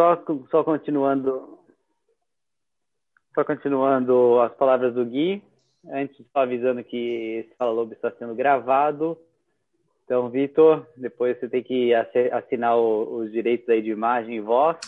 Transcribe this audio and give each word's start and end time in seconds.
só, 0.00 0.24
só 0.50 0.64
continuando 0.64 1.58
só 3.34 3.44
continuando 3.44 4.40
as 4.40 4.52
palavras 4.54 4.94
do 4.94 5.04
Gui, 5.04 5.42
antes 5.88 6.26
só 6.32 6.40
avisando 6.40 6.82
que 6.82 7.44
esse 7.44 7.54
Fala 7.56 7.70
Lobo 7.70 7.92
está 7.92 8.10
sendo 8.12 8.34
gravado. 8.34 9.16
Então, 10.04 10.28
Vitor, 10.28 10.86
depois 10.96 11.38
você 11.38 11.48
tem 11.48 11.62
que 11.62 11.94
assinar 11.94 12.76
os 12.76 13.30
direitos 13.30 13.68
aí 13.68 13.80
de 13.80 13.90
imagem 13.90 14.36
e 14.36 14.40
voz, 14.40 14.78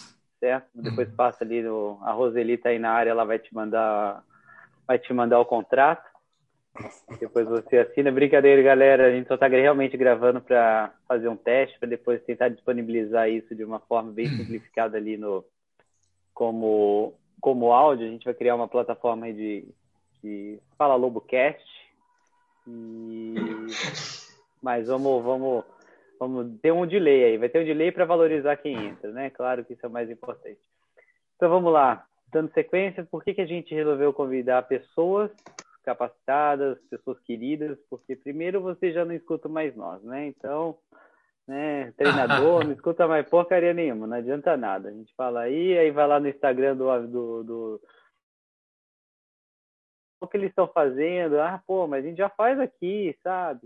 certo? 0.40 0.67
Depois 0.75 1.09
uhum. 1.09 1.15
passa 1.15 1.45
ali 1.45 1.63
no 1.63 1.99
a 2.03 2.11
Roseli 2.11 2.57
tá 2.57 2.71
aí 2.71 2.79
na 2.79 2.91
área, 2.91 3.11
ela 3.11 3.25
vai 3.25 3.39
te 3.39 3.55
mandar 3.55 4.25
vai 4.87 4.99
te 4.99 5.13
mandar 5.13 5.39
o 5.39 5.45
contrato. 5.45 6.11
Depois 7.20 7.46
você 7.46 7.79
assina. 7.79 8.11
Brincadeira, 8.11 8.62
galera. 8.62 9.07
A 9.07 9.11
gente 9.11 9.29
só 9.29 9.34
está 9.34 9.46
realmente 9.46 9.96
gravando 9.96 10.41
para 10.41 10.93
fazer 11.06 11.29
um 11.29 11.37
teste, 11.37 11.79
para 11.79 11.88
depois 11.88 12.23
tentar 12.25 12.48
disponibilizar 12.48 13.29
isso 13.29 13.55
de 13.55 13.64
uma 13.64 13.80
forma 13.80 14.12
bem 14.12 14.27
simplificada 14.37 14.96
ali 14.96 15.16
no 15.16 15.45
como 16.34 17.14
como 17.42 17.73
áudio, 17.73 18.06
a 18.06 18.11
gente 18.11 18.24
vai 18.24 18.34
criar 18.34 18.55
uma 18.55 18.69
plataforma 18.69 19.30
de, 19.33 19.66
de 20.23 20.61
Fala 20.78 20.95
Lobocast. 20.95 21.61
E... 22.66 23.34
Mas 24.62 24.86
vamos, 24.86 25.25
vamos, 25.25 25.64
vamos 26.20 26.61
ter 26.61 26.73
um 26.73 26.86
delay 26.86 27.25
aí. 27.25 27.36
Vai 27.36 27.48
ter 27.48 27.61
um 27.61 27.64
delay 27.64 27.91
para 27.91 28.05
valorizar 28.05 28.56
quem 28.59 28.75
entra, 28.86 29.11
né? 29.11 29.28
Claro 29.28 29.64
que 29.64 29.73
isso 29.73 29.84
é 29.84 29.89
o 29.89 29.92
mais 29.92 30.09
importante. 30.09 30.61
Então 31.34 31.50
vamos 31.50 31.73
lá. 31.73 32.06
Dando 32.33 32.52
sequência, 32.52 33.05
por 33.11 33.25
que, 33.25 33.34
que 33.34 33.41
a 33.41 33.47
gente 33.47 33.75
resolveu 33.75 34.12
convidar 34.12 34.62
pessoas 34.69 35.33
capacitadas, 35.82 36.78
pessoas 36.91 37.18
queridas? 37.20 37.78
Porque 37.91 38.16
primeiro 38.16 38.60
você 38.60 38.92
já 38.92 39.04
não 39.04 39.12
escuta 39.14 39.48
mais 39.48 39.74
nós, 39.77 40.02
né? 40.02 40.27
Então 40.27 40.78
né? 41.46 41.92
Treinador, 41.92 42.64
não 42.64 42.72
escuta 42.72 43.06
mais 43.06 43.28
porcaria 43.28 43.74
nenhuma, 43.74 44.06
não 44.06 44.16
adianta 44.16 44.56
nada. 44.56 44.88
A 44.88 44.92
gente 44.92 45.12
fala 45.14 45.41
aí, 45.41 45.77
aí 45.78 45.91
vai 45.91 46.06
lá 46.06 46.20
no 46.20 46.28
Instagram 46.28 46.77
do, 46.77 47.06
do, 47.06 47.45
do... 47.45 47.80
o 50.20 50.28
que 50.28 50.36
eles 50.36 50.50
estão 50.50 50.69
fazendo. 50.69 51.41
Ah, 51.41 51.62
pô, 51.66 51.86
mas 51.86 52.05
a 52.05 52.08
gente 52.08 52.19
já 52.19 52.28
faz 52.30 52.58
aqui, 52.58 53.17
sabe? 53.22 53.61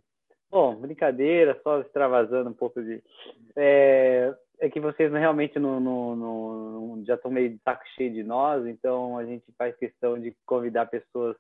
Bom, 0.51 0.77
brincadeira, 0.77 1.59
só 1.63 1.81
extravasando 1.81 2.51
um 2.51 2.55
pouco 2.55 2.83
de. 2.83 3.03
É, 3.57 4.35
é 4.61 4.71
que 4.71 4.81
vocês 4.81 5.13
realmente 5.13 5.59
não, 5.59 5.81
não, 5.81 6.17
não, 6.17 7.05
já 7.05 7.15
estão 7.15 7.31
meio 7.31 7.51
de 7.51 7.59
saco 7.63 7.85
cheio 7.95 8.13
de 8.13 8.23
nós, 8.23 8.65
então 8.67 9.19
a 9.19 9.25
gente 9.25 9.45
faz 9.59 9.77
questão 9.77 10.19
de 10.19 10.35
convidar 10.47 10.87
pessoas 10.87 11.37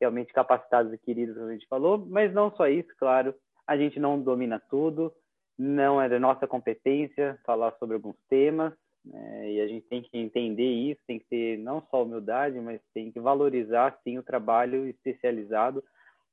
realmente 0.00 0.32
capacitadas 0.32 0.92
e 0.92 0.98
queridas, 0.98 1.36
como 1.36 1.48
a 1.48 1.52
gente 1.52 1.68
falou, 1.68 1.98
mas 2.08 2.32
não 2.32 2.50
só 2.56 2.66
isso, 2.66 2.88
claro, 2.98 3.34
a 3.66 3.76
gente 3.76 4.00
não 4.00 4.20
domina 4.20 4.60
tudo, 4.70 5.12
não 5.58 6.00
é 6.00 6.08
da 6.08 6.18
nossa 6.18 6.46
competência 6.46 7.38
falar 7.44 7.72
sobre 7.78 7.94
alguns 7.94 8.16
temas, 8.28 8.72
né? 9.04 9.52
e 9.52 9.60
a 9.60 9.66
gente 9.68 9.86
tem 9.88 10.02
que 10.02 10.16
entender 10.16 10.68
isso, 10.68 11.00
tem 11.06 11.18
que 11.18 11.26
ter 11.26 11.58
não 11.58 11.82
só 11.90 12.02
humildade, 12.02 12.58
mas 12.60 12.80
tem 12.94 13.12
que 13.12 13.20
valorizar, 13.20 13.98
sim, 14.02 14.18
o 14.18 14.22
trabalho 14.22 14.88
especializado 14.88 15.84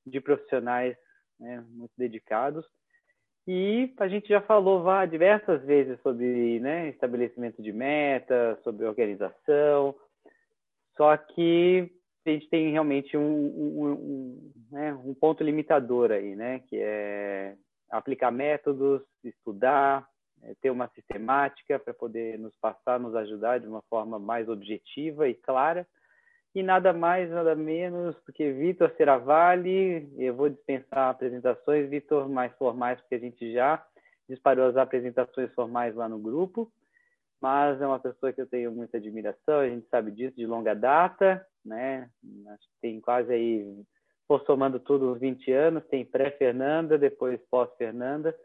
de 0.05 0.21
profissionais 0.21 0.95
né, 1.39 1.63
muito 1.69 1.91
dedicados. 1.97 2.65
E 3.45 3.93
a 3.99 4.07
gente 4.07 4.27
já 4.27 4.41
falou 4.41 4.83
vá, 4.83 5.05
diversas 5.05 5.63
vezes 5.63 5.99
sobre 6.01 6.59
né, 6.59 6.89
estabelecimento 6.89 7.61
de 7.61 7.71
meta, 7.71 8.59
sobre 8.63 8.85
organização, 8.85 9.95
só 10.97 11.15
que 11.15 11.89
a 12.29 12.33
gente 12.33 12.49
tem 12.49 12.71
realmente 12.71 13.15
um, 13.17 13.21
um, 13.21 13.91
um, 13.91 14.51
né, 14.71 14.93
um 14.93 15.13
ponto 15.13 15.43
limitador 15.43 16.11
aí, 16.11 16.35
né, 16.35 16.59
que 16.67 16.77
é 16.77 17.55
aplicar 17.89 18.31
métodos, 18.31 19.01
estudar, 19.23 20.07
é, 20.43 20.53
ter 20.61 20.69
uma 20.69 20.87
sistemática 20.89 21.79
para 21.79 21.93
poder 21.93 22.37
nos 22.37 22.55
passar, 22.57 22.99
nos 22.99 23.15
ajudar 23.15 23.59
de 23.59 23.67
uma 23.67 23.81
forma 23.89 24.19
mais 24.19 24.47
objetiva 24.49 25.27
e 25.27 25.33
clara. 25.33 25.87
E 26.53 26.63
nada 26.63 26.91
mais, 26.91 27.29
nada 27.29 27.55
menos 27.55 28.15
do 28.25 28.33
que 28.33 28.51
Vitor 28.51 28.91
Seravalli. 28.97 30.11
Eu 30.17 30.35
vou 30.35 30.49
dispensar 30.49 31.09
apresentações, 31.09 31.89
Vitor, 31.89 32.27
mais 32.27 32.51
formais, 32.57 32.99
porque 33.01 33.15
a 33.15 33.19
gente 33.19 33.53
já 33.53 33.85
disparou 34.27 34.65
as 34.65 34.75
apresentações 34.75 35.53
formais 35.53 35.95
lá 35.95 36.09
no 36.09 36.17
grupo. 36.17 36.71
Mas 37.39 37.79
é 37.79 37.85
uma 37.85 37.99
pessoa 37.99 38.33
que 38.33 38.41
eu 38.41 38.47
tenho 38.47 38.71
muita 38.71 38.97
admiração, 38.97 39.59
a 39.59 39.69
gente 39.69 39.87
sabe 39.89 40.11
disso 40.11 40.35
de 40.35 40.47
longa 40.47 40.73
data, 40.73 41.45
né? 41.67 42.09
Acho 42.47 42.63
que 42.63 42.81
tem 42.81 42.99
quase 43.01 43.31
aí 43.31 43.85
for 44.27 44.43
somando 44.45 44.79
tudo 44.79 45.13
uns 45.13 45.19
20 45.19 45.51
anos, 45.51 45.87
tem 45.87 46.05
pré-Fernanda, 46.05 46.97
depois 46.97 47.39
pós-Fernanda. 47.49 48.35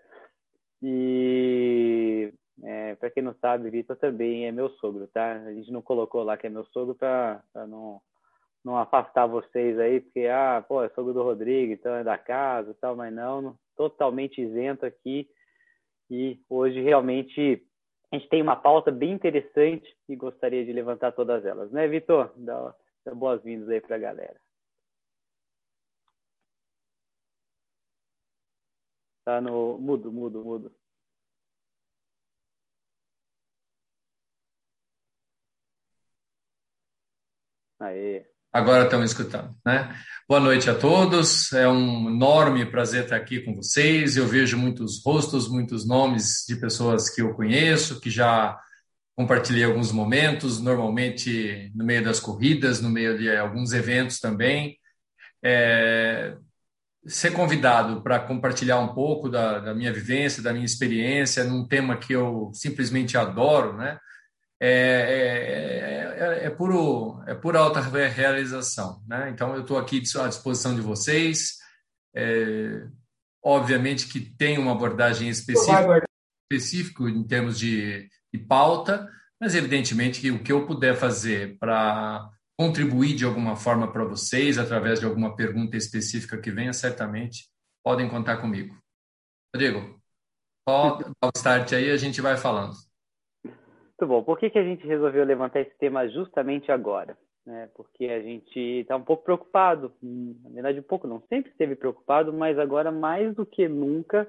E 0.81 2.33
é, 2.63 2.95
para 2.95 3.11
quem 3.11 3.23
não 3.23 3.35
sabe, 3.41 3.71
Vitor 3.71 3.97
também 3.97 4.47
é 4.47 4.53
meu 4.53 4.71
sogro, 4.77 5.09
tá? 5.09 5.33
A 5.33 5.53
gente 5.53 5.73
não 5.73 5.83
colocou 5.83 6.23
lá 6.23 6.37
que 6.37 6.47
é 6.47 6.51
meu 6.51 6.65
sogro 6.67 6.95
para 6.95 7.43
não, 7.69 8.01
não 8.65 8.77
afastar 8.79 9.27
vocês 9.27 9.79
aí, 9.79 10.01
porque, 10.01 10.27
ah, 10.27 10.65
pô, 10.67 10.83
é 10.83 10.89
sogro 10.91 11.13
do 11.13 11.23
Rodrigo, 11.23 11.73
então 11.73 11.95
é 11.95 12.05
da 12.05 12.17
casa 12.17 12.77
tal, 12.81 12.95
mas 12.95 13.13
não, 13.13 13.43
não, 13.43 13.57
totalmente 13.77 14.41
isento 14.41 14.87
aqui. 14.87 15.29
E 16.09 16.41
hoje 16.49 16.81
realmente 16.81 17.65
a 18.13 18.17
gente 18.17 18.29
tem 18.29 18.43
uma 18.43 18.57
pauta 18.57 18.91
bem 18.91 19.13
interessante 19.13 19.97
e 20.09 20.15
gostaria 20.15 20.65
de 20.65 20.73
levantar 20.73 21.13
todas 21.13 21.45
elas, 21.45 21.73
né, 21.73 21.89
Vitor? 21.89 22.31
Dá, 22.37 22.75
dá 23.05 23.15
boas-vindas 23.15 23.69
aí 23.69 23.81
para 23.81 23.97
a 23.97 23.99
galera. 23.99 24.41
Tá 29.25 29.41
no 29.41 29.79
mudo, 29.79 30.13
mudo, 30.13 30.45
mudo. 30.45 30.75
Aê. 37.81 38.27
Agora 38.53 38.85
estão 38.85 39.03
escutando, 39.03 39.57
né? 39.65 39.97
Boa 40.29 40.41
noite 40.41 40.69
a 40.69 40.79
todos. 40.79 41.53
É 41.53 41.67
um 41.69 42.11
enorme 42.11 42.71
prazer 42.71 43.05
estar 43.05 43.17
aqui 43.17 43.41
com 43.41 43.55
vocês. 43.55 44.17
Eu 44.17 44.27
vejo 44.27 44.59
muitos 44.59 45.03
rostos, 45.05 45.49
muitos 45.49 45.87
nomes 45.87 46.45
de 46.47 46.57
pessoas 46.57 47.09
que 47.09 47.23
eu 47.23 47.35
conheço, 47.35 48.01
que 48.01 48.11
já 48.11 48.61
compartilhei 49.17 49.65
alguns 49.65 49.93
momentos, 49.93 50.61
normalmente 50.61 51.71
no 51.75 51.85
meio 51.85 52.03
das 52.03 52.19
corridas, 52.19 52.81
no 52.81 52.91
meio 52.91 53.17
de 53.19 53.35
alguns 53.35 53.73
eventos 53.73 54.19
também. 54.19 54.79
É, 55.43 56.37
ser 57.07 57.33
convidado 57.33 58.03
para 58.03 58.21
compartilhar 58.21 58.79
um 58.79 58.95
pouco 58.95 59.29
da, 59.29 59.59
da, 59.59 59.75
minha 59.75 59.93
vivência, 59.93 60.43
da 60.43 60.53
minha 60.53 60.65
experiência, 60.65 61.45
num 61.45 61.67
tema 61.67 61.97
que 61.97 62.13
eu 62.13 62.51
simplesmente 62.55 63.19
adoro, 63.19 63.77
né? 63.77 63.99
É, 64.61 64.69
é, 64.69 66.25
é, 66.25 66.47
é 66.47 66.51
puro, 66.51 67.21
é 67.27 67.35
pura 67.35 67.59
alta 67.59 67.81
realização, 67.81 69.03
né? 69.09 69.29
Então, 69.31 69.55
eu 69.55 69.63
estou 69.63 69.77
aqui 69.77 70.01
à 70.21 70.29
disposição 70.29 70.75
de 70.75 70.81
vocês. 70.81 71.57
É, 72.15 72.87
obviamente 73.43 74.07
que 74.07 74.21
tem 74.21 74.59
uma 74.59 74.73
abordagem 74.73 75.29
específica, 75.29 76.05
específico 76.51 77.09
em 77.09 77.25
termos 77.25 77.59
de, 77.59 78.09
de 78.33 78.39
pauta, 78.39 79.09
mas 79.41 79.55
evidentemente 79.55 80.21
que 80.21 80.31
o 80.31 80.43
que 80.43 80.53
eu 80.53 80.67
puder 80.67 80.95
fazer 80.95 81.59
para 81.59 82.31
contribuir 82.59 83.15
de 83.15 83.25
alguma 83.25 83.57
forma 83.57 83.91
para 83.91 84.05
vocês, 84.05 84.59
através 84.59 85.01
de 85.01 85.07
alguma 85.07 85.35
pergunta 85.35 85.77
específica 85.77 86.39
que 86.39 86.51
venha, 86.51 86.73
certamente 86.73 87.49
podem 87.85 88.09
contar 88.09 88.37
comigo. 88.39 88.75
Rodrigo, 89.55 90.01
dar 90.67 91.13
o 91.25 91.31
start 91.37 91.73
aí 91.73 91.91
a 91.91 91.97
gente 91.97 92.21
vai 92.21 92.37
falando. 92.37 92.73
Muito 93.45 94.07
bom. 94.07 94.23
Por 94.23 94.39
que, 94.39 94.51
que 94.51 94.59
a 94.59 94.65
gente 94.65 94.87
resolveu 94.87 95.25
levantar 95.25 95.61
esse 95.61 95.77
tema 95.79 96.09
justamente 96.09 96.71
agora? 96.71 97.17
É, 97.47 97.67
porque 97.75 98.07
a 98.07 98.23
gente 98.23 98.57
está 98.57 98.95
um 98.97 99.03
pouco 99.03 99.25
preocupado, 99.25 99.93
na 100.01 100.51
verdade 100.51 100.79
um 100.79 100.85
pouco 100.85 101.09
não, 101.09 101.21
sempre 101.29 101.51
esteve 101.51 101.75
preocupado, 101.75 102.33
mas 102.33 102.57
agora 102.57 102.93
mais 102.93 103.35
do 103.35 103.45
que 103.45 103.67
nunca, 103.67 104.29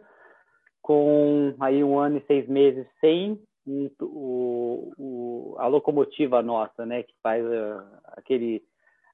com 0.81 1.55
aí 1.59 1.83
um 1.83 1.99
ano 1.99 2.17
e 2.17 2.25
seis 2.25 2.47
meses 2.47 2.87
sem 2.99 3.39
o, 3.65 4.93
o, 4.97 5.55
a 5.57 5.67
locomotiva 5.67 6.41
nossa, 6.41 6.85
né, 6.85 7.03
que 7.03 7.13
faz 7.21 7.43
uh, 7.45 7.83
aquele 8.07 8.63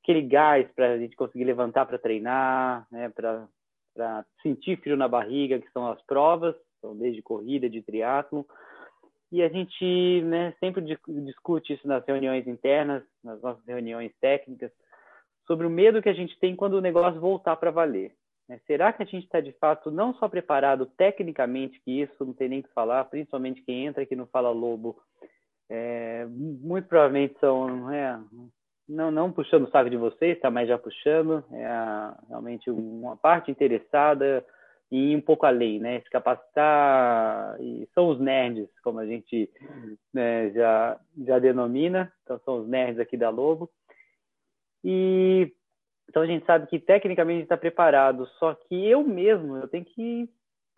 aquele 0.01 0.21
gás 0.23 0.67
para 0.75 0.93
a 0.93 0.97
gente 0.97 1.15
conseguir 1.15 1.43
levantar 1.43 1.85
para 1.85 1.99
treinar, 1.99 2.87
né, 2.89 3.09
para 3.09 4.25
sentir 4.41 4.79
frio 4.81 4.97
na 4.97 5.07
barriga, 5.07 5.59
que 5.59 5.69
são 5.71 5.87
as 5.87 6.01
provas, 6.03 6.55
então, 6.77 6.95
desde 6.95 7.21
corrida, 7.21 7.69
de 7.69 7.81
triatlo. 7.81 8.45
E 9.31 9.43
a 9.43 9.49
gente 9.49 10.21
né, 10.23 10.53
sempre 10.59 10.83
discute 11.07 11.73
isso 11.73 11.87
nas 11.87 12.03
reuniões 12.05 12.47
internas, 12.47 13.03
nas 13.23 13.39
nossas 13.41 13.63
reuniões 13.65 14.11
técnicas, 14.19 14.71
sobre 15.45 15.67
o 15.67 15.69
medo 15.69 16.01
que 16.01 16.09
a 16.09 16.13
gente 16.13 16.37
tem 16.39 16.55
quando 16.55 16.73
o 16.73 16.81
negócio 16.81 17.19
voltar 17.19 17.55
para 17.57 17.69
valer. 17.69 18.15
Né? 18.49 18.59
Será 18.65 18.91
que 18.91 19.03
a 19.03 19.05
gente 19.05 19.23
está 19.23 19.39
de 19.39 19.53
fato 19.53 19.91
não 19.91 20.13
só 20.15 20.27
preparado 20.27 20.87
tecnicamente, 20.97 21.79
que 21.85 22.01
isso 22.01 22.25
não 22.25 22.33
tem 22.33 22.49
nem 22.49 22.61
que 22.63 22.73
falar, 22.73 23.05
principalmente 23.05 23.61
quem 23.61 23.85
entra 23.85 24.03
aqui 24.03 24.15
no 24.15 24.25
Fala 24.25 24.49
Lobo, 24.49 24.97
é, 25.69 26.25
muito 26.25 26.87
provavelmente 26.87 27.39
são, 27.39 27.91
é, 27.91 28.19
não, 28.87 29.11
não 29.11 29.31
puxando 29.31 29.67
o 29.67 29.71
saco 29.71 29.89
de 29.89 29.97
vocês, 29.97 30.39
tá, 30.39 30.49
mas 30.49 30.67
já 30.67 30.79
puxando, 30.79 31.45
é 31.53 31.67
realmente 32.27 32.71
uma 32.71 33.15
parte 33.15 33.51
interessada, 33.51 34.43
e 34.91 35.15
um 35.15 35.21
pouco 35.21 35.45
além, 35.45 35.79
né? 35.79 36.01
Se 36.01 36.09
capacitar, 36.09 37.61
e 37.61 37.87
são 37.93 38.09
os 38.09 38.19
nerds, 38.19 38.67
como 38.83 38.97
a 38.99 39.05
gente 39.05 39.47
né, 40.11 40.49
já, 40.49 40.99
já 41.25 41.37
denomina, 41.37 42.11
então 42.23 42.39
são 42.43 42.61
os 42.61 42.67
nerds 42.67 42.99
aqui 42.99 43.15
da 43.15 43.29
Lobo. 43.29 43.69
E 44.83 45.53
então 46.09 46.23
a 46.23 46.25
gente 46.25 46.43
sabe 46.45 46.65
que 46.65 46.79
tecnicamente 46.79 47.43
está 47.43 47.55
preparado, 47.55 48.25
só 48.39 48.55
que 48.55 48.89
eu 48.89 49.03
mesmo, 49.03 49.57
eu 49.57 49.67
tenho 49.67 49.85
que 49.85 50.27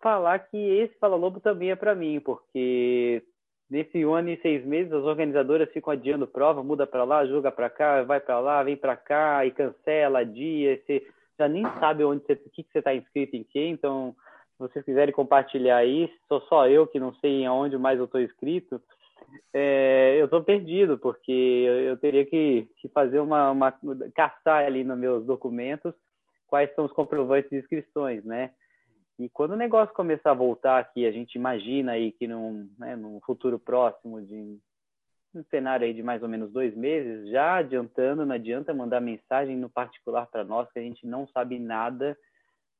falar 0.00 0.38
que 0.40 0.56
esse 0.56 0.94
Fala 0.98 1.16
Lobo 1.16 1.40
também 1.40 1.70
é 1.70 1.76
para 1.76 1.94
mim, 1.94 2.20
porque 2.20 3.22
nesse 3.70 4.02
ano 4.02 4.28
e 4.28 4.36
seis 4.42 4.62
meses 4.64 4.92
as 4.92 5.04
organizadoras 5.04 5.70
ficam 5.72 5.92
adiando 5.92 6.26
prova, 6.26 6.62
muda 6.62 6.86
para 6.86 7.04
lá, 7.04 7.24
joga 7.24 7.50
para 7.50 7.70
cá, 7.70 8.02
vai 8.02 8.20
para 8.20 8.38
lá, 8.40 8.62
vem 8.62 8.76
para 8.76 8.94
cá 8.94 9.46
e 9.46 9.50
cancela, 9.50 10.24
dia, 10.24 10.78
você 10.84 11.02
já 11.38 11.48
nem 11.48 11.62
sabe 11.80 12.04
onde 12.04 12.22
você, 12.26 12.36
que, 12.36 12.62
que 12.62 12.70
você 12.70 12.80
está 12.80 12.94
inscrito 12.94 13.34
em 13.34 13.42
quem, 13.42 13.72
então 13.72 14.14
se 14.52 14.58
vocês 14.58 14.84
quiserem 14.84 15.14
compartilhar 15.14 15.82
isso, 15.86 16.12
sou 16.28 16.42
só 16.42 16.68
eu 16.68 16.86
que 16.86 17.00
não 17.00 17.14
sei 17.14 17.46
aonde 17.46 17.78
mais 17.78 17.98
eu 17.98 18.04
estou 18.04 18.20
inscrito, 18.20 18.82
é, 19.52 20.16
eu 20.18 20.26
estou 20.26 20.42
perdido, 20.42 20.98
porque 20.98 21.32
eu, 21.32 21.96
teria 21.96 22.24
que, 22.24 22.68
que 22.76 22.88
fazer 22.88 23.20
uma, 23.20 23.50
uma, 23.50 23.72
caçar 24.14 24.64
ali 24.64 24.84
nos 24.84 24.98
meus 24.98 25.24
documentos 25.24 25.94
quais 26.46 26.74
são 26.74 26.84
os 26.84 26.92
comprovantes 26.92 27.50
de 27.50 27.56
inscrições, 27.56 28.22
né? 28.24 28.52
E 29.18 29.28
quando 29.28 29.52
o 29.52 29.56
negócio 29.56 29.94
começar 29.94 30.32
a 30.32 30.34
voltar 30.34 30.78
aqui, 30.78 31.06
a 31.06 31.12
gente 31.12 31.34
imagina 31.36 31.92
aí 31.92 32.12
que 32.12 32.26
num, 32.26 32.68
né, 32.78 32.96
num 32.96 33.20
futuro 33.20 33.58
próximo 33.58 34.20
de 34.20 34.58
um 35.34 35.42
cenário 35.44 35.86
aí 35.86 35.94
de 35.94 36.02
mais 36.02 36.22
ou 36.22 36.28
menos 36.28 36.52
dois 36.52 36.76
meses, 36.76 37.30
já 37.30 37.56
adiantando, 37.56 38.26
não 38.26 38.34
adianta 38.34 38.74
mandar 38.74 39.00
mensagem 39.00 39.56
no 39.56 39.70
particular 39.70 40.26
para 40.26 40.44
nós, 40.44 40.70
que 40.72 40.78
a 40.78 40.82
gente 40.82 41.06
não 41.06 41.26
sabe 41.28 41.58
nada. 41.58 42.16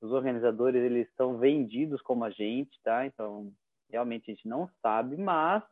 Os 0.00 0.12
organizadores, 0.12 0.82
eles 0.82 1.08
estão 1.08 1.38
vendidos 1.38 2.02
como 2.02 2.24
a 2.24 2.30
gente, 2.30 2.78
tá? 2.82 3.06
Então, 3.06 3.52
realmente 3.88 4.30
a 4.30 4.34
gente 4.34 4.48
não 4.48 4.68
sabe, 4.82 5.16
mas 5.16 5.62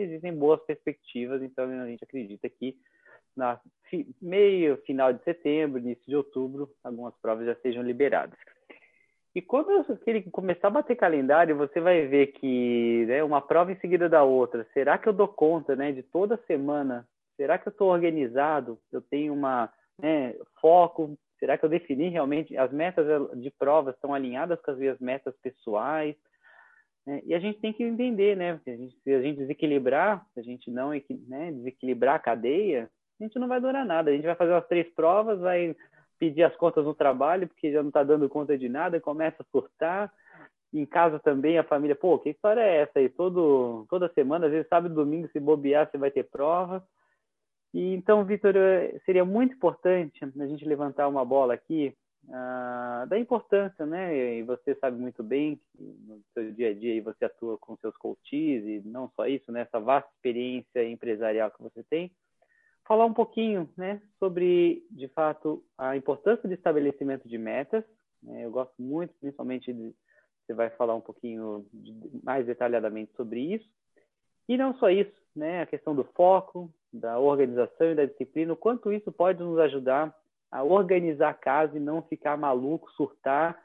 existem 0.00 0.34
boas 0.34 0.60
perspectivas, 0.64 1.42
então 1.42 1.64
a 1.82 1.86
gente 1.86 2.04
acredita 2.04 2.48
que 2.48 2.76
na 3.36 3.60
meio, 4.20 4.78
final 4.78 5.12
de 5.12 5.22
setembro, 5.22 5.78
início 5.78 6.04
de 6.06 6.16
outubro, 6.16 6.70
algumas 6.82 7.14
provas 7.20 7.46
já 7.46 7.54
sejam 7.56 7.82
liberadas. 7.82 8.38
E 9.34 9.42
quando 9.42 9.84
ele 10.06 10.22
começar 10.30 10.68
a 10.68 10.70
bater 10.70 10.96
calendário, 10.96 11.54
você 11.56 11.78
vai 11.78 12.06
ver 12.06 12.28
que 12.28 13.04
né, 13.06 13.22
uma 13.22 13.42
prova 13.42 13.70
em 13.70 13.78
seguida 13.80 14.08
da 14.08 14.24
outra, 14.24 14.66
será 14.72 14.96
que 14.96 15.06
eu 15.06 15.12
dou 15.12 15.28
conta 15.28 15.76
né, 15.76 15.92
de 15.92 16.02
toda 16.02 16.40
semana? 16.46 17.06
Será 17.36 17.58
que 17.58 17.68
eu 17.68 17.70
estou 17.70 17.90
organizado? 17.90 18.78
Eu 18.90 19.02
tenho 19.02 19.34
uma 19.34 19.70
né, 19.98 20.34
foco? 20.58 21.18
Será 21.38 21.58
que 21.58 21.66
eu 21.66 21.68
defini 21.68 22.08
realmente 22.08 22.56
as 22.56 22.72
metas 22.72 23.06
de 23.38 23.50
prova 23.50 23.90
estão 23.90 24.14
alinhadas 24.14 24.58
com 24.62 24.70
as 24.70 24.78
minhas 24.78 24.98
metas 24.98 25.34
pessoais? 25.42 26.16
É, 27.06 27.22
e 27.24 27.34
a 27.34 27.38
gente 27.38 27.60
tem 27.60 27.72
que 27.72 27.84
entender, 27.84 28.36
né? 28.36 28.60
A 28.66 28.70
gente, 28.70 28.96
se 29.02 29.14
a 29.14 29.22
gente 29.22 29.38
desequilibrar, 29.38 30.26
se 30.34 30.40
a 30.40 30.42
gente 30.42 30.70
não 30.70 30.90
né, 30.90 31.52
desequilibrar 31.52 32.16
a 32.16 32.20
cadeia, 32.20 32.90
a 33.20 33.24
gente 33.24 33.38
não 33.38 33.46
vai 33.46 33.60
durar 33.60 33.86
nada. 33.86 34.10
A 34.10 34.14
gente 34.14 34.26
vai 34.26 34.34
fazer 34.34 34.54
as 34.54 34.66
três 34.66 34.88
provas, 34.94 35.38
vai 35.38 35.76
pedir 36.18 36.42
as 36.42 36.56
contas 36.56 36.84
no 36.84 36.94
trabalho, 36.94 37.46
porque 37.46 37.72
já 37.72 37.80
não 37.82 37.88
está 37.88 38.02
dando 38.02 38.28
conta 38.28 38.58
de 38.58 38.68
nada, 38.68 39.00
começa 39.00 39.42
a 39.42 39.46
surtar. 39.50 40.12
Em 40.74 40.84
casa 40.84 41.18
também, 41.20 41.58
a 41.58 41.64
família, 41.64 41.94
pô, 41.94 42.18
que 42.18 42.30
história 42.30 42.60
é 42.60 42.82
essa 42.82 42.98
aí? 42.98 43.08
Todo, 43.08 43.86
toda 43.88 44.12
semana, 44.12 44.46
às 44.46 44.52
vezes 44.52 44.68
sábado 44.68 44.92
e 44.92 44.94
domingo, 44.94 45.28
se 45.28 45.38
bobear, 45.38 45.88
você 45.88 45.96
vai 45.96 46.10
ter 46.10 46.24
prova. 46.24 46.84
E, 47.72 47.94
então, 47.94 48.24
Vitor, 48.24 48.54
seria 49.06 49.24
muito 49.24 49.54
importante 49.54 50.24
a 50.24 50.46
gente 50.46 50.64
levantar 50.64 51.08
uma 51.08 51.24
bola 51.24 51.54
aqui 51.54 51.96
ah, 52.32 53.06
da 53.08 53.18
importância, 53.18 53.86
né? 53.86 54.38
E 54.38 54.42
você 54.42 54.74
sabe 54.76 54.98
muito 54.98 55.22
bem 55.22 55.56
que 55.56 55.82
no 55.82 56.20
seu 56.34 56.52
dia 56.52 56.70
a 56.70 56.74
dia 56.74 57.02
você 57.02 57.24
atua 57.24 57.56
com 57.58 57.76
seus 57.76 57.96
coaches 57.96 58.64
e 58.64 58.82
não 58.84 59.10
só 59.14 59.26
isso, 59.26 59.50
né? 59.52 59.62
Essa 59.62 59.80
vasta 59.80 60.10
experiência 60.16 60.88
empresarial 60.88 61.50
que 61.50 61.62
você 61.62 61.82
tem 61.84 62.10
falar 62.86 63.04
um 63.04 63.12
pouquinho 63.12 63.68
né, 63.76 64.00
sobre, 64.18 64.86
de 64.90 65.08
fato, 65.08 65.62
a 65.76 65.96
importância 65.96 66.48
do 66.48 66.54
estabelecimento 66.54 67.28
de 67.28 67.36
metas. 67.36 67.84
Né? 68.22 68.44
Eu 68.44 68.50
gosto 68.50 68.74
muito, 68.78 69.12
principalmente, 69.20 69.72
de, 69.72 69.94
você 70.46 70.54
vai 70.54 70.70
falar 70.70 70.94
um 70.94 71.00
pouquinho 71.00 71.66
de, 71.72 71.92
mais 72.22 72.46
detalhadamente 72.46 73.12
sobre 73.16 73.40
isso. 73.40 73.68
E 74.48 74.56
não 74.56 74.74
só 74.78 74.88
isso, 74.88 75.12
né, 75.34 75.62
a 75.62 75.66
questão 75.66 75.94
do 75.94 76.04
foco, 76.04 76.72
da 76.92 77.18
organização 77.18 77.90
e 77.90 77.94
da 77.96 78.04
disciplina, 78.04 78.52
o 78.52 78.56
quanto 78.56 78.92
isso 78.92 79.10
pode 79.10 79.42
nos 79.42 79.58
ajudar 79.58 80.16
a 80.50 80.62
organizar 80.62 81.30
a 81.30 81.34
casa 81.34 81.76
e 81.76 81.80
não 81.80 82.02
ficar 82.02 82.36
maluco, 82.36 82.90
surtar 82.92 83.60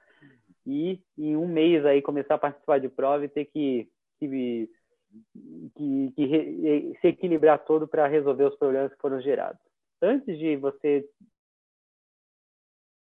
e 0.66 1.02
em 1.18 1.36
um 1.36 1.48
mês 1.48 1.86
aí 1.86 2.02
começar 2.02 2.36
a 2.36 2.40
participar 2.40 2.80
de 2.80 2.90
prova 2.90 3.26
e 3.26 3.30
ter 3.30 3.46
que, 3.46 3.90
que 4.20 4.70
que, 5.76 6.14
que 6.16 6.26
re, 6.26 6.98
se 7.02 7.08
equilibrar 7.08 7.60
todo 7.66 7.88
para 7.88 8.08
resolver 8.08 8.46
os 8.46 8.56
problemas 8.56 8.94
que 8.94 9.02
foram 9.02 9.22
gerados. 9.22 9.60
Antes 10.02 10.38
de 10.38 10.56
você 10.56 11.06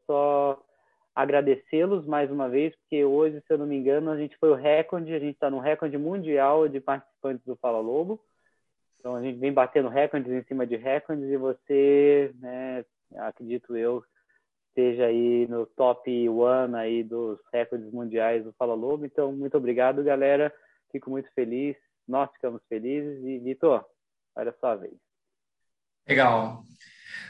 só 0.06 0.60
agradecê-los 1.14 2.06
mais 2.06 2.30
uma 2.30 2.48
vez, 2.48 2.74
porque 2.76 3.04
hoje, 3.04 3.40
se 3.46 3.52
eu 3.52 3.58
não 3.58 3.66
me 3.66 3.76
engano, 3.76 4.10
a 4.10 4.16
gente 4.16 4.36
foi 4.38 4.50
o 4.50 4.54
recorde, 4.54 5.14
a 5.14 5.18
gente 5.18 5.34
está 5.34 5.50
no 5.50 5.58
recorde 5.58 5.98
mundial 5.98 6.68
de 6.68 6.80
participantes 6.80 7.44
do 7.44 7.56
Fala 7.56 7.80
Lobo. 7.80 8.20
Então 8.98 9.14
a 9.14 9.22
gente 9.22 9.38
vem 9.38 9.52
batendo 9.52 9.88
recordes 9.88 10.30
em 10.32 10.42
cima 10.44 10.66
de 10.66 10.76
recordes 10.76 11.28
e 11.28 11.36
você, 11.36 12.34
né, 12.38 12.84
acredito 13.16 13.76
eu, 13.76 14.04
esteja 14.68 15.06
aí 15.06 15.46
no 15.48 15.66
top 15.66 16.28
one 16.28 16.74
aí 16.76 17.02
dos 17.02 17.38
recordes 17.52 17.92
mundiais 17.92 18.44
do 18.44 18.52
Fala 18.52 18.74
Lobo. 18.74 19.04
Então, 19.04 19.32
muito 19.32 19.56
obrigado, 19.56 20.02
galera. 20.02 20.52
Fico 20.92 21.10
muito 21.10 21.30
feliz 21.34 21.76
nós 22.10 22.30
ficamos 22.32 22.60
felizes 22.68 23.24
e, 23.24 23.38
Vitor, 23.38 23.84
olha 24.34 24.54
só 24.60 24.72
a 24.72 24.76
vez. 24.76 24.94
Legal. 26.08 26.64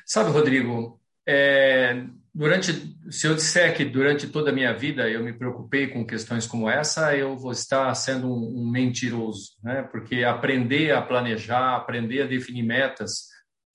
Sabe, 0.07 0.31
Rodrigo, 0.31 0.99
é, 1.29 2.07
durante, 2.35 2.73
se 3.11 3.27
eu 3.27 3.35
disser 3.35 3.77
que 3.77 3.85
durante 3.85 4.29
toda 4.29 4.51
a 4.51 4.55
minha 4.55 4.73
vida 4.73 5.09
eu 5.09 5.23
me 5.23 5.35
preocupei 5.35 5.89
com 5.89 6.07
questões 6.07 6.47
como 6.47 6.69
essa, 6.69 7.15
eu 7.15 7.37
vou 7.37 7.53
estar 7.53 7.95
sendo 7.95 8.27
um, 8.27 8.63
um 8.63 8.71
mentiroso, 8.71 9.53
né? 9.63 9.83
Porque 9.83 10.25
aprender 10.25 10.93
a 10.93 11.03
planejar, 11.03 11.77
aprender 11.77 12.23
a 12.23 12.27
definir 12.27 12.63
metas, 12.63 13.29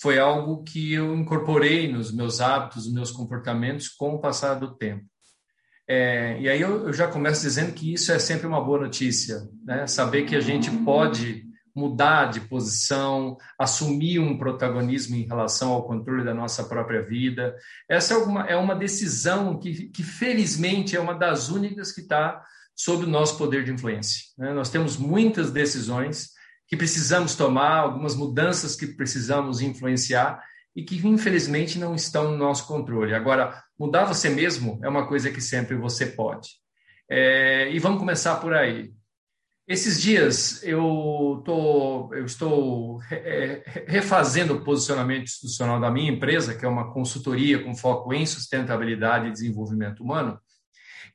foi 0.06 0.20
algo 0.20 0.62
que 0.62 0.94
eu 0.94 1.16
incorporei 1.16 1.92
nos 1.92 2.12
meus 2.14 2.40
hábitos, 2.40 2.86
nos 2.86 2.94
meus 2.94 3.12
comportamentos 3.12 3.88
com 3.90 4.14
o 4.14 4.22
passar 4.22 4.54
do 4.54 4.76
tempo. 4.78 5.04
É, 5.88 6.40
e 6.40 6.48
aí 6.48 6.62
eu, 6.62 6.86
eu, 6.86 6.94
já 6.94 7.08
começo 7.08 7.42
dizendo 7.42 7.74
que 7.74 7.92
isso 7.92 8.12
é 8.12 8.20
sempre 8.20 8.46
uma 8.46 8.64
boa 8.64 8.82
notícia, 8.82 9.50
né? 9.66 9.88
Saber 9.88 10.28
que 10.28 10.36
a 10.36 10.40
gente 10.40 10.70
pode 10.70 11.48
mudar 11.76 12.26
de 12.26 12.42
posição, 12.42 13.36
assumir 13.58 14.20
um 14.20 14.38
protagonismo 14.38 15.16
em 15.16 15.26
relação 15.26 15.72
ao 15.72 15.88
controle 15.88 16.24
da 16.24 16.36
nossa 16.36 16.66
própria 16.66 17.02
vida. 17.02 17.56
Essa 17.90 18.14
é 18.14 18.18
uma, 18.18 18.46
é 18.46 18.56
uma 18.56 18.76
decisão 18.76 19.58
que, 19.58 19.90
que, 19.90 20.04
felizmente, 20.04 20.96
é 20.96 21.00
uma 21.00 21.16
das 21.16 21.50
únicas 21.50 21.92
que 21.92 22.02
está 22.02 22.44
sob 22.76 23.06
o 23.06 23.10
nosso 23.10 23.40
poder 23.40 23.64
de 23.64 23.72
influência. 23.72 24.22
Né? 24.38 24.54
Nós 24.54 24.70
temos 24.70 24.98
muitas 24.98 25.50
decisões 25.50 26.35
que 26.68 26.78
precisamos 26.78 27.36
tomar, 27.36 27.78
algumas 27.78 28.16
mudanças 28.16 28.76
que 28.76 28.88
precisamos 28.88 29.62
influenciar, 29.62 30.42
e 30.76 30.84
que 30.84 30.96
infelizmente 31.08 31.80
não 31.80 31.96
estão 31.96 32.32
no 32.32 32.38
nosso 32.38 32.68
controle. 32.68 33.14
Agora, 33.14 33.64
mudar 33.80 34.06
você 34.06 34.30
mesmo 34.30 34.80
é 34.84 34.90
uma 34.90 35.08
coisa 35.08 35.32
que 35.32 35.40
sempre 35.40 35.76
você 35.76 36.08
pode. 36.08 36.50
É, 37.10 37.72
e 37.72 37.80
vamos 37.80 38.00
começar 38.00 38.36
por 38.38 38.54
aí. 38.54 38.92
Esses 39.68 40.00
dias 40.00 40.62
eu, 40.64 41.42
tô, 41.44 42.14
eu 42.14 42.26
estou 42.26 43.00
é, 43.10 43.64
refazendo 43.88 44.54
o 44.54 44.64
posicionamento 44.64 45.24
institucional 45.24 45.80
da 45.80 45.90
minha 45.90 46.12
empresa, 46.12 46.54
que 46.54 46.66
é 46.66 46.68
uma 46.68 46.94
consultoria 46.94 47.64
com 47.64 47.74
foco 47.74 48.14
em 48.14 48.26
sustentabilidade 48.26 49.28
e 49.28 49.32
desenvolvimento 49.32 50.04
humano, 50.04 50.40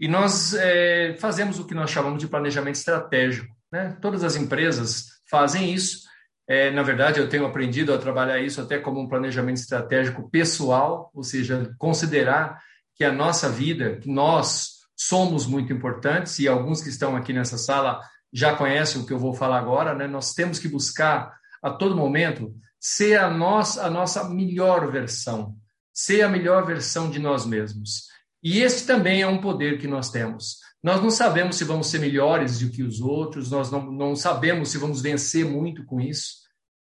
e 0.00 0.08
nós 0.08 0.54
é, 0.54 1.14
fazemos 1.20 1.60
o 1.60 1.66
que 1.66 1.74
nós 1.74 1.90
chamamos 1.90 2.18
de 2.18 2.26
planejamento 2.26 2.76
estratégico. 2.76 3.54
Né? 3.70 3.96
Todas 4.00 4.24
as 4.24 4.34
empresas 4.34 5.19
fazem 5.30 5.72
isso, 5.72 6.10
é, 6.48 6.68
na 6.70 6.82
verdade, 6.82 7.20
eu 7.20 7.28
tenho 7.28 7.46
aprendido 7.46 7.94
a 7.94 7.98
trabalhar 7.98 8.40
isso 8.40 8.60
até 8.60 8.76
como 8.76 9.00
um 9.00 9.08
planejamento 9.08 9.58
estratégico 9.58 10.28
pessoal, 10.28 11.08
ou 11.14 11.22
seja, 11.22 11.72
considerar 11.78 12.60
que 12.96 13.04
a 13.04 13.12
nossa 13.12 13.48
vida, 13.48 13.96
que 13.96 14.10
nós 14.10 14.80
somos 14.96 15.46
muito 15.46 15.72
importantes, 15.72 16.40
e 16.40 16.48
alguns 16.48 16.82
que 16.82 16.88
estão 16.88 17.14
aqui 17.14 17.32
nessa 17.32 17.56
sala 17.56 18.00
já 18.32 18.54
conhecem 18.54 19.00
o 19.00 19.06
que 19.06 19.12
eu 19.12 19.18
vou 19.18 19.32
falar 19.32 19.58
agora, 19.58 19.94
né? 19.94 20.08
Nós 20.08 20.34
temos 20.34 20.58
que 20.58 20.68
buscar 20.68 21.32
a 21.62 21.70
todo 21.70 21.96
momento 21.96 22.52
ser 22.80 23.18
a 23.18 23.30
nossa, 23.30 23.86
a 23.86 23.90
nossa 23.90 24.28
melhor 24.28 24.90
versão, 24.90 25.54
ser 25.94 26.22
a 26.22 26.28
melhor 26.28 26.66
versão 26.66 27.10
de 27.10 27.20
nós 27.20 27.46
mesmos. 27.46 28.08
E 28.42 28.60
esse 28.60 28.86
também 28.86 29.22
é 29.22 29.26
um 29.26 29.40
poder 29.40 29.78
que 29.78 29.86
nós 29.86 30.10
temos. 30.10 30.56
Nós 30.82 31.02
não 31.02 31.10
sabemos 31.10 31.56
se 31.56 31.64
vamos 31.64 31.88
ser 31.88 31.98
melhores 31.98 32.58
do 32.58 32.70
que 32.70 32.82
os 32.82 33.00
outros, 33.00 33.50
nós 33.50 33.70
não, 33.70 33.90
não 33.92 34.16
sabemos 34.16 34.70
se 34.70 34.78
vamos 34.78 35.02
vencer 35.02 35.44
muito 35.44 35.84
com 35.84 36.00
isso, 36.00 36.36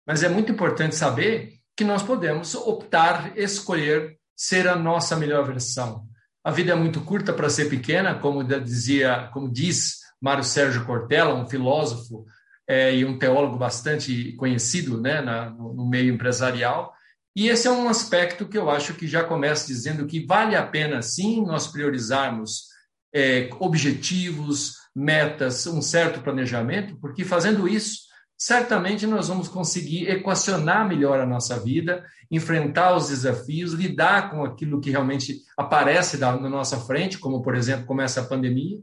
mas 0.06 0.22
é 0.22 0.28
muito 0.28 0.52
importante 0.52 0.94
saber 0.94 1.54
que 1.76 1.84
nós 1.84 2.02
podemos 2.02 2.54
optar, 2.54 3.36
escolher 3.36 4.16
ser 4.36 4.68
a 4.68 4.76
nossa 4.76 5.16
melhor 5.16 5.44
versão. 5.44 6.06
A 6.44 6.50
vida 6.50 6.72
é 6.72 6.74
muito 6.76 7.00
curta 7.00 7.32
para 7.32 7.50
ser 7.50 7.68
pequena, 7.68 8.14
como 8.14 8.44
dizia, 8.44 9.28
como 9.32 9.52
diz 9.52 9.98
Mário 10.20 10.44
Sérgio 10.44 10.84
Cortella, 10.86 11.34
um 11.34 11.48
filósofo 11.48 12.24
é, 12.68 12.94
e 12.94 13.04
um 13.04 13.18
teólogo 13.18 13.56
bastante 13.56 14.32
conhecido 14.34 15.00
né, 15.00 15.20
na, 15.20 15.50
no, 15.50 15.88
meio 15.88 16.12
empresarial. 16.14 16.92
E 17.34 17.48
esse 17.48 17.66
é 17.66 17.70
um 17.70 17.88
aspecto 17.88 18.46
que 18.46 18.56
eu 18.58 18.70
acho 18.70 18.94
que 18.94 19.06
já 19.06 19.24
começa 19.24 19.66
dizendo 19.66 20.06
que 20.06 20.24
vale 20.24 20.54
a 20.54 20.66
pena, 20.66 21.02
sim, 21.02 21.44
nós 21.44 21.66
priorizarmos 21.66 22.67
é, 23.14 23.48
objetivos, 23.58 24.74
metas, 24.94 25.66
um 25.66 25.80
certo 25.80 26.20
planejamento, 26.20 26.98
porque 27.00 27.24
fazendo 27.24 27.68
isso, 27.68 28.08
certamente 28.36 29.06
nós 29.06 29.28
vamos 29.28 29.48
conseguir 29.48 30.08
equacionar 30.08 30.86
melhor 30.86 31.20
a 31.20 31.26
nossa 31.26 31.58
vida, 31.58 32.04
enfrentar 32.30 32.96
os 32.96 33.08
desafios, 33.08 33.72
lidar 33.72 34.30
com 34.30 34.44
aquilo 34.44 34.80
que 34.80 34.90
realmente 34.90 35.40
aparece 35.56 36.16
na 36.18 36.36
nossa 36.38 36.78
frente, 36.78 37.18
como, 37.18 37.42
por 37.42 37.54
exemplo, 37.56 37.86
como 37.86 38.00
essa 38.00 38.22
pandemia, 38.22 38.78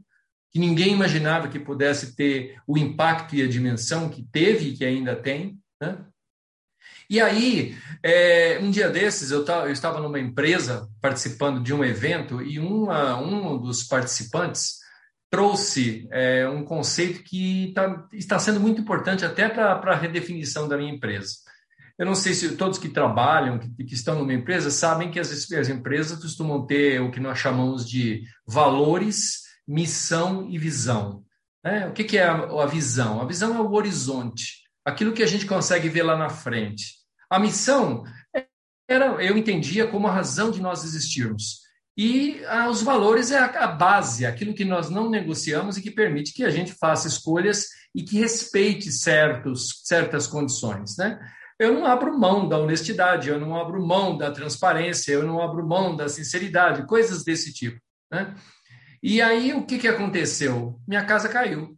que 0.52 0.58
ninguém 0.58 0.92
imaginava 0.92 1.48
que 1.48 1.58
pudesse 1.58 2.16
ter 2.16 2.56
o 2.66 2.78
impacto 2.78 3.34
e 3.34 3.42
a 3.42 3.48
dimensão 3.48 4.08
que 4.08 4.22
teve 4.22 4.68
e 4.68 4.76
que 4.76 4.84
ainda 4.84 5.14
tem. 5.14 5.58
Né? 5.80 5.98
E 7.08 7.20
aí, 7.20 7.76
é, 8.02 8.58
um 8.60 8.70
dia 8.70 8.88
desses, 8.88 9.30
eu, 9.30 9.44
eu, 9.44 9.70
estava 9.70 10.00
numa 10.00 10.18
empresa 10.18 10.88
participando 11.00 11.62
de 11.62 11.72
um 11.72 11.84
evento 11.84 12.42
e 12.42 12.58
uma, 12.58 13.16
um 13.20 13.58
dos 13.58 13.84
participantes 13.84 14.76
trouxe 15.30 16.08
é, 16.10 16.48
um 16.48 16.64
conceito 16.64 17.22
que 17.22 17.72
tá, 17.74 18.06
está 18.12 18.38
sendo 18.38 18.60
muito 18.60 18.80
importante 18.80 19.24
até 19.24 19.48
para 19.48 19.74
a 19.74 19.96
redefinição 19.96 20.68
da 20.68 20.76
minha 20.76 20.92
empresa. 20.92 21.34
Eu 21.98 22.06
não 22.06 22.14
sei 22.14 22.34
se 22.34 22.56
todos 22.56 22.78
que 22.78 22.88
trabalham, 22.88 23.58
que, 23.58 23.84
que 23.84 23.94
estão 23.94 24.18
numa 24.18 24.34
empresa, 24.34 24.70
sabem 24.70 25.10
que 25.10 25.18
as, 25.18 25.30
as 25.52 25.68
empresas 25.68 26.20
costumam 26.20 26.66
ter 26.66 27.00
o 27.00 27.10
que 27.10 27.20
nós 27.20 27.38
chamamos 27.38 27.88
de 27.88 28.24
valores 28.46 29.46
missão 29.66 30.46
e 30.48 30.58
visão. 30.58 31.24
É, 31.64 31.86
o 31.86 31.92
que, 31.92 32.04
que 32.04 32.18
é 32.18 32.24
a, 32.24 32.34
a 32.34 32.66
visão? 32.66 33.20
A 33.20 33.24
visão 33.24 33.56
é 33.56 33.60
o 33.60 33.72
horizonte, 33.72 34.62
aquilo 34.86 35.12
que 35.12 35.22
a 35.22 35.26
gente 35.26 35.46
consegue 35.46 35.88
ver 35.88 36.04
lá 36.04 36.16
na 36.16 36.30
frente. 36.30 36.94
A 37.28 37.40
missão 37.40 38.04
era, 38.88 39.06
eu 39.20 39.36
entendia 39.36 39.88
como 39.88 40.06
a 40.06 40.12
razão 40.12 40.52
de 40.52 40.62
nós 40.62 40.84
existirmos. 40.84 41.66
E 41.98 42.44
ah, 42.46 42.68
os 42.68 42.82
valores 42.82 43.32
é 43.32 43.38
a, 43.38 43.46
a, 43.46 43.66
base, 43.66 44.24
aquilo 44.24 44.54
que 44.54 44.64
nós 44.64 44.88
não 44.88 45.10
negociamos 45.10 45.76
e 45.76 45.82
que 45.82 45.90
permite 45.90 46.32
que 46.32 46.44
a 46.44 46.50
gente 46.50 46.72
faça 46.72 47.08
escolhas 47.08 47.66
e 47.94 48.02
que 48.02 48.18
respeite 48.18 48.92
certos, 48.92 49.80
certas 49.82 50.26
condições. 50.26 50.96
Né? 50.96 51.18
Eu 51.58 51.72
não 51.72 51.86
abro 51.86 52.16
mão 52.16 52.48
da 52.48 52.58
honestidade, 52.58 53.28
eu 53.28 53.40
não 53.40 53.56
abro 53.56 53.84
mão 53.84 54.16
da 54.16 54.30
transparência, 54.30 55.10
eu 55.10 55.24
não 55.24 55.42
abro 55.42 55.66
mão 55.66 55.96
da 55.96 56.08
sinceridade, 56.08 56.86
coisas 56.86 57.24
desse 57.24 57.52
tipo. 57.52 57.80
Né? 58.12 58.34
E 59.02 59.20
aí 59.20 59.52
o 59.54 59.64
que, 59.64 59.78
que 59.78 59.88
aconteceu? 59.88 60.78
Minha 60.86 61.04
casa 61.04 61.28
caiu. 61.28 61.76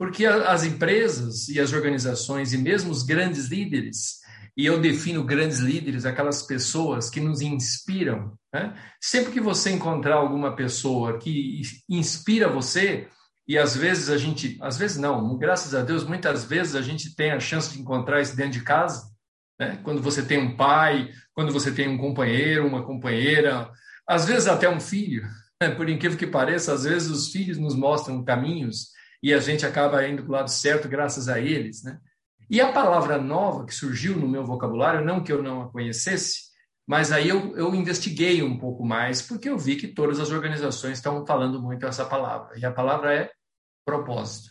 Porque 0.00 0.24
as 0.24 0.64
empresas 0.64 1.50
e 1.50 1.60
as 1.60 1.74
organizações, 1.74 2.54
e 2.54 2.56
mesmo 2.56 2.90
os 2.90 3.02
grandes 3.02 3.48
líderes, 3.48 4.20
e 4.56 4.64
eu 4.64 4.80
defino 4.80 5.22
grandes 5.22 5.58
líderes, 5.58 6.06
aquelas 6.06 6.42
pessoas 6.42 7.10
que 7.10 7.20
nos 7.20 7.42
inspiram. 7.42 8.32
Né? 8.50 8.74
Sempre 8.98 9.30
que 9.30 9.42
você 9.42 9.70
encontrar 9.70 10.14
alguma 10.14 10.56
pessoa 10.56 11.18
que 11.18 11.60
inspira 11.86 12.48
você, 12.48 13.08
e 13.46 13.58
às 13.58 13.76
vezes 13.76 14.08
a 14.08 14.16
gente, 14.16 14.56
às 14.62 14.78
vezes 14.78 14.96
não, 14.96 15.36
graças 15.36 15.74
a 15.74 15.82
Deus, 15.82 16.02
muitas 16.02 16.44
vezes 16.44 16.74
a 16.74 16.80
gente 16.80 17.14
tem 17.14 17.32
a 17.32 17.38
chance 17.38 17.70
de 17.70 17.78
encontrar 17.78 18.22
isso 18.22 18.34
dentro 18.34 18.52
de 18.52 18.62
casa. 18.62 19.02
Né? 19.60 19.78
Quando 19.82 20.00
você 20.00 20.22
tem 20.22 20.38
um 20.38 20.56
pai, 20.56 21.10
quando 21.34 21.52
você 21.52 21.70
tem 21.70 21.86
um 21.86 21.98
companheiro, 21.98 22.66
uma 22.66 22.86
companheira, 22.86 23.70
às 24.08 24.24
vezes 24.24 24.48
até 24.48 24.66
um 24.66 24.80
filho. 24.80 25.28
por 25.76 25.90
incrível 25.90 26.16
que 26.16 26.26
pareça, 26.26 26.72
às 26.72 26.84
vezes 26.84 27.10
os 27.10 27.30
filhos 27.30 27.58
nos 27.58 27.76
mostram 27.76 28.24
caminhos 28.24 28.98
e 29.22 29.34
a 29.34 29.40
gente 29.40 29.66
acaba 29.66 30.06
indo 30.06 30.22
para 30.22 30.30
o 30.30 30.32
lado 30.32 30.50
certo 30.50 30.88
graças 30.88 31.28
a 31.28 31.38
eles, 31.38 31.82
né? 31.82 31.98
E 32.48 32.60
a 32.60 32.72
palavra 32.72 33.16
nova 33.16 33.64
que 33.64 33.74
surgiu 33.74 34.16
no 34.16 34.28
meu 34.28 34.44
vocabulário, 34.44 35.04
não 35.04 35.22
que 35.22 35.32
eu 35.32 35.42
não 35.42 35.62
a 35.62 35.70
conhecesse, 35.70 36.50
mas 36.86 37.12
aí 37.12 37.28
eu, 37.28 37.56
eu 37.56 37.72
investiguei 37.72 38.42
um 38.42 38.58
pouco 38.58 38.84
mais, 38.84 39.22
porque 39.22 39.48
eu 39.48 39.56
vi 39.56 39.76
que 39.76 39.86
todas 39.86 40.18
as 40.18 40.30
organizações 40.30 40.98
estão 40.98 41.24
falando 41.24 41.62
muito 41.62 41.86
essa 41.86 42.04
palavra. 42.04 42.58
E 42.58 42.64
a 42.64 42.72
palavra 42.72 43.14
é 43.14 43.30
propósito. 43.84 44.50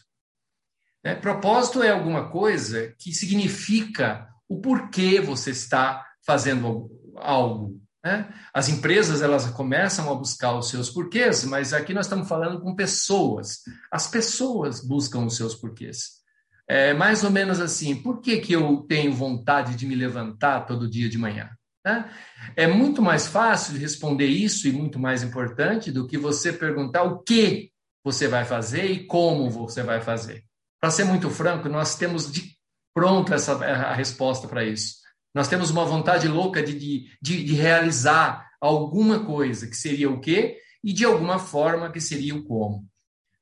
É, 1.04 1.14
propósito 1.14 1.84
é 1.84 1.90
alguma 1.90 2.30
coisa 2.30 2.96
que 2.98 3.12
significa 3.12 4.30
o 4.48 4.62
porquê 4.62 5.20
você 5.20 5.52
está 5.52 6.06
fazendo 6.26 6.90
algo, 7.18 7.82
né? 8.04 8.34
As 8.54 8.70
empresas 8.70 9.22
elas 9.22 9.46
começam 9.52 10.12
a 10.12 10.16
buscar 10.16 10.58
os 10.58 10.70
seus 10.70 10.90
porquês, 10.90 11.44
mas 11.44 11.74
aqui 11.74 11.94
nós 11.94 12.06
estamos 12.06 12.28
falando 12.28 12.62
com 12.62 12.76
pessoas. 12.76 13.60
As 13.92 14.08
pessoas 14.08 14.82
buscam 14.82 15.26
os 15.26 15.36
seus 15.36 15.54
porquês. 15.54 16.20
É 16.68 16.94
mais 16.94 17.24
ou 17.24 17.32
menos 17.32 17.60
assim: 17.60 17.96
por 17.96 18.22
que, 18.22 18.38
que 18.38 18.54
eu 18.54 18.86
tenho 18.88 19.14
vontade 19.14 19.76
de 19.76 19.86
me 19.86 19.96
levantar 19.96 20.62
todo 20.62 20.90
dia 20.90 21.10
de 21.10 21.18
manhã? 21.18 21.50
Né? 21.86 22.10
É 22.56 22.68
muito 22.68 23.02
mais 23.02 23.28
fácil 23.28 23.74
de 23.74 23.80
responder 23.80 24.28
isso 24.28 24.68
e 24.68 24.72
muito 24.72 25.00
mais 25.00 25.24
importante 25.24 25.92
do 25.92 26.08
que 26.08 26.18
você 26.18 26.54
perguntar 26.54 27.04
o 27.04 27.20
que 27.20 27.72
você 28.04 28.28
vai 28.28 28.46
fazer 28.46 28.86
e 28.86 29.06
como 29.06 29.50
você 29.50 29.84
vai 29.84 30.00
fazer. 30.00 30.44
Para 30.80 30.92
ser 30.92 31.04
muito 31.04 31.30
franco, 31.30 31.68
nós 31.68 31.96
temos 31.96 32.32
de 32.32 32.56
pronto 32.94 33.34
essa 33.34 33.54
a 33.66 33.94
resposta 33.94 34.48
para 34.48 34.64
isso. 34.64 34.96
Nós 35.34 35.48
temos 35.48 35.70
uma 35.70 35.86
vontade 35.86 36.28
louca 36.28 36.62
de, 36.64 36.74
de, 36.78 37.18
de, 37.22 37.54
realizar 37.54 38.50
alguma 38.60 39.24
coisa, 39.26 39.68
que 39.68 39.78
seria 39.78 40.10
o 40.10 40.20
quê? 40.20 40.58
E 40.84 40.92
de 40.92 41.06
alguma 41.06 41.38
forma 41.38 41.92
que 41.92 42.02
seria 42.02 42.36
o 42.36 42.44
como. 42.44 42.88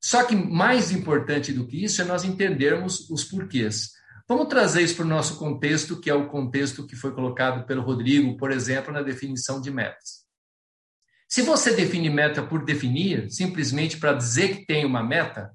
Só 0.00 0.24
que 0.24 0.36
mais 0.36 0.92
importante 0.92 1.52
do 1.52 1.66
que 1.66 1.82
isso 1.82 2.00
é 2.02 2.04
nós 2.04 2.24
entendermos 2.24 3.08
os 3.10 3.24
porquês. 3.24 3.90
Vamos 4.28 4.48
trazer 4.48 4.82
isso 4.82 4.96
para 4.96 5.06
o 5.06 5.08
nosso 5.08 5.38
contexto, 5.38 5.98
que 5.98 6.10
é 6.10 6.14
o 6.14 6.28
contexto 6.28 6.86
que 6.86 6.94
foi 6.94 7.12
colocado 7.12 7.66
pelo 7.66 7.82
Rodrigo, 7.82 8.36
por 8.36 8.52
exemplo, 8.52 8.92
na 8.92 9.02
definição 9.02 9.60
de 9.60 9.70
metas. 9.70 10.28
Se 11.26 11.42
você 11.42 11.74
define 11.74 12.10
meta 12.10 12.42
por 12.42 12.64
definir, 12.64 13.30
simplesmente 13.30 13.98
para 13.98 14.12
dizer 14.12 14.56
que 14.56 14.66
tem 14.66 14.84
uma 14.84 15.02
meta, 15.02 15.50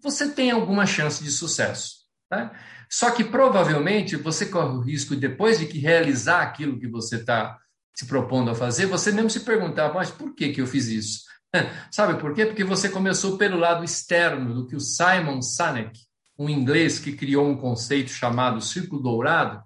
você 0.00 0.30
tem 0.30 0.50
alguma 0.50 0.86
chance 0.86 1.22
de 1.22 1.30
sucesso. 1.30 2.06
Tá? 2.28 2.52
Só 2.88 3.10
que 3.10 3.24
provavelmente 3.24 4.16
você 4.16 4.46
corre 4.46 4.76
o 4.76 4.80
risco, 4.80 5.16
depois 5.16 5.58
de 5.58 5.66
que 5.66 5.78
realizar 5.78 6.42
aquilo 6.42 6.78
que 6.78 6.86
você 6.86 7.16
está 7.16 7.58
se 7.94 8.06
propondo 8.06 8.50
a 8.50 8.54
fazer, 8.54 8.86
você 8.86 9.10
mesmo 9.10 9.30
se 9.30 9.40
perguntar, 9.40 9.92
mas 9.92 10.10
por 10.10 10.34
que, 10.34 10.52
que 10.52 10.60
eu 10.60 10.66
fiz 10.66 10.86
isso? 10.86 11.20
Sabe 11.90 12.20
por 12.20 12.34
quê? 12.34 12.46
Porque 12.46 12.64
você 12.64 12.88
começou 12.88 13.38
pelo 13.38 13.58
lado 13.58 13.84
externo 13.84 14.54
do 14.54 14.66
que 14.66 14.76
o 14.76 14.80
Simon 14.80 15.40
Sinek, 15.40 15.98
um 16.38 16.48
inglês 16.48 16.98
que 16.98 17.12
criou 17.12 17.48
um 17.48 17.56
conceito 17.56 18.10
chamado 18.10 18.60
círculo 18.60 19.02
dourado, 19.02 19.62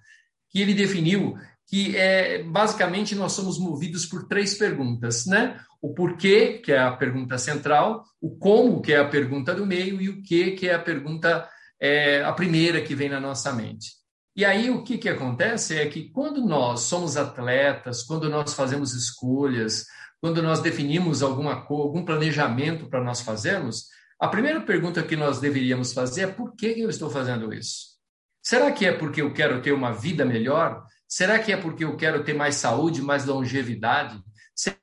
que 0.49 0.61
ele 0.61 0.75
definiu 0.75 1.37
que 1.71 1.97
é 1.97 2.43
basicamente 2.43 3.15
nós 3.15 3.31
somos 3.33 3.57
movidos 3.57 4.05
por 4.05 4.27
três 4.27 4.55
perguntas, 4.55 5.25
né? 5.25 5.61
O 5.81 5.95
porquê, 5.95 6.61
que 6.65 6.73
é 6.73 6.81
a 6.81 6.91
pergunta 6.91 7.39
central, 7.39 8.05
o 8.21 8.37
como, 8.37 8.83
que 8.83 8.93
é 8.93 8.99
a 8.99 9.09
pergunta 9.09 9.55
do 9.55 9.65
meio, 9.65 10.03
e 10.03 10.09
o 10.09 10.21
que, 10.21 10.50
que 10.50 10.69
é 10.69 10.75
a 10.75 10.81
pergunta 10.81 11.49
é 11.81 12.23
a 12.23 12.33
primeira 12.33 12.83
que 12.83 12.95
vem 12.95 13.09
na 13.09 13.19
nossa 13.19 13.53
mente. 13.53 13.93
E 14.37 14.45
aí 14.45 14.71
o 14.71 14.85
que, 14.85 14.99
que 14.99 15.09
acontece 15.09 15.79
é 15.79 15.87
que 15.89 16.11
quando 16.11 16.45
nós 16.45 16.83
somos 16.83 17.17
atletas, 17.17 18.03
quando 18.03 18.29
nós 18.29 18.55
fazemos 18.55 18.95
escolhas, 18.95 19.87
quando 20.21 20.43
nós 20.43 20.61
definimos 20.61 21.23
alguma 21.23 21.55
algum 21.55 22.05
planejamento 22.05 22.89
para 22.89 23.03
nós 23.03 23.21
fazermos, 23.21 23.87
a 24.21 24.29
primeira 24.29 24.61
pergunta 24.61 25.03
que 25.03 25.17
nós 25.17 25.41
deveríamos 25.41 25.93
fazer 25.93 26.23
é 26.23 26.27
por 26.27 26.55
que 26.55 26.67
eu 26.67 26.91
estou 26.91 27.11
fazendo 27.11 27.53
isso? 27.53 27.99
Será 28.43 28.71
que 28.71 28.87
é 28.87 28.93
porque 28.93 29.23
eu 29.23 29.33
quero 29.33 29.61
ter 29.63 29.73
uma 29.73 29.93
vida 29.93 30.25
melhor? 30.25 30.87
Será 31.09 31.39
que 31.39 31.53
é 31.53 31.57
porque 31.57 31.85
eu 31.85 31.97
quero 31.97 32.23
ter 32.23 32.35
mais 32.35 32.57
saúde, 32.57 33.03
mais 33.03 33.25
longevidade? 33.25 34.23
Será 34.55 34.77
é 34.77 34.81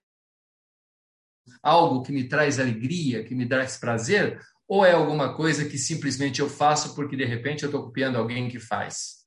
algo 1.62 2.04
que 2.04 2.12
me 2.12 2.28
traz 2.28 2.60
alegria, 2.60 3.24
que 3.24 3.36
me 3.36 3.48
traz 3.48 3.78
prazer? 3.78 4.40
Ou 4.68 4.86
é 4.86 4.92
alguma 4.92 5.34
coisa 5.34 5.66
que 5.66 5.78
simplesmente 5.78 6.42
eu 6.42 6.50
faço 6.50 6.94
porque 6.94 7.16
de 7.16 7.24
repente 7.24 7.64
eu 7.64 7.68
estou 7.68 7.84
copiando 7.84 8.18
alguém 8.18 8.50
que 8.50 8.60
faz? 8.60 9.18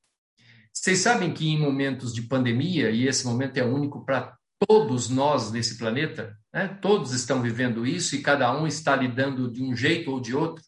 Vocês 0.73 0.99
sabem 0.99 1.33
que 1.33 1.49
em 1.49 1.59
momentos 1.59 2.13
de 2.13 2.21
pandemia, 2.21 2.91
e 2.91 3.07
esse 3.07 3.25
momento 3.25 3.57
é 3.57 3.63
único 3.63 4.05
para 4.05 4.35
todos 4.67 5.09
nós 5.09 5.51
nesse 5.51 5.77
planeta, 5.77 6.37
né? 6.53 6.67
todos 6.81 7.11
estão 7.11 7.41
vivendo 7.41 7.85
isso 7.85 8.15
e 8.15 8.21
cada 8.21 8.55
um 8.55 8.67
está 8.67 8.95
lidando 8.95 9.51
de 9.51 9.63
um 9.63 9.75
jeito 9.75 10.11
ou 10.11 10.19
de 10.19 10.35
outro, 10.35 10.63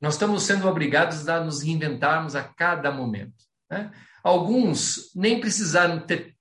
nós 0.00 0.14
estamos 0.14 0.42
sendo 0.42 0.68
obrigados 0.68 1.28
a 1.28 1.42
nos 1.42 1.62
reinventarmos 1.62 2.34
a 2.34 2.42
cada 2.42 2.90
momento. 2.90 3.34
Né? 3.70 3.90
Alguns 4.22 5.10
nem 5.14 5.40
precisaram 5.40 6.00
ter, 6.00 6.36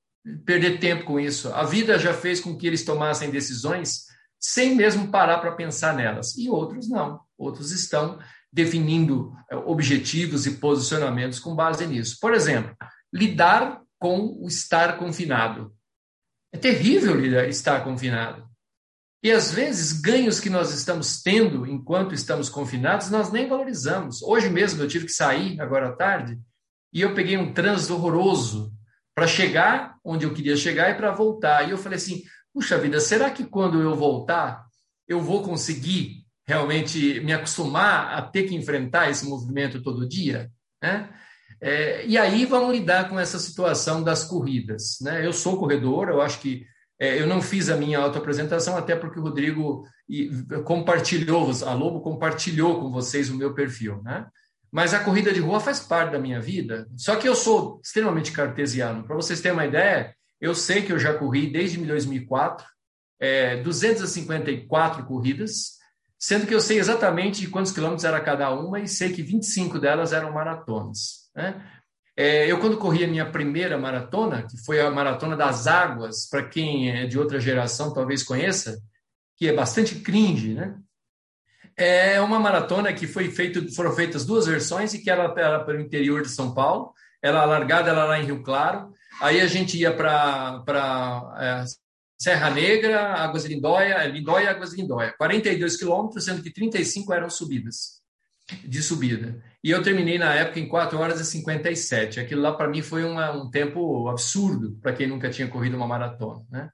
perder 0.46 0.80
tempo 0.80 1.06
com 1.06 1.20
isso. 1.20 1.54
A 1.54 1.64
vida 1.64 1.98
já 1.98 2.14
fez 2.14 2.40
com 2.40 2.58
que 2.58 2.68
eles 2.68 2.84
tomassem 2.84 3.32
decisões 3.32 4.11
sem 4.42 4.76
mesmo 4.76 5.10
parar 5.10 5.38
para 5.38 5.52
pensar 5.52 5.94
nelas. 5.94 6.36
E 6.36 6.50
outros 6.50 6.90
não. 6.90 7.22
Outros 7.38 7.72
estão 7.72 8.20
definindo 8.52 9.34
eh, 9.50 9.56
objetivos 9.56 10.48
e 10.48 10.58
posicionamentos 10.58 11.40
com 11.40 11.56
base 11.56 11.86
nisso. 11.86 12.18
Por 12.20 12.34
exemplo, 12.34 12.76
lidar 13.14 13.82
com 14.00 14.38
o 14.42 14.48
estar 14.48 14.98
confinado. 14.98 15.74
É 16.52 16.58
terrível 16.58 17.24
estar 17.48 17.84
confinado. 17.84 18.50
E 19.24 19.32
às 19.32 19.52
vezes, 19.52 19.94
ganhos 20.02 20.40
que 20.40 20.50
nós 20.50 20.74
estamos 20.74 21.22
tendo 21.22 21.68
enquanto 21.68 22.16
estamos 22.16 22.50
confinados, 22.50 23.12
nós 23.12 23.32
nem 23.32 23.48
valorizamos. 23.48 24.24
Hoje 24.24 24.50
mesmo 24.50 24.82
eu 24.82 24.88
tive 24.88 25.06
que 25.06 25.14
sair, 25.14 25.62
agora 25.62 25.90
à 25.90 25.92
tarde, 25.92 26.40
e 26.92 27.02
eu 27.02 27.14
peguei 27.14 27.38
um 27.38 27.54
trânsito 27.54 27.94
horroroso 27.94 28.74
para 29.16 29.28
chegar 29.28 29.96
onde 30.04 30.26
eu 30.26 30.34
queria 30.34 30.58
chegar 30.58 30.90
e 30.90 30.96
para 30.96 31.12
voltar. 31.12 31.68
E 31.68 31.72
eu 31.72 31.78
falei 31.78 31.98
assim: 31.98 32.24
puxa 32.54 32.78
vida, 32.78 33.00
será 33.00 33.30
que 33.30 33.46
quando 33.46 33.82
eu 33.82 33.96
voltar, 33.96 34.66
eu 35.08 35.22
vou 35.22 35.44
conseguir 35.44 36.26
realmente 36.48 37.20
me 37.22 37.34
acostumar 37.34 38.14
a 38.14 38.22
ter 38.22 38.44
que 38.44 38.56
enfrentar 38.56 39.10
esse 39.10 39.26
movimento 39.26 39.82
todo 39.82 40.08
dia? 40.08 40.52
Né? 40.82 41.10
É, 41.60 42.06
e 42.06 42.18
aí 42.18 42.46
vamos 42.46 42.72
lidar 42.72 43.10
com 43.10 43.20
essa 43.20 43.40
situação 43.40 44.04
das 44.04 44.24
corridas. 44.24 44.98
Né? 45.02 45.26
Eu 45.26 45.32
sou 45.32 45.58
corredor, 45.58 46.10
eu 46.10 46.22
acho 46.22 46.40
que 46.40 46.66
é, 47.02 47.20
eu 47.20 47.26
não 47.26 47.42
fiz 47.42 47.68
a 47.68 47.76
minha 47.76 47.98
autoapresentação, 47.98 48.78
até 48.78 48.96
porque 48.96 49.20
o 49.20 49.24
Rodrigo 49.24 49.84
compartilhou, 50.66 51.52
a 51.66 51.74
Lobo 51.74 52.00
compartilhou 52.02 52.80
com 52.80 52.92
vocês 52.92 53.30
o 53.30 53.36
meu 53.36 53.56
perfil, 53.56 54.04
né? 54.04 54.28
Mas 54.72 54.94
a 54.94 55.04
corrida 55.04 55.34
de 55.34 55.40
rua 55.40 55.60
faz 55.60 55.80
parte 55.80 56.12
da 56.12 56.20
minha 56.20 56.40
vida. 56.40 56.88
Só 56.96 57.16
que 57.16 57.28
eu 57.28 57.36
sou 57.36 57.82
extremamente 57.84 58.32
cartesiano. 58.32 59.04
Para 59.04 59.16
vocês 59.16 59.42
terem 59.42 59.58
uma 59.58 59.66
ideia, 59.66 60.16
eu 60.42 60.56
sei 60.56 60.82
que 60.82 60.92
eu 60.92 61.00
já 61.00 61.14
corri 61.14 61.48
desde 61.48 61.78
2004, 61.86 62.66
é, 63.20 63.58
254 63.58 65.06
corridas, 65.06 65.78
sendo 66.18 66.48
que 66.48 66.54
eu 66.54 66.60
sei 66.60 66.80
exatamente 66.80 67.48
quantos 67.48 67.72
quilômetros 67.72 68.04
era 68.04 68.20
cada 68.20 68.52
uma 68.52 68.80
e 68.80 68.88
sei 68.88 69.14
que 69.14 69.22
25 69.22 69.80
delas 69.80 70.12
eram 70.12 70.34
maratonas. 70.34 71.30
Né? 71.36 71.64
É, 72.18 72.52
eu, 72.52 72.60
quando 72.60 72.78
corri 72.78 73.04
a 73.04 73.08
minha 73.08 73.26
primeira 73.26 73.78
maratona, 73.78 74.44
que 74.44 74.58
foi 74.66 74.82
a 74.82 74.92
Maratona 74.92 75.36
das 75.36 75.66
Águas, 75.66 76.28
para 76.30 76.44
quem 76.44 76.92
é 76.92 77.06
de 77.06 77.18
outra 77.18 77.40
geração 77.40 77.94
talvez 77.94 78.22
conheça, 78.22 78.80
que 79.38 79.48
é 79.48 79.54
bastante 79.54 79.96
cringe, 79.96 80.54
né? 80.54 80.76
É 81.76 82.20
uma 82.22 82.40
maratona 82.40 82.94
que 82.94 83.08
foi 83.08 83.32
feito, 83.32 83.74
foram 83.74 83.94
feitas 83.94 84.26
duas 84.26 84.46
versões 84.46 84.94
e 84.94 85.00
que 85.00 85.10
ela 85.10 85.34
era 85.38 85.64
para 85.64 85.78
o 85.78 85.82
interior 85.82 86.22
de 86.22 86.30
São 86.30 86.54
Paulo. 86.54 86.94
Ela 87.22 87.46
largada 87.46 87.90
ela 87.90 88.04
lá 88.04 88.20
em 88.20 88.26
Rio 88.26 88.44
Claro. 88.44 88.94
Aí 89.20 89.42
a 89.42 89.48
gente 89.48 89.78
ia 89.78 89.94
para 89.94 90.64
é, 91.38 91.66
Serra 92.18 92.52
Negra, 92.52 93.14
Águas 93.16 93.46
Lindóia, 93.46 94.06
Lindóia, 94.06 94.52
Águas 94.52 94.74
Lindóia. 94.74 95.14
42 95.18 95.76
quilômetros, 95.76 96.24
sendo 96.24 96.44
que 96.44 96.54
35 96.54 97.12
eram 97.14 97.30
subidas 97.30 98.02
de 98.64 98.82
subida. 98.82 99.42
E 99.64 99.72
eu 99.72 99.82
terminei 99.82 100.18
na 100.18 100.34
época 100.34 100.60
em 100.60 100.68
4 100.68 101.00
horas 101.00 101.20
e 101.20 101.26
57. 101.26 102.20
Aquilo 102.20 102.42
lá 102.42 102.54
para 102.54 102.68
mim 102.68 102.82
foi 102.82 103.04
uma, 103.04 103.32
um 103.32 103.50
tempo 103.50 104.08
absurdo 104.08 104.78
para 104.82 104.94
quem 104.94 105.08
nunca 105.08 105.30
tinha 105.30 105.48
corrido 105.48 105.76
uma 105.76 105.88
maratona, 105.88 106.46
né? 106.50 106.70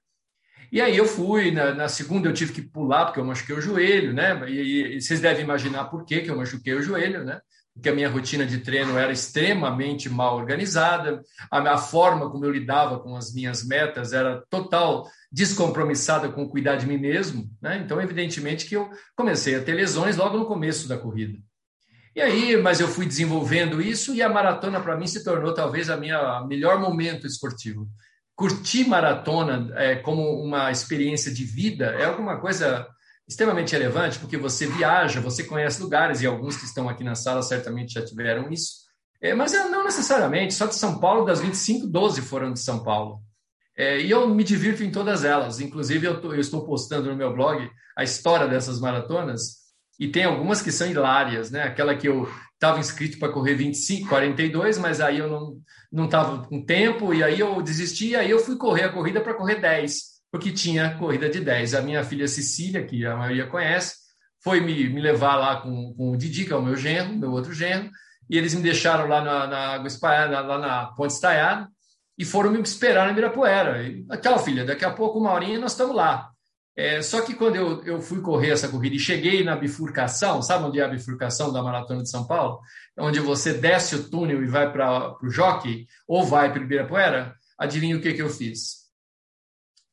E 0.70 0.82
aí 0.82 0.96
eu 0.96 1.06
fui, 1.06 1.50
na, 1.50 1.74
na, 1.74 1.88
segunda 1.88 2.28
eu 2.28 2.34
tive 2.34 2.52
que 2.52 2.60
pular 2.60 3.06
porque 3.06 3.18
eu 3.18 3.24
machuquei 3.24 3.56
o 3.56 3.60
joelho, 3.60 4.12
né? 4.12 4.38
E, 4.50 4.96
e, 4.96 5.00
vocês 5.00 5.18
devem 5.18 5.42
imaginar 5.42 5.84
por 5.84 6.04
que 6.04 6.24
eu 6.26 6.36
machuquei 6.36 6.74
o 6.74 6.82
joelho, 6.82 7.24
né? 7.24 7.40
Porque 7.78 7.90
a 7.90 7.94
minha 7.94 8.10
rotina 8.10 8.44
de 8.44 8.58
treino 8.58 8.98
era 8.98 9.12
extremamente 9.12 10.08
mal 10.08 10.36
organizada, 10.36 11.22
a, 11.48 11.58
a 11.74 11.78
forma 11.78 12.28
como 12.28 12.44
eu 12.44 12.50
lidava 12.50 12.98
com 12.98 13.14
as 13.14 13.32
minhas 13.32 13.64
metas 13.64 14.12
era 14.12 14.42
total 14.50 15.08
descompromissada 15.30 16.28
com 16.28 16.48
cuidar 16.48 16.74
de 16.74 16.86
mim 16.86 16.98
mesmo, 16.98 17.48
né? 17.62 17.78
Então, 17.78 18.00
evidentemente 18.00 18.66
que 18.66 18.74
eu 18.74 18.90
comecei 19.14 19.54
a 19.54 19.62
ter 19.62 19.74
lesões 19.74 20.16
logo 20.16 20.36
no 20.36 20.46
começo 20.46 20.88
da 20.88 20.98
corrida. 20.98 21.38
E 22.16 22.20
aí, 22.20 22.56
mas 22.56 22.80
eu 22.80 22.88
fui 22.88 23.06
desenvolvendo 23.06 23.80
isso 23.80 24.12
e 24.12 24.22
a 24.22 24.28
maratona 24.28 24.80
para 24.80 24.96
mim 24.96 25.06
se 25.06 25.22
tornou 25.22 25.54
talvez 25.54 25.88
a 25.88 25.96
minha 25.96 26.44
melhor 26.48 26.80
momento 26.80 27.28
esportivo. 27.28 27.88
Curtir 28.34 28.88
maratona 28.88 29.72
é, 29.76 29.94
como 29.94 30.42
uma 30.42 30.72
experiência 30.72 31.32
de 31.32 31.44
vida 31.44 31.86
é 31.96 32.06
alguma 32.06 32.40
coisa 32.40 32.88
extremamente 33.28 33.72
relevante, 33.72 34.18
porque 34.18 34.38
você 34.38 34.66
viaja, 34.66 35.20
você 35.20 35.44
conhece 35.44 35.82
lugares, 35.82 36.22
e 36.22 36.26
alguns 36.26 36.56
que 36.56 36.64
estão 36.64 36.88
aqui 36.88 37.04
na 37.04 37.14
sala 37.14 37.42
certamente 37.42 37.92
já 37.92 38.04
tiveram 38.04 38.50
isso. 38.50 38.88
É, 39.20 39.34
mas 39.34 39.52
não 39.52 39.84
necessariamente, 39.84 40.54
só 40.54 40.66
de 40.66 40.74
São 40.74 40.98
Paulo, 40.98 41.24
das 41.24 41.40
25, 41.40 41.86
12 41.86 42.22
foram 42.22 42.52
de 42.52 42.60
São 42.60 42.82
Paulo. 42.82 43.20
É, 43.76 44.00
e 44.00 44.10
eu 44.10 44.28
me 44.28 44.42
divirto 44.42 44.82
em 44.82 44.90
todas 44.90 45.24
elas. 45.24 45.60
Inclusive, 45.60 46.06
eu, 46.06 46.20
tô, 46.20 46.32
eu 46.32 46.40
estou 46.40 46.64
postando 46.64 47.10
no 47.10 47.16
meu 47.16 47.32
blog 47.32 47.68
a 47.96 48.02
história 48.02 48.48
dessas 48.48 48.80
maratonas, 48.80 49.58
e 50.00 50.08
tem 50.08 50.24
algumas 50.24 50.62
que 50.62 50.70
são 50.70 50.88
hilárias, 50.88 51.50
né? 51.50 51.64
Aquela 51.64 51.94
que 51.96 52.08
eu 52.08 52.28
estava 52.54 52.78
inscrito 52.78 53.18
para 53.18 53.32
correr 53.32 53.54
25, 53.54 54.08
42, 54.08 54.78
mas 54.78 55.00
aí 55.00 55.18
eu 55.18 55.28
não 55.28 55.60
não 55.90 56.04
estava 56.04 56.46
com 56.46 56.62
tempo 56.62 57.14
e 57.14 57.24
aí 57.24 57.40
eu 57.40 57.62
desisti, 57.62 58.08
e 58.08 58.16
aí 58.16 58.30
eu 58.30 58.38
fui 58.38 58.56
correr 58.56 58.84
a 58.84 58.92
corrida 58.92 59.22
para 59.22 59.32
correr 59.32 59.56
10, 59.56 60.17
porque 60.30 60.52
tinha 60.52 60.96
corrida 60.98 61.28
de 61.28 61.40
10. 61.40 61.74
A 61.74 61.82
minha 61.82 62.04
filha 62.04 62.28
Cecília, 62.28 62.84
que 62.84 63.04
a 63.04 63.16
maioria 63.16 63.46
conhece, 63.46 63.96
foi 64.42 64.60
me, 64.60 64.88
me 64.88 65.00
levar 65.00 65.36
lá 65.36 65.60
com, 65.60 65.94
com 65.94 66.12
o 66.12 66.16
Didi, 66.16 66.44
que 66.44 66.52
é 66.52 66.56
o 66.56 66.62
meu 66.62 66.76
genro, 66.76 67.16
meu 67.16 67.32
outro 67.32 67.52
genro, 67.52 67.90
e 68.28 68.36
eles 68.36 68.54
me 68.54 68.62
deixaram 68.62 69.08
lá 69.08 69.22
na, 69.22 69.46
na 69.46 69.58
água 69.74 69.88
lá 70.42 70.58
na 70.58 70.86
Ponte 70.92 71.12
Estaiada, 71.12 71.68
e 72.16 72.24
foram 72.24 72.50
me 72.50 72.60
esperar 72.60 73.06
na 73.06 73.12
Mirapuera. 73.12 73.82
E, 73.82 74.04
Tchau, 74.20 74.38
filha, 74.38 74.64
daqui 74.64 74.84
a 74.84 74.90
pouco, 74.90 75.18
uma 75.18 75.32
horinha, 75.32 75.58
nós 75.58 75.72
estamos 75.72 75.94
lá. 75.94 76.30
É, 76.76 77.02
só 77.02 77.22
que 77.22 77.34
quando 77.34 77.56
eu, 77.56 77.82
eu 77.84 78.00
fui 78.00 78.20
correr 78.20 78.50
essa 78.50 78.68
corrida 78.68 78.94
e 78.94 79.00
cheguei 79.00 79.42
na 79.42 79.56
bifurcação, 79.56 80.40
sabe 80.40 80.64
onde 80.64 80.78
é 80.78 80.84
a 80.84 80.88
bifurcação 80.88 81.52
da 81.52 81.62
Maratona 81.62 82.02
de 82.02 82.10
São 82.10 82.24
Paulo? 82.24 82.60
Onde 82.96 83.18
você 83.18 83.52
desce 83.52 83.96
o 83.96 84.08
túnel 84.08 84.42
e 84.42 84.46
vai 84.46 84.70
para 84.70 85.16
o 85.20 85.28
jockey, 85.28 85.86
ou 86.06 86.24
vai 86.24 86.52
para 86.52 86.62
Ibirapuera, 86.62 87.34
adivinha 87.58 87.96
o 87.96 88.00
que, 88.00 88.12
que 88.12 88.22
eu 88.22 88.30
fiz? 88.30 88.87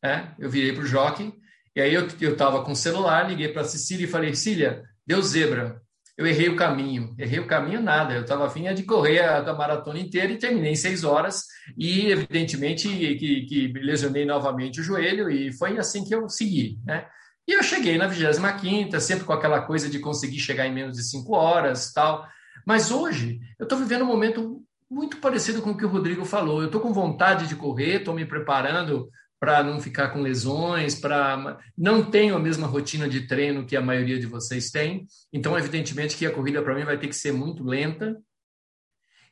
É, 0.06 0.28
eu 0.38 0.50
virei 0.50 0.72
para 0.72 0.84
o 0.84 0.88
jockey, 0.88 1.34
e 1.76 1.82
aí 1.82 1.94
eu 1.94 2.06
estava 2.06 2.63
com 2.63 2.74
o 2.74 2.76
celular, 2.76 3.28
liguei 3.28 3.50
para 3.50 3.63
a 3.63 3.65
Cecília 3.65 4.06
e 4.06 4.10
falei, 4.10 4.36
Cecília, 4.36 4.84
deu 5.06 5.20
zebra, 5.22 5.82
eu 6.18 6.26
errei 6.26 6.48
o 6.48 6.56
caminho. 6.56 7.13
Errei 7.18 7.39
o 7.39 7.48
caminho 7.48 7.82
nada, 7.82 8.13
eu 8.13 8.22
estava 8.22 8.46
afim 8.46 8.72
de 8.74 8.84
correr 8.84 9.20
a, 9.20 9.39
a, 9.39 9.54
maratona 9.54 10.00
inteira 10.00 10.32
e 10.32 10.38
terminei 10.38 10.72
em 10.72 10.76
seis 10.76 11.04
horas 11.04 11.44
e 11.78 12.10
evidentemente 12.10 12.88
que, 12.88 13.46
que 13.46 13.74
lesionei 13.80 14.26
novamente 14.26 14.80
o 14.80 14.84
joelho 14.84 15.30
e 15.30 15.52
foi 15.52 15.78
assim 15.78 16.06
que 16.06 16.15
eu 16.15 16.30
segui, 16.30 16.80
né? 16.86 17.06
E 17.48 17.52
eu 17.52 17.62
cheguei 17.62 17.98
na 17.98 18.08
25 18.08 19.00
sempre 19.00 19.26
com 19.26 19.34
aquela 19.34 19.62
coisa 19.62 19.89
de 19.89 20.00
conseguir 20.00 20.39
chegar 20.39 20.65
em 20.65 20.74
menos 20.74 20.98
de 20.98 21.04
cinco 21.04 21.36
horas 21.36 21.91
tal. 21.94 22.26
Mas 22.65 22.89
hoje 22.89 23.39
eu 23.60 23.65
estou 23.65 23.78
vivendo 23.78 24.04
um 24.04 24.08
momento 24.08 24.63
muito 24.89 25.18
parecido 25.18 25.62
com 25.62 25.72
o 25.72 25.78
que 25.78 25.86
o 25.86 25.89
Rodrigo 25.89 26.26
falou. 26.26 26.62
Eu 26.62 26.68
estou 26.68 26.82
com 26.82 26.94
vontade 26.94 27.48
de 27.48 27.56
correr, 27.56 27.98
estou 27.98 28.15
me 28.15 28.26
preparando 28.26 29.10
para 29.39 29.63
não 29.63 29.80
ficar 29.80 30.10
com 30.10 30.21
lesões, 30.21 30.95
para 30.95 31.60
não 31.78 32.04
tenho 32.10 32.36
a 32.36 32.39
mesma 32.39 32.67
rotina 32.67 33.08
de 33.08 33.28
treino 33.28 33.65
que 33.65 33.76
a 33.76 33.82
maioria 33.82 34.19
de 34.19 34.26
vocês 34.26 34.69
tem. 34.71 35.06
Então, 35.32 35.58
evidentemente 35.58 36.15
que 36.15 36.26
a 36.26 36.32
corrida 36.32 36.62
para 36.62 36.76
mim 36.76 36.86
vai 36.86 36.98
ter 36.98 37.08
que 37.08 37.15
ser 37.15 37.32
muito 37.32 37.63
lenta. 37.63 38.17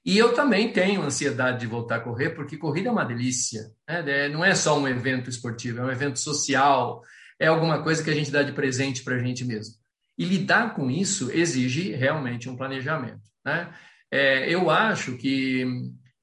E 0.05 0.17
eu 0.17 0.33
também 0.33 0.71
tenho 0.73 1.01
ansiedade 1.01 1.61
de 1.61 1.67
voltar 1.67 1.95
a 1.95 1.99
correr, 2.01 2.31
porque 2.31 2.57
corrida 2.57 2.89
é 2.89 2.91
uma 2.91 3.05
delícia. 3.05 3.61
Né? 3.87 4.25
É, 4.25 4.29
não 4.29 4.43
é 4.43 4.53
só 4.53 4.77
um 4.77 4.87
evento 4.87 5.29
esportivo, 5.29 5.79
é 5.79 5.85
um 5.85 5.91
evento 5.91 6.19
social, 6.19 7.01
é 7.39 7.47
alguma 7.47 7.81
coisa 7.81 8.03
que 8.03 8.09
a 8.09 8.13
gente 8.13 8.29
dá 8.29 8.43
de 8.43 8.51
presente 8.51 9.03
para 9.03 9.15
a 9.15 9.19
gente 9.19 9.45
mesmo. 9.45 9.75
E 10.17 10.25
lidar 10.25 10.75
com 10.75 10.91
isso 10.91 11.31
exige 11.31 11.93
realmente 11.93 12.49
um 12.49 12.55
planejamento. 12.55 13.21
Né? 13.45 13.73
É, 14.11 14.53
eu 14.53 14.69
acho 14.69 15.17
que 15.17 15.65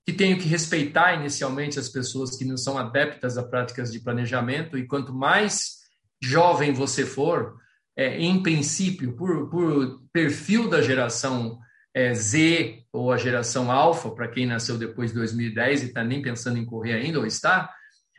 que 0.07 0.13
tenho 0.13 0.39
que 0.39 0.49
respeitar 0.49 1.15
inicialmente 1.15 1.79
as 1.79 1.89
pessoas 1.89 2.37
que 2.37 2.45
não 2.45 2.57
são 2.57 2.79
adeptas 2.79 3.37
a 3.37 3.43
práticas 3.43 3.93
de 3.93 4.01
planejamento, 4.01 4.77
e 4.77 4.87
quanto 4.87 5.13
mais 5.13 5.81
jovem 6.23 6.73
você 6.73 7.05
for, 7.05 7.59
é, 7.97 8.19
em 8.19 8.43
princípio, 8.43 9.15
por, 9.15 9.49
por 9.51 10.03
perfil 10.13 10.69
da 10.69 10.81
geração 10.81 11.59
é, 11.95 12.15
Z 12.15 12.85
ou 12.93 13.13
a 13.13 13.19
geração 13.19 13.71
alfa, 13.71 14.11
para 14.11 14.29
quem 14.29 14.47
nasceu 14.47 14.79
depois 14.79 15.11
de 15.11 15.17
2010 15.17 15.83
e 15.83 15.87
está 15.87 16.03
nem 16.03 16.23
pensando 16.23 16.59
em 16.59 16.65
correr 16.65 16.95
ainda, 16.95 17.19
ou 17.19 17.27
está, 17.27 17.71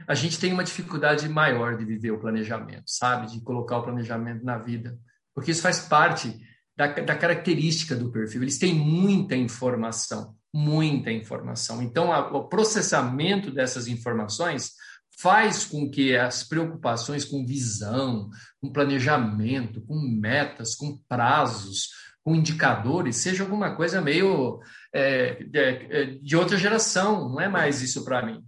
a 0.07 0.15
gente 0.15 0.39
tem 0.39 0.51
uma 0.51 0.63
dificuldade 0.63 1.27
maior 1.29 1.77
de 1.77 1.85
viver 1.85 2.11
o 2.11 2.19
planejamento, 2.19 2.83
sabe? 2.87 3.31
De 3.31 3.41
colocar 3.41 3.77
o 3.77 3.83
planejamento 3.83 4.43
na 4.43 4.57
vida. 4.57 4.97
Porque 5.33 5.51
isso 5.51 5.61
faz 5.61 5.79
parte 5.79 6.39
da, 6.75 6.87
da 6.87 7.15
característica 7.15 7.95
do 7.95 8.11
perfil. 8.11 8.41
Eles 8.41 8.57
têm 8.57 8.73
muita 8.73 9.35
informação 9.35 10.35
muita 10.53 11.11
informação. 11.11 11.81
Então, 11.81 12.11
a, 12.11 12.29
o 12.35 12.47
processamento 12.47 13.51
dessas 13.51 13.87
informações 13.87 14.71
faz 15.19 15.65
com 15.65 15.89
que 15.89 16.15
as 16.15 16.43
preocupações 16.43 17.23
com 17.23 17.45
visão, 17.45 18.29
com 18.59 18.71
planejamento, 18.71 19.81
com 19.81 19.99
metas, 19.99 20.75
com 20.75 20.97
prazos, 21.07 21.89
com 22.23 22.35
indicadores, 22.35 23.17
seja 23.17 23.43
alguma 23.43 23.75
coisa 23.75 24.01
meio 24.01 24.59
é, 24.93 25.43
de, 25.43 25.59
é, 25.59 26.05
de, 26.21 26.35
outra 26.35 26.57
geração, 26.57 27.29
não 27.29 27.41
é 27.41 27.47
mais 27.47 27.81
isso 27.81 28.03
para 28.03 28.25
mim. 28.25 28.43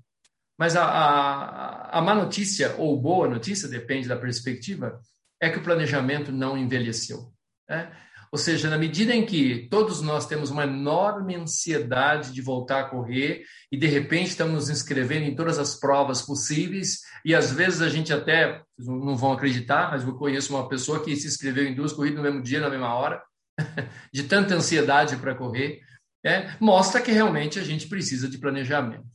Mas 0.58 0.76
a, 0.76 0.86
a, 0.86 2.00
a 2.00 2.02
má 2.02 2.14
notícia, 2.14 2.76
ou 2.78 3.00
boa 3.00 3.28
notícia, 3.28 3.68
depende 3.68 4.08
da 4.08 4.16
perspectiva, 4.16 5.00
é 5.42 5.50
que 5.50 5.58
o 5.58 5.64
planejamento 5.64 6.32
não 6.32 6.58
envelheceu. 6.58 7.34
Né? 7.68 7.92
Ou 8.34 8.40
seja, 8.40 8.68
na 8.68 8.80
medida 8.80 9.14
em 9.14 9.24
que 9.28 9.68
todos 9.70 10.02
nós 10.02 10.26
temos 10.26 10.50
uma 10.50 10.64
enorme 10.64 11.36
ansiedade 11.36 12.34
de 12.34 12.42
voltar 12.42 12.80
a 12.80 12.90
correr 12.90 13.46
e 13.72 13.78
de 13.78 13.86
repente 13.86 14.30
estamos 14.30 14.56
nos 14.56 14.70
inscrevendo 14.72 15.28
em 15.28 15.36
todas 15.36 15.60
as 15.60 15.80
provas 15.80 16.24
possíveis 16.24 17.02
e 17.24 17.36
às 17.36 17.52
vezes 17.54 17.80
a 17.80 17.90
gente 17.90 18.12
até 18.12 18.64
não 18.76 19.16
vão 19.16 19.34
acreditar, 19.34 19.92
mas 19.92 20.04
eu 20.04 20.16
conheço 20.16 20.52
uma 20.52 20.68
pessoa 20.68 21.04
que 21.04 21.16
se 21.16 21.28
inscreveu 21.28 21.68
em 21.68 21.76
duas 21.76 21.94
corridas 21.94 22.18
no 22.18 22.24
mesmo 22.24 22.42
dia, 22.42 22.60
na 22.60 22.72
mesma 22.72 22.96
hora, 22.96 23.22
de 24.12 24.24
tanta 24.24 24.56
ansiedade 24.56 25.16
para 25.18 25.36
correr, 25.36 25.82
é, 26.26 26.56
mostra 26.60 27.02
que 27.02 27.12
realmente 27.12 27.60
a 27.60 27.64
gente 27.64 27.86
precisa 27.86 28.28
de 28.28 28.40
planejamento. 28.40 29.06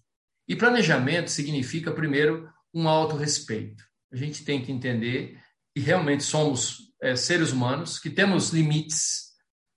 E 0.46 0.54
planejamento 0.54 1.28
significa 1.28 1.90
primeiro 1.90 2.48
um 2.72 2.88
autorrespeito. 2.88 3.82
A 4.12 4.16
gente 4.16 4.44
tem 4.44 4.64
que 4.64 4.70
entender 4.70 5.36
que 5.74 5.82
realmente 5.82 6.22
somos 6.22 6.87
é, 7.00 7.16
seres 7.16 7.52
humanos, 7.52 7.98
que 7.98 8.10
temos 8.10 8.50
limites, 8.50 9.28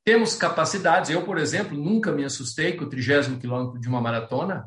temos 0.06 0.36
capacidades. 0.36 1.10
Eu, 1.10 1.24
por 1.24 1.38
exemplo, 1.38 1.78
nunca 1.78 2.12
me 2.12 2.24
assustei 2.24 2.74
com 2.74 2.86
o 2.86 2.90
trigésimo 2.90 3.40
quilômetro 3.40 3.80
de 3.80 3.88
uma 3.88 4.02
maratona. 4.02 4.66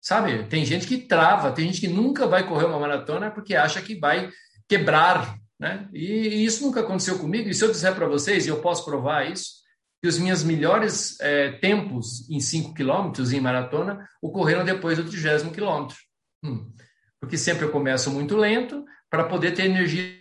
Sabe, 0.00 0.44
tem 0.44 0.64
gente 0.64 0.86
que 0.86 0.96
trava, 0.98 1.52
tem 1.52 1.66
gente 1.66 1.80
que 1.80 1.88
nunca 1.88 2.26
vai 2.26 2.46
correr 2.46 2.64
uma 2.64 2.78
maratona 2.80 3.30
porque 3.30 3.54
acha 3.54 3.82
que 3.82 3.98
vai 3.98 4.30
quebrar, 4.66 5.36
né? 5.58 5.88
E, 5.92 6.06
e 6.06 6.44
isso 6.44 6.64
nunca 6.64 6.80
aconteceu 6.80 7.18
comigo. 7.18 7.48
E 7.48 7.54
se 7.54 7.62
eu 7.62 7.70
disser 7.70 7.94
para 7.94 8.08
vocês, 8.08 8.46
e 8.46 8.48
eu 8.48 8.60
posso 8.62 8.84
provar 8.84 9.30
isso, 9.30 9.60
que 10.02 10.08
os 10.08 10.18
meus 10.18 10.42
melhores 10.42 11.20
é, 11.20 11.52
tempos 11.52 12.28
em 12.30 12.40
5 12.40 12.72
quilômetros 12.72 13.32
em 13.32 13.40
maratona 13.40 14.08
ocorreram 14.22 14.64
depois 14.64 14.96
do 14.96 15.04
trigésimo 15.04 15.52
quilômetro. 15.52 15.96
Hum. 16.42 16.72
Porque 17.20 17.36
sempre 17.36 17.66
eu 17.66 17.70
começo 17.70 18.10
muito 18.10 18.36
lento 18.36 18.82
para 19.10 19.24
poder 19.24 19.52
ter 19.52 19.66
energia 19.66 20.19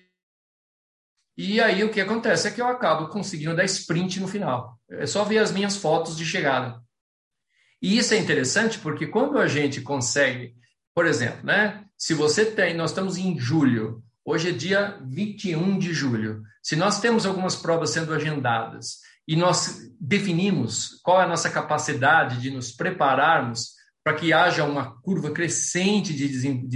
e 1.42 1.62
aí 1.62 1.86
o 1.86 1.90
que 1.90 2.02
acontece 2.02 2.50
é 2.50 2.52
que 2.52 2.62
eu 2.62 2.68
acabo 2.68 3.08
conseguindo 3.08 3.56
dar 3.56 3.64
sprint 3.64 4.20
no 4.20 4.28
final. 4.28 4.78
É 4.90 5.06
só 5.06 5.24
ver 5.24 5.38
as 5.38 5.54
minhas 5.54 5.78
fotos 5.78 6.18
de 6.18 6.26
chegada. 6.26 6.82
E 7.82 7.98
isso 7.98 8.14
é 8.14 8.18
interessante 8.18 8.78
porque 8.78 9.08
quando 9.08 9.40
a 9.40 9.48
gente 9.48 9.80
consegue, 9.80 10.54
por 10.94 11.06
exemplo, 11.06 11.46
né? 11.46 11.86
Se 11.98 12.14
você 12.14 12.44
tem, 12.44 12.76
nós 12.76 12.92
estamos 12.92 13.18
em 13.18 13.40
julho, 13.40 14.04
hoje 14.26 14.50
é 14.50 14.52
dia 14.52 15.00
21 15.08 15.80
de 15.80 15.94
julho. 15.94 16.44
Se 16.62 16.76
nós 16.76 17.00
temos 17.00 17.26
algumas 17.26 17.56
provas 17.56 17.92
sendo 17.92 18.14
agendadas 18.14 18.98
e 19.26 19.38
nós 19.38 19.80
definimos 19.98 21.00
qual 21.02 21.22
é 21.22 21.24
a 21.24 21.30
nossa 21.30 21.50
capacidade 21.50 22.42
de 22.42 22.52
nos 22.52 22.74
prepararmos 22.74 23.80
para 24.04 24.14
que 24.14 24.34
haja 24.34 24.66
uma 24.66 25.00
curva 25.02 25.32
crescente 25.32 26.14
de 26.14 26.28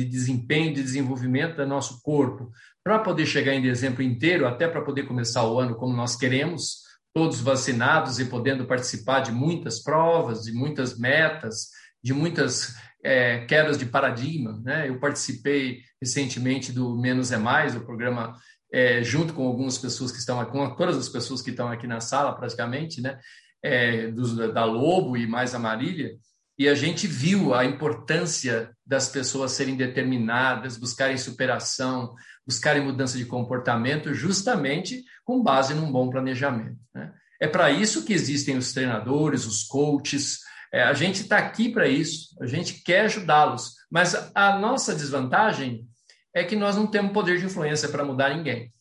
desempenho, 0.05 0.73
de 0.73 0.83
desenvolvimento 0.83 1.57
do 1.57 1.67
nosso 1.67 2.01
corpo, 2.01 2.49
para 2.83 2.99
poder 2.99 3.25
chegar 3.25 3.53
em 3.53 3.61
dezembro 3.61 4.03
inteiro, 4.03 4.45
até 4.45 4.67
para 4.67 4.81
poder 4.81 5.03
começar 5.03 5.47
o 5.47 5.59
ano 5.59 5.75
como 5.75 5.95
nós 5.95 6.15
queremos, 6.15 6.83
todos 7.13 7.39
vacinados 7.39 8.19
e 8.19 8.25
podendo 8.25 8.65
participar 8.65 9.21
de 9.21 9.31
muitas 9.31 9.81
provas, 9.81 10.43
de 10.43 10.51
muitas 10.51 10.97
metas, 10.97 11.69
de 12.03 12.13
muitas 12.13 12.75
é, 13.03 13.45
quedas 13.45 13.77
de 13.77 13.85
paradigma. 13.85 14.59
Né? 14.63 14.89
Eu 14.89 14.99
participei 14.99 15.81
recentemente 16.01 16.71
do 16.71 16.97
Menos 16.99 17.31
é 17.31 17.37
Mais, 17.37 17.75
o 17.75 17.85
programa 17.85 18.35
é, 18.71 19.03
junto 19.03 19.33
com 19.33 19.47
algumas 19.47 19.77
pessoas 19.77 20.11
que 20.11 20.17
estão 20.17 20.43
com 20.45 20.75
todas 20.75 20.97
as 20.97 21.07
pessoas 21.07 21.41
que 21.41 21.51
estão 21.51 21.69
aqui 21.69 21.85
na 21.85 21.99
sala 21.99 22.35
praticamente, 22.35 23.01
né? 23.01 23.19
É, 23.65 24.07
dos, 24.07 24.35
da 24.35 24.65
Lobo 24.65 25.15
e 25.15 25.25
mais 25.25 25.55
a 25.55 25.59
Marília, 25.59 26.17
e 26.57 26.69
a 26.69 26.75
gente 26.75 27.07
viu 27.07 27.53
a 27.53 27.65
importância 27.65 28.75
das 28.85 29.09
pessoas 29.09 29.53
serem 29.53 29.75
determinadas, 29.75 30.77
buscarem 30.77 31.17
superação, 31.17 32.13
buscarem 32.45 32.83
mudança 32.83 33.17
de 33.17 33.25
comportamento, 33.25 34.13
justamente 34.13 35.03
com 35.23 35.41
base 35.41 35.73
num 35.73 35.91
bom 35.91 36.09
planejamento. 36.09 36.77
Né? 36.93 37.11
É 37.41 37.47
para 37.47 37.71
isso 37.71 38.05
que 38.05 38.13
existem 38.13 38.57
os 38.57 38.71
treinadores, 38.71 39.45
os 39.45 39.63
coaches. 39.63 40.39
É, 40.71 40.83
a 40.83 40.93
gente 40.93 41.21
está 41.21 41.37
aqui 41.37 41.69
para 41.69 41.87
isso, 41.87 42.35
a 42.39 42.45
gente 42.45 42.83
quer 42.83 43.05
ajudá-los, 43.05 43.73
mas 43.89 44.31
a 44.35 44.57
nossa 44.57 44.93
desvantagem 44.93 45.87
é 46.33 46.43
que 46.43 46.55
nós 46.55 46.75
não 46.75 46.87
temos 46.87 47.13
poder 47.13 47.39
de 47.39 47.45
influência 47.45 47.89
para 47.89 48.05
mudar 48.05 48.35
ninguém. 48.35 48.71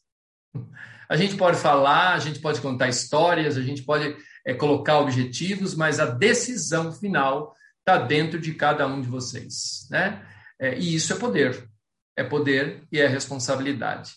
A 1.09 1.17
gente 1.17 1.37
pode 1.37 1.59
falar, 1.59 2.15
a 2.15 2.19
gente 2.19 2.41
pode 2.41 2.61
contar 2.61 2.89
histórias, 2.89 3.57
a 3.57 3.63
gente 3.63 3.83
pode 3.83 4.17
é, 4.47 4.55
colocar 4.55 4.99
objetivos, 4.99 5.75
mas 5.75 6.01
a 6.01 6.07
decisão 6.07 6.93
final 6.93 7.55
está 7.83 7.99
dentro 7.99 8.41
de 8.41 8.55
cada 8.55 8.87
um 8.87 9.01
de 9.01 9.09
vocês, 9.09 9.87
né? 9.91 10.25
É, 10.59 10.79
e 10.79 10.95
isso 10.95 11.13
é 11.13 11.17
poder, 11.17 11.69
é 12.17 12.23
poder 12.23 12.85
e 12.91 13.01
é 13.01 13.07
responsabilidade. 13.07 14.13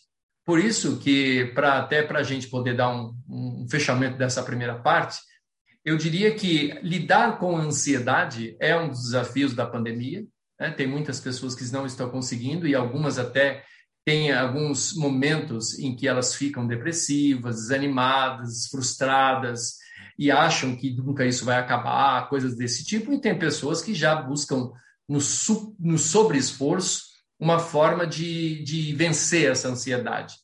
Por 0.46 0.60
isso 0.60 1.00
que, 1.00 1.46
para 1.56 1.80
até 1.80 2.04
para 2.04 2.20
a 2.20 2.24
gente 2.24 2.48
poder 2.48 2.76
dar 2.76 2.90
um, 2.96 3.18
um 3.28 3.68
fechamento 3.68 4.16
dessa 4.16 4.44
primeira 4.44 4.76
parte, 4.76 5.20
eu 5.84 5.98
diria 5.98 6.34
que 6.36 6.78
lidar 6.84 7.40
com 7.40 7.58
a 7.58 7.62
ansiedade 7.62 8.56
é 8.60 8.78
um 8.78 8.90
dos 8.90 9.04
desafios 9.06 9.56
da 9.56 9.66
pandemia. 9.66 10.26
Né? 10.60 10.70
Tem 10.72 10.86
muitas 10.86 11.20
pessoas 11.20 11.56
que 11.56 11.64
não 11.72 11.86
estão 11.86 12.10
conseguindo 12.10 12.68
e 12.68 12.76
algumas 12.76 13.18
até 13.18 13.64
têm 14.06 14.32
alguns 14.32 14.96
momentos 14.96 15.80
em 15.80 15.96
que 15.96 16.08
elas 16.08 16.36
ficam 16.36 16.68
depressivas, 16.68 17.56
desanimadas, 17.56 18.68
frustradas, 18.68 19.78
e 20.18 20.32
acham 20.32 20.76
que 20.76 20.92
nunca 20.92 21.26
isso 21.26 21.44
vai 21.44 21.58
acabar, 21.58 22.30
coisas 22.30 22.56
desse 22.56 22.86
tipo, 22.86 23.12
e 23.14 23.20
tem 23.20 23.38
pessoas 23.38 23.82
que 23.82 23.94
já 23.94 24.16
buscam 24.16 24.72
no, 25.08 25.20
no 25.80 25.98
sobre-esforço 25.98 27.16
uma 27.40 27.60
forma 27.60 28.08
de, 28.08 28.64
de 28.64 28.94
vencer 28.94 29.52
essa 29.52 29.68
ansiedade. 29.68 30.36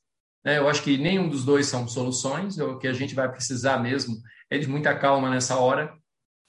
Né? 0.44 0.58
Eu 0.58 0.68
acho 0.68 0.84
que 0.84 0.98
nenhum 0.98 1.30
dos 1.30 1.46
dois 1.46 1.68
são 1.68 1.88
soluções, 1.88 2.58
o 2.58 2.78
que 2.78 2.88
a 2.88 2.94
gente 2.94 3.16
vai 3.16 3.32
precisar 3.32 3.80
mesmo 3.80 4.18
é 4.50 4.58
de 4.58 4.68
muita 4.68 4.94
calma 4.94 5.30
nessa 5.30 5.56
hora, 5.56 5.94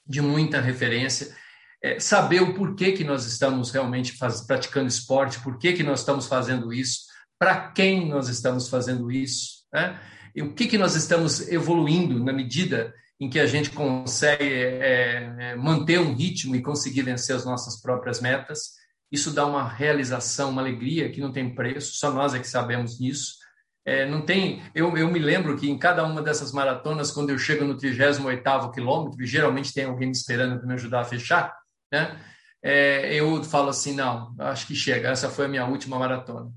de 0.07 0.21
muita 0.21 0.61
referência, 0.61 1.35
é 1.83 1.99
saber 1.99 2.43
o 2.43 2.55
porquê 2.55 2.93
que 2.93 3.05
nós 3.05 3.25
estamos 3.25 3.71
realmente 3.71 4.13
faz, 4.13 4.41
praticando 4.41 4.89
esporte, 4.89 5.41
por 5.41 5.59
que, 5.59 5.73
que 5.73 5.83
nós 5.83 6.01
estamos 6.01 6.27
fazendo 6.27 6.73
isso, 6.73 7.03
para 7.39 7.71
quem 7.73 8.09
nós 8.09 8.29
estamos 8.29 8.69
fazendo 8.69 9.11
isso, 9.11 9.65
né? 9.73 10.01
e 10.35 10.43
o 10.43 10.55
que, 10.55 10.67
que 10.67 10.79
nós 10.79 10.95
estamos 10.95 11.49
evoluindo 11.49 12.23
na 12.23 12.33
medida 12.33 12.95
em 13.23 13.31
que 13.31 13.39
a 13.39 13.47
gente 13.47 13.71
consegue 13.71 14.45
é, 14.45 15.37
é, 15.39 15.55
manter 15.55 16.01
um 16.01 16.13
ritmo 16.13 16.57
e 16.57 16.61
conseguir 16.61 17.03
vencer 17.03 17.37
as 17.37 17.45
nossas 17.45 17.81
próprias 17.81 18.21
metas. 18.21 18.73
Isso 19.13 19.31
dá 19.31 19.47
uma 19.47 19.69
realização, 19.69 20.51
uma 20.51 20.61
alegria 20.61 21.09
que 21.09 21.21
não 21.21 21.31
tem 21.31 21.55
preço, 21.55 21.95
só 21.95 22.11
nós 22.11 22.35
é 22.35 22.41
que 22.41 22.49
sabemos 22.49 22.99
disso. 22.99 23.35
É, 23.87 24.11
não 24.11 24.23
tem, 24.23 24.61
eu, 24.75 24.97
eu 24.97 25.09
me 25.09 25.21
lembro 25.21 25.57
que 25.57 25.71
em 25.71 25.79
cada 25.79 26.03
uma 26.05 26.21
dessas 26.21 26.51
maratonas, 26.51 27.13
quando 27.13 27.31
eu 27.31 27.39
chego 27.39 27.65
no 27.65 27.77
38º 27.77 28.73
quilômetro, 28.73 29.23
e 29.23 29.27
geralmente 29.27 29.73
tem 29.73 29.85
alguém 29.85 30.09
me 30.09 30.17
esperando 30.17 30.59
para 30.59 30.67
me 30.67 30.75
ajudar 30.75 31.03
a 31.03 31.05
fechar, 31.05 31.57
né? 31.93 32.21
É, 32.61 33.15
eu 33.15 33.45
falo 33.45 33.69
assim, 33.69 33.95
não, 33.95 34.35
acho 34.37 34.67
que 34.67 34.75
chega, 34.75 35.11
essa 35.11 35.31
foi 35.31 35.45
a 35.45 35.49
minha 35.49 35.67
última 35.67 35.97
maratona. 35.97 36.51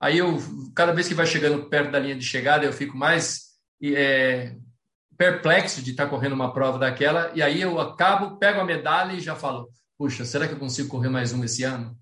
Aí 0.00 0.18
eu, 0.18 0.36
cada 0.74 0.92
vez 0.92 1.06
que 1.06 1.14
vai 1.14 1.26
chegando 1.26 1.68
perto 1.68 1.92
da 1.92 2.00
linha 2.00 2.16
de 2.16 2.24
chegada, 2.24 2.64
eu 2.64 2.72
fico 2.72 2.96
mais 2.96 3.50
é, 3.84 4.56
perplexo 5.18 5.82
de 5.82 5.90
estar 5.90 6.06
correndo 6.06 6.34
uma 6.34 6.54
prova 6.54 6.78
daquela, 6.78 7.32
e 7.34 7.42
aí 7.42 7.60
eu 7.60 7.80
acabo, 7.80 8.38
pego 8.38 8.60
a 8.60 8.64
medalha 8.64 9.14
e 9.14 9.20
já 9.20 9.34
falo, 9.34 9.68
puxa, 9.98 10.24
será 10.24 10.46
que 10.46 10.54
eu 10.54 10.58
consigo 10.58 10.88
correr 10.88 11.08
mais 11.08 11.32
um 11.32 11.42
esse 11.42 11.64
ano? 11.64 11.98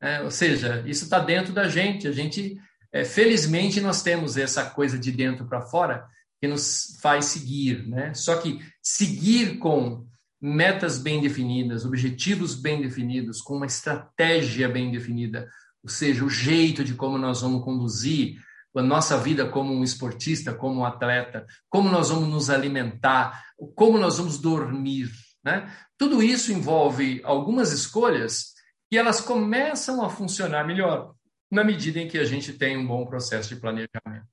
É, 0.00 0.22
ou 0.22 0.30
seja, 0.30 0.82
isso 0.86 1.04
está 1.04 1.18
dentro 1.18 1.52
da 1.52 1.68
gente, 1.68 2.08
a 2.08 2.12
gente, 2.12 2.56
é, 2.90 3.04
felizmente, 3.04 3.82
nós 3.82 4.02
temos 4.02 4.38
essa 4.38 4.64
coisa 4.64 4.98
de 4.98 5.12
dentro 5.12 5.46
para 5.46 5.60
fora 5.60 6.06
que 6.40 6.48
nos 6.48 6.98
faz 7.02 7.26
seguir, 7.26 7.86
né? 7.86 8.12
Só 8.14 8.36
que 8.36 8.60
seguir 8.82 9.58
com 9.58 10.06
metas 10.40 10.98
bem 10.98 11.20
definidas, 11.20 11.84
objetivos 11.84 12.54
bem 12.54 12.80
definidos, 12.80 13.40
com 13.40 13.56
uma 13.56 13.66
estratégia 13.66 14.68
bem 14.68 14.90
definida, 14.90 15.48
ou 15.82 15.88
seja, 15.88 16.24
o 16.24 16.30
jeito 16.30 16.82
de 16.82 16.94
como 16.94 17.18
nós 17.18 17.42
vamos 17.42 17.62
conduzir 17.62 18.36
a 18.78 18.82
nossa 18.82 19.16
vida 19.18 19.48
como 19.48 19.72
um 19.72 19.84
esportista, 19.84 20.54
como 20.54 20.80
um 20.80 20.84
atleta, 20.84 21.46
como 21.68 21.88
nós 21.88 22.10
vamos 22.10 22.28
nos 22.28 22.50
alimentar, 22.50 23.44
como 23.74 23.98
nós 23.98 24.18
vamos 24.18 24.38
dormir. 24.38 25.10
Né? 25.44 25.70
Tudo 25.96 26.22
isso 26.22 26.52
envolve 26.52 27.20
algumas 27.24 27.72
escolhas 27.72 28.54
e 28.90 28.98
elas 28.98 29.20
começam 29.20 30.04
a 30.04 30.08
funcionar 30.08 30.66
melhor 30.66 31.14
na 31.50 31.62
medida 31.62 32.00
em 32.00 32.08
que 32.08 32.18
a 32.18 32.24
gente 32.24 32.52
tem 32.52 32.76
um 32.76 32.86
bom 32.86 33.04
processo 33.06 33.54
de 33.54 33.60
planejamento. 33.60 34.26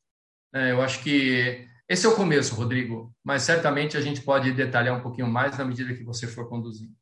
É, 0.54 0.71
eu 0.71 0.82
acho 0.82 1.04
que 1.04 1.67
esse 1.88 2.06
é 2.06 2.10
o 2.10 2.15
começo, 2.15 2.56
Rodrigo, 2.56 3.13
mas 3.23 3.43
certamente 3.43 3.97
a 3.97 4.01
gente 4.01 4.21
pode 4.21 4.51
detalhar 4.54 4.97
um 4.97 5.01
pouquinho 5.01 5.27
mais 5.27 5.58
na 5.58 5.65
medida 5.65 5.93
que 5.93 6.04
você 6.04 6.25
for 6.25 6.47
conduzindo. 6.47 6.93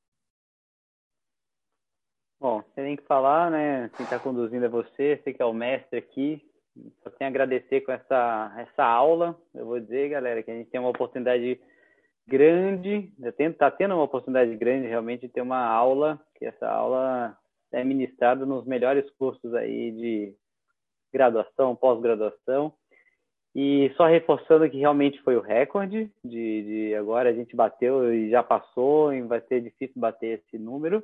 Bom, 2.40 2.62
você 2.62 2.82
tem 2.82 2.96
que 2.96 3.04
falar, 3.04 3.52
né? 3.52 3.90
Quem 3.96 4.04
está 4.04 4.18
conduzindo 4.18 4.66
é 4.66 4.70
você, 4.70 5.18
você 5.18 5.34
que 5.34 5.42
é 5.42 5.46
o 5.46 5.54
mestre 5.54 6.00
aqui, 6.00 6.49
só 7.04 7.10
tenho 7.12 7.30
a 7.30 7.32
agradecer 7.32 7.82
com 7.82 7.92
essa, 7.92 8.54
essa 8.58 8.84
aula. 8.84 9.36
Eu 9.54 9.66
vou 9.66 9.80
dizer, 9.80 10.10
galera, 10.10 10.44
que 10.44 10.52
a 10.52 10.54
gente 10.54 10.70
tem 10.70 10.80
uma 10.80 10.90
oportunidade 10.90 11.60
grande, 12.28 13.12
está 13.38 13.72
tendo 13.72 13.96
uma 13.96 14.04
oportunidade 14.04 14.56
grande 14.56 14.88
realmente 14.88 15.22
de 15.22 15.30
ter 15.30 15.42
uma 15.42 15.66
aula, 15.66 16.20
que 16.36 16.46
essa 16.46 16.68
aula 16.70 17.36
é 17.72 17.84
ministrada 17.84 18.46
nos 18.46 18.66
melhores 18.66 19.10
cursos 19.12 19.54
aí 19.54 19.92
de 19.92 20.36
graduação, 21.12 21.76
pós-graduação. 21.76 22.74
E 23.56 23.92
só 23.98 24.06
reforçando 24.06 24.70
que 24.70 24.78
realmente 24.78 25.20
foi 25.24 25.36
o 25.36 25.42
recorde 25.42 26.12
de, 26.24 26.64
de 26.64 26.96
agora 26.96 27.30
a 27.30 27.34
gente 27.34 27.56
bateu 27.56 28.14
e 28.14 28.30
já 28.30 28.44
passou, 28.44 29.12
e 29.12 29.22
vai 29.22 29.42
ser 29.42 29.62
difícil 29.62 30.00
bater 30.00 30.40
esse 30.40 30.58
número. 30.58 31.04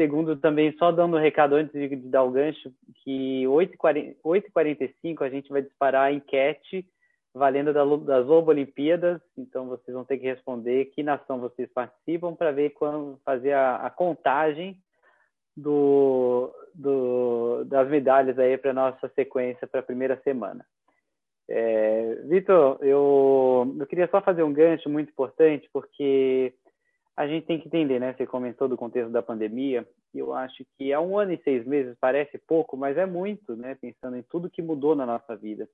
Segundo, 0.00 0.34
também 0.34 0.74
só 0.78 0.90
dando 0.90 1.18
um 1.18 1.20
recado 1.20 1.56
antes 1.56 1.74
de, 1.74 1.86
de 1.86 2.08
dar 2.08 2.22
o 2.22 2.30
gancho, 2.30 2.72
que 3.04 3.44
8h45 3.44 5.20
a 5.20 5.28
gente 5.28 5.50
vai 5.50 5.60
disparar 5.60 6.06
a 6.06 6.12
enquete 6.12 6.88
valendo 7.34 7.70
das 7.70 8.26
Lobo 8.26 8.50
Olimpíadas, 8.50 9.20
então 9.36 9.68
vocês 9.68 9.94
vão 9.94 10.02
ter 10.02 10.16
que 10.16 10.24
responder 10.24 10.86
que 10.86 11.02
nação 11.02 11.38
vocês 11.38 11.68
participam 11.74 12.34
para 12.34 12.50
ver 12.50 12.70
quando 12.70 13.20
fazer 13.26 13.52
a, 13.52 13.76
a 13.76 13.90
contagem 13.90 14.78
do, 15.54 16.50
do, 16.74 17.64
das 17.66 17.86
medalhas 17.90 18.38
aí 18.38 18.56
para 18.56 18.72
nossa 18.72 19.06
sequência 19.14 19.66
para 19.66 19.80
a 19.80 19.82
primeira 19.82 20.18
semana. 20.24 20.64
É, 21.46 22.14
Vitor, 22.24 22.78
eu, 22.80 23.76
eu 23.78 23.86
queria 23.86 24.08
só 24.08 24.22
fazer 24.22 24.44
um 24.44 24.52
gancho 24.52 24.88
muito 24.88 25.10
importante, 25.10 25.68
porque 25.74 26.54
a 27.20 27.26
gente 27.26 27.46
tem 27.46 27.60
que 27.60 27.68
entender, 27.68 28.00
né? 28.00 28.14
Você 28.14 28.26
comentou 28.26 28.66
do 28.66 28.78
contexto 28.78 29.10
da 29.10 29.22
pandemia, 29.22 29.86
e 30.14 30.18
eu 30.18 30.32
acho 30.32 30.64
que 30.78 30.90
há 30.90 30.98
um 31.02 31.18
ano 31.18 31.34
e 31.34 31.42
seis 31.42 31.66
meses 31.66 31.94
parece 32.00 32.38
pouco, 32.38 32.78
mas 32.78 32.96
é 32.96 33.04
muito, 33.04 33.54
né? 33.54 33.74
Pensando 33.74 34.16
em 34.16 34.22
tudo 34.22 34.48
que 34.48 34.62
mudou 34.62 34.96
na 34.96 35.04
nossa 35.04 35.36
vida. 35.36 35.68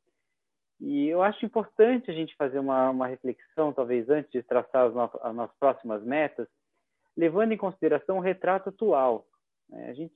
E 0.80 1.06
eu 1.06 1.22
acho 1.22 1.46
importante 1.46 2.11
a 2.11 2.14
gente 2.14 2.35
fazer 2.35 2.59
uma, 2.59 2.90
uma 2.90 3.06
reflexão, 3.06 3.72
talvez 3.72 4.11
antes 4.11 4.28
de 4.32 4.42
traçar 4.42 4.88
as, 4.88 4.94
no, 4.94 5.02
as 5.22 5.37
nossas 5.37 5.56
próximas 5.56 6.02
metas, 6.02 6.48
levando 7.16 7.52
em 7.52 7.56
consideração 7.56 8.16
o 8.16 8.20
retrato 8.20 8.70
atual. 8.70 9.24
Né? 9.70 9.88
A 9.88 9.94
gente 9.94 10.12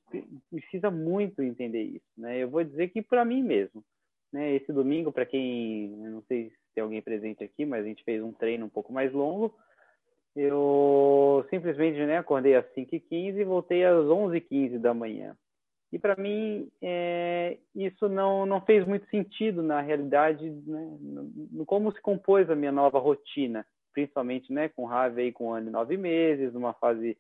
precisa 0.51 0.91
muito 0.91 1.45
entender 1.45 1.83
isso. 1.83 2.11
Né? 2.19 2.39
Eu 2.39 2.51
vou 2.51 2.65
dizer 2.65 2.89
que 2.89 3.03
para 3.03 3.25
mim 3.25 3.45
mesmo, 3.45 3.85
né? 4.33 4.57
esse 4.57 4.73
domingo, 4.73 5.13
para 5.13 5.27
quem, 5.27 5.91
não 5.91 6.23
sei 6.23 6.51
se 6.51 6.57
tem 6.75 6.83
alguém 6.83 7.01
presente 7.01 7.45
aqui, 7.45 7.65
mas 7.65 7.85
a 7.85 7.89
gente 7.89 8.03
fez 8.03 8.21
um 8.21 8.33
treino 8.33 8.67
um 8.67 8.71
pouco 8.71 8.93
mais 8.93 9.13
longo, 9.13 9.55
eu 10.35 11.45
simplesmente 11.51 11.99
né, 12.07 12.19
acordei 12.19 12.55
às 12.55 12.65
5h15 12.75 13.37
e 13.37 13.45
voltei 13.45 13.85
às 13.85 14.05
11h15 14.05 14.79
da 14.79 14.95
manhã. 14.95 15.37
E 15.93 15.99
para 15.99 16.15
mim, 16.15 16.71
é, 16.81 17.59
isso 17.75 18.09
não, 18.09 18.47
não 18.47 18.61
fez 18.61 18.87
muito 18.87 19.09
sentido 19.11 19.61
na 19.63 19.81
realidade, 19.81 20.49
né, 20.49 20.97
no, 21.01 21.67
como 21.67 21.91
se 21.93 22.01
compôs 22.01 22.49
a 22.49 22.55
minha 22.55 22.71
nova 22.71 22.99
rotina, 22.99 23.67
principalmente 23.93 24.53
né, 24.53 24.69
com 24.69 24.85
Rave 24.85 25.21
aí 25.21 25.33
com 25.33 25.49
um 25.49 25.53
ano 25.53 25.69
e 25.69 25.73
nove 25.73 25.97
meses, 25.97 26.53
numa 26.53 26.73
fase 26.75 27.19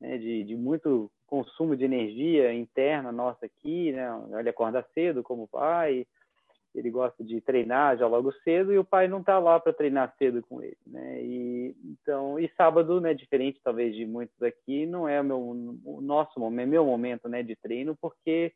né, 0.00 0.18
de, 0.18 0.44
de 0.44 0.54
muito 0.54 1.10
consumo 1.26 1.76
de 1.76 1.84
energia 1.84 2.52
interna 2.54 3.10
nossa 3.10 3.46
aqui, 3.46 3.90
né, 3.90 4.08
ele 4.38 4.50
acorda 4.50 4.86
cedo 4.94 5.22
como 5.22 5.48
pai, 5.48 6.06
ele 6.74 6.90
gosta 6.90 7.22
de 7.22 7.40
treinar 7.40 7.96
já 7.98 8.06
logo 8.06 8.32
cedo 8.44 8.72
e 8.72 8.78
o 8.78 8.84
pai 8.84 9.06
não 9.06 9.20
está 9.20 9.38
lá 9.38 9.60
para 9.60 9.72
treinar 9.72 10.14
cedo 10.18 10.42
com 10.42 10.62
ele, 10.62 10.78
né? 10.86 11.22
E 11.22 11.76
então 11.84 12.38
e 12.38 12.48
sábado, 12.56 13.00
né, 13.00 13.12
diferente 13.12 13.60
talvez 13.62 13.94
de 13.94 14.06
muitos 14.06 14.40
aqui, 14.42 14.86
não 14.86 15.08
é 15.08 15.20
o 15.20 15.24
meu 15.24 15.38
o 15.84 16.00
nosso 16.00 16.40
momento, 16.40 16.68
meu 16.68 16.84
momento, 16.84 17.28
né, 17.28 17.42
de 17.42 17.54
treino, 17.56 17.96
porque 18.00 18.52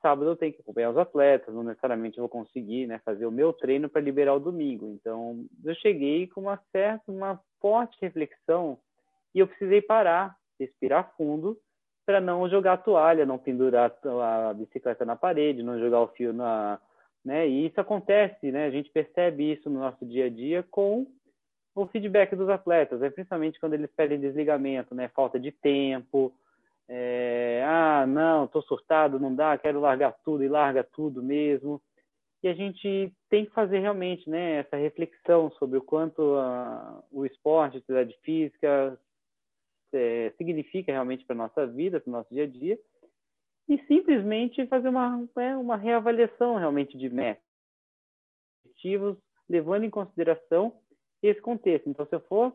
sábado 0.00 0.30
eu 0.30 0.36
tenho 0.36 0.52
que 0.52 0.60
acompanhar 0.60 0.90
os 0.90 0.96
atletas, 0.98 1.54
não 1.54 1.62
necessariamente 1.62 2.18
vou 2.18 2.28
conseguir, 2.28 2.86
né, 2.86 3.00
fazer 3.04 3.26
o 3.26 3.30
meu 3.30 3.52
treino 3.52 3.88
para 3.88 4.00
liberar 4.00 4.34
o 4.34 4.40
domingo. 4.40 4.88
Então 4.88 5.44
eu 5.64 5.74
cheguei 5.74 6.26
com 6.28 6.42
uma 6.42 6.60
certa, 6.72 7.12
uma 7.12 7.40
forte 7.60 7.98
reflexão 8.00 8.78
e 9.34 9.40
eu 9.40 9.46
precisei 9.46 9.82
parar, 9.82 10.36
respirar 10.58 11.12
fundo 11.16 11.58
para 12.06 12.20
não 12.20 12.48
jogar 12.48 12.74
a 12.74 12.78
toalha, 12.78 13.26
não 13.26 13.36
pendurar 13.36 13.92
a 14.22 14.54
bicicleta 14.54 15.04
na 15.04 15.16
parede, 15.16 15.62
não 15.62 15.78
jogar 15.78 16.00
o 16.00 16.08
fio 16.08 16.32
na 16.32 16.78
né? 17.26 17.48
E 17.48 17.66
isso 17.66 17.80
acontece, 17.80 18.52
né? 18.52 18.66
A 18.66 18.70
gente 18.70 18.88
percebe 18.90 19.52
isso 19.52 19.68
no 19.68 19.80
nosso 19.80 20.06
dia 20.06 20.26
a 20.26 20.30
dia 20.30 20.62
com 20.70 21.08
o 21.74 21.86
feedback 21.88 22.36
dos 22.36 22.48
atletas, 22.48 23.00
né? 23.00 23.10
principalmente 23.10 23.58
quando 23.58 23.74
eles 23.74 23.90
pedem 23.94 24.20
desligamento, 24.20 24.94
né? 24.94 25.08
Falta 25.08 25.38
de 25.38 25.50
tempo, 25.50 26.32
é... 26.88 27.64
ah, 27.66 28.06
não, 28.06 28.44
estou 28.44 28.62
surtado, 28.62 29.18
não 29.18 29.34
dá, 29.34 29.58
quero 29.58 29.80
largar 29.80 30.14
tudo 30.24 30.44
e 30.44 30.48
larga 30.48 30.84
tudo 30.84 31.20
mesmo. 31.20 31.82
E 32.44 32.48
a 32.48 32.54
gente 32.54 33.12
tem 33.28 33.44
que 33.44 33.50
fazer 33.50 33.80
realmente, 33.80 34.30
né? 34.30 34.58
Essa 34.60 34.76
reflexão 34.76 35.50
sobre 35.58 35.78
o 35.78 35.82
quanto 35.82 36.36
a... 36.36 37.02
o 37.10 37.26
esporte, 37.26 37.74
a 37.74 37.78
atividade 37.78 38.16
física 38.22 38.96
é... 39.92 40.32
significa 40.38 40.92
realmente 40.92 41.24
para 41.24 41.34
nossa 41.34 41.66
vida, 41.66 41.98
para 41.98 42.08
o 42.08 42.12
nosso 42.12 42.32
dia 42.32 42.44
a 42.44 42.46
dia 42.46 42.78
e 43.68 43.78
simplesmente 43.86 44.66
fazer 44.66 44.88
uma, 44.88 45.26
né, 45.36 45.56
uma 45.56 45.76
reavaliação 45.76 46.56
realmente 46.56 46.96
de 46.96 47.08
metas, 47.10 47.42
objetivos, 48.64 49.16
levando 49.48 49.84
em 49.84 49.90
consideração 49.90 50.72
esse 51.22 51.40
contexto. 51.40 51.88
Então, 51.88 52.06
se 52.06 52.14
eu 52.14 52.20
for 52.20 52.54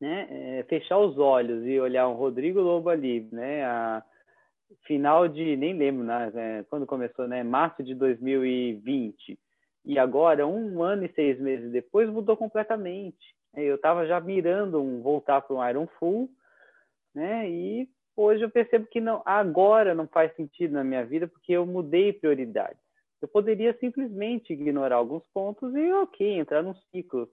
né, 0.00 0.26
é, 0.30 0.62
fechar 0.64 0.98
os 0.98 1.16
olhos 1.18 1.64
e 1.64 1.78
olhar 1.78 2.08
um 2.08 2.14
Rodrigo 2.14 2.60
Lobo 2.60 2.88
ali, 2.88 3.28
né, 3.30 3.64
a 3.64 4.02
final 4.84 5.28
de, 5.28 5.56
nem 5.56 5.74
lembro, 5.74 6.02
né, 6.02 6.64
quando 6.68 6.86
começou, 6.86 7.28
né, 7.28 7.42
março 7.44 7.82
de 7.84 7.94
2020, 7.94 9.38
e 9.84 9.98
agora, 9.98 10.46
um 10.46 10.82
ano 10.82 11.04
e 11.04 11.12
seis 11.12 11.40
meses 11.40 11.70
depois, 11.72 12.08
mudou 12.08 12.36
completamente. 12.36 13.34
Eu 13.54 13.74
estava 13.74 14.06
já 14.06 14.20
mirando 14.20 14.80
um 14.80 15.02
voltar 15.02 15.42
para 15.42 15.54
um 15.54 15.68
Iron 15.68 15.86
Full, 15.98 16.28
né, 17.14 17.48
e 17.48 17.88
hoje 18.16 18.42
eu 18.42 18.50
percebo 18.50 18.86
que 18.86 19.00
não, 19.00 19.22
agora 19.24 19.94
não 19.94 20.06
faz 20.06 20.34
sentido 20.34 20.72
na 20.72 20.84
minha 20.84 21.04
vida 21.04 21.26
porque 21.26 21.52
eu 21.52 21.66
mudei 21.66 22.12
prioridades. 22.12 22.80
Eu 23.20 23.28
poderia 23.28 23.76
simplesmente 23.78 24.52
ignorar 24.52 24.96
alguns 24.96 25.24
pontos 25.32 25.74
e, 25.74 25.92
ok, 25.92 26.38
entrar 26.38 26.62
num 26.62 26.74
ciclo. 26.90 27.28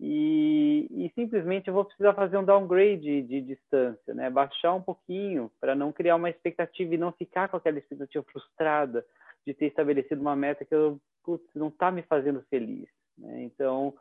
E, 0.00 0.88
e 0.90 1.12
simplesmente 1.14 1.68
eu 1.68 1.74
vou 1.74 1.84
precisar 1.84 2.12
fazer 2.14 2.36
um 2.36 2.44
downgrade 2.44 3.22
de, 3.22 3.40
distância, 3.40 4.12
né? 4.12 4.28
baixar 4.28 4.74
um 4.74 4.82
pouquinho 4.82 5.48
para 5.60 5.76
não 5.76 5.92
criar 5.92 6.16
uma 6.16 6.28
expectativa 6.28 6.92
e 6.92 6.98
não 6.98 7.12
ficar 7.12 7.48
com 7.48 7.56
aquela 7.56 7.78
expectativa 7.78 8.24
frustrada 8.24 9.06
de 9.46 9.54
ter 9.54 9.66
estabelecido 9.66 10.20
uma 10.20 10.34
meta 10.34 10.64
que 10.64 10.74
eu, 10.74 11.00
putz, 11.22 11.46
não 11.54 11.68
está 11.68 11.92
me 11.92 12.02
fazendo 12.02 12.44
feliz. 12.50 12.88
Né? 13.16 13.44
Então, 13.44 13.94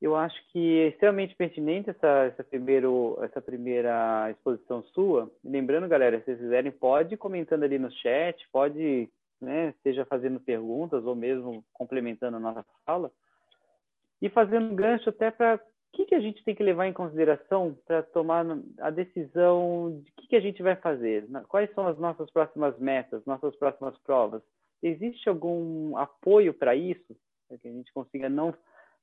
eu 0.00 0.14
acho 0.14 0.36
que 0.52 0.80
é 0.80 0.88
extremamente 0.88 1.34
pertinente 1.34 1.90
essa, 1.90 2.24
essa, 2.24 2.44
primeiro, 2.44 3.18
essa 3.22 3.40
primeira 3.40 4.30
exposição 4.30 4.82
sua. 4.94 5.30
Lembrando, 5.42 5.88
galera, 5.88 6.18
se 6.18 6.26
vocês 6.26 6.38
quiserem, 6.38 6.70
pode 6.70 7.16
comentando 7.16 7.62
ali 7.62 7.78
no 7.78 7.90
chat, 7.90 8.46
pode, 8.52 9.08
né, 9.40 9.72
seja 9.82 10.04
fazendo 10.04 10.38
perguntas 10.38 11.04
ou 11.04 11.14
mesmo 11.14 11.64
complementando 11.72 12.36
a 12.36 12.40
nossa 12.40 12.64
fala. 12.84 13.10
E 14.20 14.28
fazendo 14.28 14.74
gancho 14.74 15.08
até 15.08 15.30
para 15.30 15.56
o 15.56 15.96
que, 15.96 16.04
que 16.04 16.14
a 16.14 16.20
gente 16.20 16.44
tem 16.44 16.54
que 16.54 16.62
levar 16.62 16.86
em 16.86 16.92
consideração 16.92 17.76
para 17.86 18.02
tomar 18.02 18.44
a 18.78 18.90
decisão 18.90 19.98
de 20.02 20.10
o 20.10 20.14
que, 20.16 20.28
que 20.28 20.36
a 20.36 20.40
gente 20.40 20.62
vai 20.62 20.76
fazer, 20.76 21.26
quais 21.48 21.72
são 21.74 21.88
as 21.88 21.98
nossas 21.98 22.30
próximas 22.30 22.78
metas, 22.78 23.24
nossas 23.24 23.56
próximas 23.56 23.96
provas. 24.00 24.42
Existe 24.82 25.26
algum 25.26 25.96
apoio 25.96 26.52
para 26.52 26.76
isso? 26.76 27.16
Para 27.48 27.56
que 27.56 27.68
a 27.68 27.72
gente 27.72 27.90
consiga 27.94 28.28
não 28.28 28.54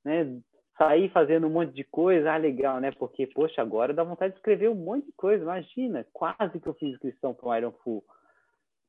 né, 0.05 0.39
sair 0.77 1.09
fazendo 1.09 1.47
um 1.47 1.49
monte 1.49 1.73
de 1.73 1.83
coisa, 1.83 2.33
ah, 2.33 2.37
legal, 2.37 2.79
né? 2.79 2.91
Porque, 2.91 3.27
poxa, 3.27 3.61
agora 3.61 3.93
dá 3.93 4.03
vontade 4.03 4.33
de 4.33 4.39
escrever 4.39 4.69
um 4.69 4.75
monte 4.75 5.05
de 5.05 5.11
coisa. 5.13 5.43
Imagina, 5.43 6.05
quase 6.11 6.59
que 6.59 6.67
eu 6.67 6.73
fiz 6.73 6.93
inscrição 6.93 7.33
para 7.33 7.47
o 7.47 7.55
Iron 7.55 7.71
Full. 7.83 8.03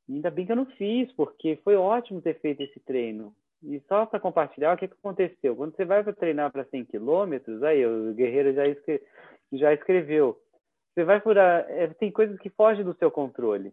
Ainda 0.09 0.31
bem 0.31 0.47
que 0.47 0.53
eu 0.53 0.57
não 0.57 0.66
fiz, 0.66 1.11
porque 1.12 1.57
foi 1.64 1.77
ótimo 1.77 2.20
ter 2.20 2.38
feito 2.40 2.62
esse 2.62 2.81
treino. 2.81 3.35
E 3.62 3.81
só 3.88 4.05
para 4.05 4.20
compartilhar, 4.20 4.75
o 4.75 4.77
que, 4.77 4.88
que 4.88 4.94
aconteceu? 4.94 5.57
Quando 5.57 5.75
você 5.75 5.85
vai 5.85 6.05
para 6.05 6.12
treinar 6.12 6.53
para 6.53 6.64
100 6.64 6.85
quilômetros, 6.87 7.62
aí 7.62 7.85
o 7.87 8.12
Guerreiro 8.12 8.53
já, 8.53 8.66
escre... 8.66 9.03
já 9.53 9.73
escreveu. 9.73 10.38
Você 10.92 11.05
vai. 11.05 11.16
A... 11.16 11.66
É, 11.68 11.87
tem 11.88 12.11
coisas 12.11 12.38
que 12.38 12.51
fogem 12.51 12.85
do 12.85 12.94
seu 12.97 13.11
controle. 13.11 13.73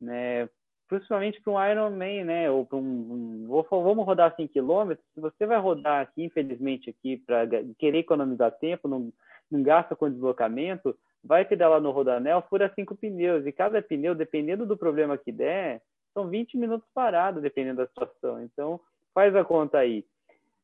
Né? 0.00 0.48
Principalmente 0.92 1.40
para 1.40 1.52
um 1.54 1.70
Ironman, 1.70 2.24
né? 2.24 2.50
Ou 2.50 2.66
para 2.66 2.76
um, 2.76 3.46
um, 3.48 3.62
vamos 3.70 4.04
rodar 4.04 4.36
100 4.36 4.46
km. 4.48 4.92
Se 5.14 5.20
você 5.20 5.46
vai 5.46 5.58
rodar 5.58 6.02
aqui, 6.02 6.24
infelizmente, 6.24 6.90
aqui 6.90 7.16
para 7.16 7.46
querer 7.78 8.00
economizar 8.00 8.52
tempo, 8.52 8.86
não, 8.86 9.10
não 9.50 9.62
gasta 9.62 9.96
com 9.96 10.10
deslocamento, 10.10 10.94
vai 11.24 11.46
pedalar 11.46 11.80
no 11.80 11.90
rodanel, 11.92 12.44
fura 12.46 12.70
cinco 12.74 12.94
pneus 12.94 13.46
e 13.46 13.52
cada 13.52 13.80
pneu, 13.80 14.14
dependendo 14.14 14.66
do 14.66 14.76
problema 14.76 15.16
que 15.16 15.32
der, 15.32 15.80
são 16.12 16.28
20 16.28 16.58
minutos 16.58 16.86
parado, 16.92 17.40
dependendo 17.40 17.78
da 17.78 17.86
situação. 17.86 18.42
Então, 18.42 18.78
faz 19.14 19.34
a 19.34 19.42
conta 19.42 19.78
aí. 19.78 20.04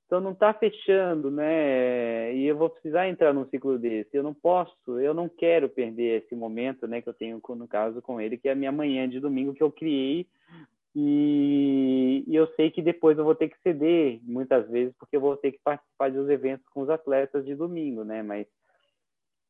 Então 0.09 0.23
não 0.23 0.33
está 0.33 0.55
fechando, 0.55 1.31
né? 1.31 2.35
E 2.35 2.47
eu 2.47 2.57
vou 2.57 2.71
precisar 2.71 3.07
entrar 3.07 3.35
num 3.35 3.47
ciclo 3.51 3.79
desse. 3.79 4.17
Eu 4.17 4.23
não 4.23 4.33
posso, 4.33 4.99
eu 4.99 5.13
não 5.13 5.29
quero 5.29 5.69
perder 5.69 6.23
esse 6.23 6.35
momento, 6.35 6.89
né? 6.89 7.03
Que 7.03 7.11
eu 7.11 7.13
tenho 7.13 7.43
no 7.47 7.69
caso 7.69 8.01
com 8.01 8.19
ele, 8.19 8.39
que 8.39 8.49
é 8.49 8.53
a 8.53 8.55
minha 8.55 8.73
manhã 8.73 9.07
de 9.07 9.21
domingo 9.21 9.53
que 9.53 9.63
eu 9.63 9.71
criei. 9.71 10.27
E, 10.97 12.25
e 12.27 12.35
eu 12.35 12.47
sei 12.55 12.71
que 12.71 12.81
depois 12.81 13.19
eu 13.19 13.25
vou 13.25 13.35
ter 13.35 13.51
que 13.51 13.61
ceder 13.61 14.19
muitas 14.23 14.67
vezes, 14.71 14.95
porque 14.99 15.15
eu 15.15 15.21
vou 15.21 15.37
ter 15.37 15.53
que 15.53 15.61
participar 15.63 16.11
dos 16.11 16.31
eventos 16.31 16.67
com 16.71 16.81
os 16.81 16.89
atletas 16.89 17.45
de 17.45 17.55
domingo, 17.55 18.03
né? 18.03 18.23
Mas 18.23 18.47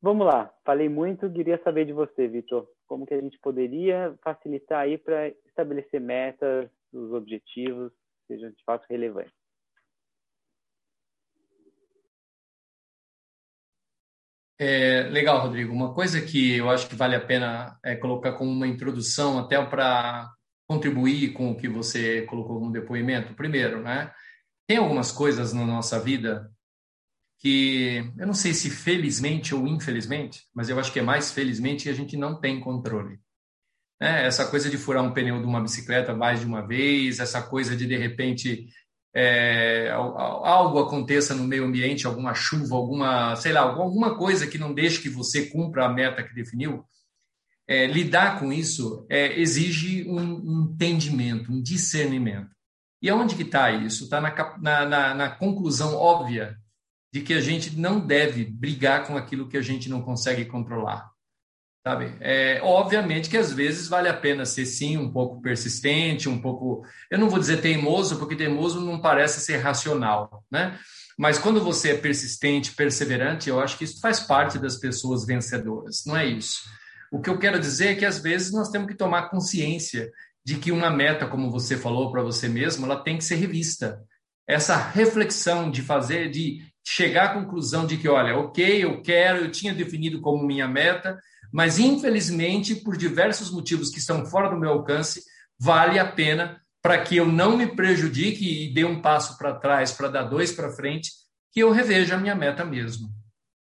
vamos 0.02 0.26
lá. 0.26 0.52
Falei 0.64 0.88
muito, 0.88 1.30
queria 1.30 1.62
saber 1.62 1.84
de 1.84 1.92
você, 1.92 2.26
Vitor. 2.26 2.68
Como 2.88 3.06
que 3.06 3.14
a 3.14 3.20
gente 3.20 3.38
poderia 3.38 4.12
facilitar 4.24 4.80
aí 4.80 4.98
para 4.98 5.28
estabelecer 5.46 6.00
metas, 6.00 6.68
os 6.92 7.12
objetivos, 7.12 7.92
sejam 8.26 8.50
de 8.50 8.64
fato 8.64 8.84
relevantes? 8.90 9.37
É, 14.58 15.02
legal, 15.04 15.40
Rodrigo. 15.40 15.72
Uma 15.72 15.94
coisa 15.94 16.20
que 16.20 16.56
eu 16.56 16.68
acho 16.68 16.88
que 16.88 16.96
vale 16.96 17.14
a 17.14 17.24
pena 17.24 17.78
é 17.84 17.94
colocar 17.94 18.32
como 18.32 18.50
uma 18.50 18.66
introdução, 18.66 19.38
até 19.38 19.64
para 19.64 20.28
contribuir 20.66 21.32
com 21.32 21.50
o 21.50 21.56
que 21.56 21.68
você 21.68 22.22
colocou 22.22 22.60
no 22.60 22.72
depoimento. 22.72 23.34
Primeiro, 23.34 23.82
né? 23.82 24.12
Tem 24.66 24.76
algumas 24.76 25.12
coisas 25.12 25.52
na 25.52 25.64
nossa 25.64 25.98
vida 26.00 26.50
que 27.38 28.04
eu 28.18 28.26
não 28.26 28.34
sei 28.34 28.52
se 28.52 28.68
felizmente 28.68 29.54
ou 29.54 29.66
infelizmente, 29.66 30.46
mas 30.52 30.68
eu 30.68 30.78
acho 30.78 30.92
que 30.92 30.98
é 30.98 31.02
mais 31.02 31.32
felizmente 31.32 31.88
a 31.88 31.92
gente 31.92 32.16
não 32.16 32.40
tem 32.40 32.60
controle. 32.60 33.20
É, 34.00 34.26
essa 34.26 34.48
coisa 34.48 34.68
de 34.68 34.76
furar 34.76 35.02
um 35.02 35.12
pneu 35.12 35.40
de 35.40 35.46
uma 35.46 35.60
bicicleta 35.60 36.14
mais 36.14 36.40
de 36.40 36.46
uma 36.46 36.66
vez, 36.66 37.20
essa 37.20 37.40
coisa 37.42 37.76
de 37.76 37.86
de 37.86 37.96
repente 37.96 38.68
é, 39.14 39.90
algo 39.90 40.78
aconteça 40.78 41.34
no 41.34 41.44
meio 41.44 41.64
ambiente, 41.64 42.06
alguma 42.06 42.34
chuva, 42.34 42.76
alguma, 42.76 43.34
sei 43.36 43.52
lá, 43.52 43.60
alguma 43.60 44.16
coisa 44.16 44.46
que 44.46 44.58
não 44.58 44.72
deixe 44.72 45.00
que 45.00 45.08
você 45.08 45.46
cumpra 45.46 45.86
a 45.86 45.88
meta 45.88 46.22
que 46.22 46.34
definiu, 46.34 46.84
é, 47.66 47.86
lidar 47.86 48.38
com 48.38 48.52
isso 48.52 49.06
é, 49.10 49.38
exige 49.38 50.08
um, 50.08 50.72
entendimento, 50.72 51.52
um 51.52 51.60
discernimento. 51.60 52.50
E 53.00 53.10
aonde 53.10 53.34
que 53.34 53.42
está 53.42 53.70
isso? 53.70 54.04
Está 54.04 54.20
na, 54.20 54.86
na, 54.86 55.14
na 55.14 55.30
conclusão 55.30 55.94
óbvia 55.94 56.56
de 57.12 57.20
que 57.20 57.34
a 57.34 57.40
gente 57.40 57.76
não 57.76 58.00
deve 58.00 58.44
brigar 58.44 59.06
com 59.06 59.16
aquilo 59.16 59.48
que 59.48 59.56
a 59.56 59.62
gente 59.62 59.88
não 59.88 60.02
consegue 60.02 60.44
controlar. 60.44 61.10
Sabe? 61.88 62.12
É, 62.20 62.60
obviamente 62.62 63.30
que 63.30 63.36
às 63.38 63.50
vezes 63.50 63.88
vale 63.88 64.10
a 64.10 64.14
pena 64.14 64.44
ser 64.44 64.66
sim 64.66 64.98
um 64.98 65.10
pouco 65.10 65.40
persistente, 65.40 66.28
um 66.28 66.38
pouco, 66.38 66.84
eu 67.10 67.18
não 67.18 67.30
vou 67.30 67.38
dizer 67.38 67.62
teimoso, 67.62 68.18
porque 68.18 68.36
teimoso 68.36 68.78
não 68.78 69.00
parece 69.00 69.40
ser 69.40 69.56
racional, 69.56 70.44
né? 70.50 70.78
Mas 71.16 71.38
quando 71.38 71.64
você 71.64 71.92
é 71.92 71.96
persistente, 71.96 72.74
perseverante, 72.74 73.48
eu 73.48 73.58
acho 73.58 73.78
que 73.78 73.84
isso 73.84 74.02
faz 74.02 74.20
parte 74.20 74.58
das 74.58 74.76
pessoas 74.76 75.24
vencedoras, 75.24 76.02
não 76.04 76.14
é 76.14 76.26
isso. 76.26 76.60
O 77.10 77.22
que 77.22 77.30
eu 77.30 77.38
quero 77.38 77.58
dizer 77.58 77.86
é 77.86 77.94
que 77.94 78.04
às 78.04 78.18
vezes 78.18 78.52
nós 78.52 78.68
temos 78.68 78.88
que 78.88 78.94
tomar 78.94 79.30
consciência 79.30 80.10
de 80.44 80.56
que 80.56 80.70
uma 80.70 80.90
meta, 80.90 81.26
como 81.26 81.50
você 81.50 81.74
falou 81.74 82.12
para 82.12 82.22
você 82.22 82.50
mesmo, 82.50 82.84
ela 82.84 83.02
tem 83.02 83.16
que 83.16 83.24
ser 83.24 83.36
revista. 83.36 83.98
Essa 84.46 84.76
reflexão 84.76 85.70
de 85.70 85.80
fazer, 85.80 86.28
de 86.30 86.58
chegar 86.86 87.24
à 87.24 87.34
conclusão 87.34 87.86
de 87.86 87.96
que, 87.96 88.10
olha, 88.10 88.36
ok, 88.36 88.84
eu 88.84 89.00
quero, 89.00 89.38
eu 89.38 89.50
tinha 89.50 89.72
definido 89.72 90.20
como 90.20 90.46
minha 90.46 90.68
meta, 90.68 91.18
mas, 91.52 91.78
infelizmente, 91.78 92.74
por 92.74 92.96
diversos 92.96 93.50
motivos 93.50 93.90
que 93.90 93.98
estão 93.98 94.26
fora 94.26 94.48
do 94.48 94.58
meu 94.58 94.70
alcance, 94.70 95.22
vale 95.58 95.98
a 95.98 96.10
pena 96.10 96.60
para 96.82 97.02
que 97.02 97.16
eu 97.16 97.26
não 97.26 97.56
me 97.56 97.66
prejudique 97.66 98.64
e 98.64 98.72
dê 98.72 98.84
um 98.84 99.00
passo 99.02 99.36
para 99.36 99.54
trás 99.54 99.92
para 99.92 100.08
dar 100.08 100.24
dois 100.24 100.52
para 100.52 100.70
frente, 100.70 101.10
que 101.52 101.60
eu 101.60 101.72
reveja 101.72 102.14
a 102.14 102.18
minha 102.18 102.34
meta 102.34 102.64
mesmo. 102.64 103.08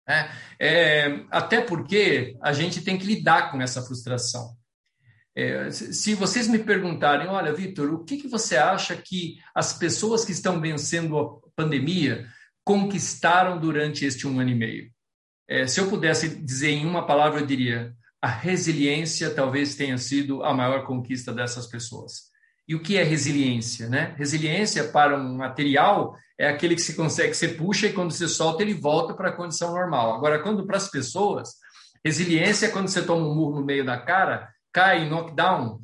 É, 0.07 0.29
é, 0.59 1.25
até 1.29 1.61
porque 1.61 2.37
a 2.41 2.53
gente 2.53 2.81
tem 2.81 2.97
que 2.97 3.05
lidar 3.05 3.51
com 3.51 3.61
essa 3.61 3.81
frustração. 3.81 4.55
É, 5.35 5.69
se 5.69 6.15
vocês 6.15 6.47
me 6.47 6.59
perguntarem, 6.59 7.27
olha, 7.27 7.53
Vitor, 7.53 7.93
o 7.93 8.03
que, 8.03 8.17
que 8.17 8.27
você 8.27 8.57
acha 8.57 8.95
que 8.95 9.37
as 9.53 9.73
pessoas 9.73 10.25
que 10.25 10.31
estão 10.31 10.59
vencendo 10.59 11.19
a 11.19 11.39
pandemia 11.55 12.27
conquistaram 12.63 13.59
durante 13.59 14.03
este 14.03 14.25
um 14.25 14.39
ano 14.39 14.49
e 14.49 14.55
meio? 14.55 14.91
É, 15.47 15.65
se 15.65 15.79
eu 15.79 15.87
pudesse 15.89 16.29
dizer 16.29 16.71
em 16.71 16.85
uma 16.85 17.05
palavra, 17.05 17.39
eu 17.39 17.45
diria: 17.45 17.95
a 18.21 18.27
resiliência 18.27 19.29
talvez 19.29 19.75
tenha 19.75 19.97
sido 19.97 20.43
a 20.43 20.53
maior 20.53 20.85
conquista 20.85 21.33
dessas 21.33 21.67
pessoas. 21.67 22.27
E 22.67 22.75
o 22.75 22.81
que 22.81 22.97
é 22.97 23.03
resiliência? 23.03 23.87
Né? 23.87 24.13
Resiliência 24.17 24.83
para 24.89 25.17
um 25.17 25.37
material 25.37 26.17
é 26.37 26.49
aquele 26.49 26.75
que 26.75 26.81
se 26.81 26.95
consegue, 26.95 27.33
você 27.33 27.47
puxa 27.47 27.87
e 27.87 27.93
quando 27.93 28.11
você 28.11 28.27
solta, 28.27 28.61
ele 28.61 28.73
volta 28.73 29.13
para 29.13 29.29
a 29.29 29.35
condição 29.35 29.71
normal. 29.71 30.13
Agora, 30.13 30.39
quando 30.39 30.65
para 30.67 30.77
as 30.77 30.89
pessoas, 30.89 31.53
resiliência 32.03 32.67
é 32.67 32.69
quando 32.69 32.89
você 32.89 33.01
toma 33.01 33.25
um 33.25 33.33
murro 33.33 33.61
no 33.61 33.65
meio 33.65 33.85
da 33.85 33.97
cara, 33.97 34.49
cai 34.73 35.09
knockdown 35.09 35.79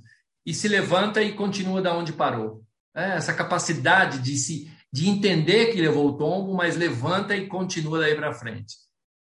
e 0.45 0.54
se 0.54 0.67
levanta 0.67 1.21
e 1.21 1.34
continua 1.34 1.82
da 1.82 1.95
onde 1.95 2.12
parou. 2.12 2.62
É, 2.95 3.15
essa 3.15 3.34
capacidade 3.34 4.19
de 4.19 4.36
se 4.36 4.71
de 4.91 5.10
entender 5.10 5.71
que 5.71 5.82
levou 5.82 6.10
o 6.10 6.17
tombo, 6.17 6.54
mas 6.54 6.78
levanta 6.78 7.36
e 7.36 7.47
continua 7.47 7.99
daí 7.99 8.13
para 8.13 8.32
frente. 8.32 8.76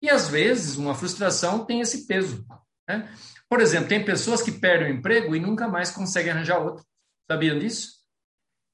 E 0.03 0.11
às 0.11 0.29
vezes 0.29 0.77
uma 0.77 0.95
frustração 0.95 1.65
tem 1.65 1.81
esse 1.81 2.07
peso. 2.07 2.45
Né? 2.88 3.09
Por 3.49 3.61
exemplo, 3.61 3.88
tem 3.88 4.05
pessoas 4.05 4.43
que 4.43 4.51
perdem 4.51 4.88
o 4.88 4.99
emprego 4.99 5.37
e 5.37 5.41
nunca 5.41 5.69
mais 5.69 5.91
conseguem 5.91 6.33
arranjar 6.33 6.59
outro. 6.59 6.85
Sabiam 7.31 7.59
disso? 7.59 8.03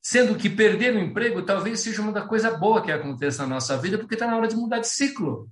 Sendo 0.01 0.37
que 0.37 0.49
perder 0.49 0.95
o 0.95 0.99
emprego 0.99 1.43
talvez 1.43 1.81
seja 1.81 2.01
uma 2.01 2.13
da 2.13 2.23
coisa 2.23 2.57
boa 2.57 2.83
que 2.83 2.91
aconteça 2.91 3.43
na 3.43 3.55
nossa 3.55 3.77
vida, 3.77 3.99
porque 3.99 4.15
está 4.15 4.27
na 4.27 4.37
hora 4.37 4.49
de 4.49 4.57
mudar 4.57 4.79
de 4.79 4.89
ciclo. 4.89 5.51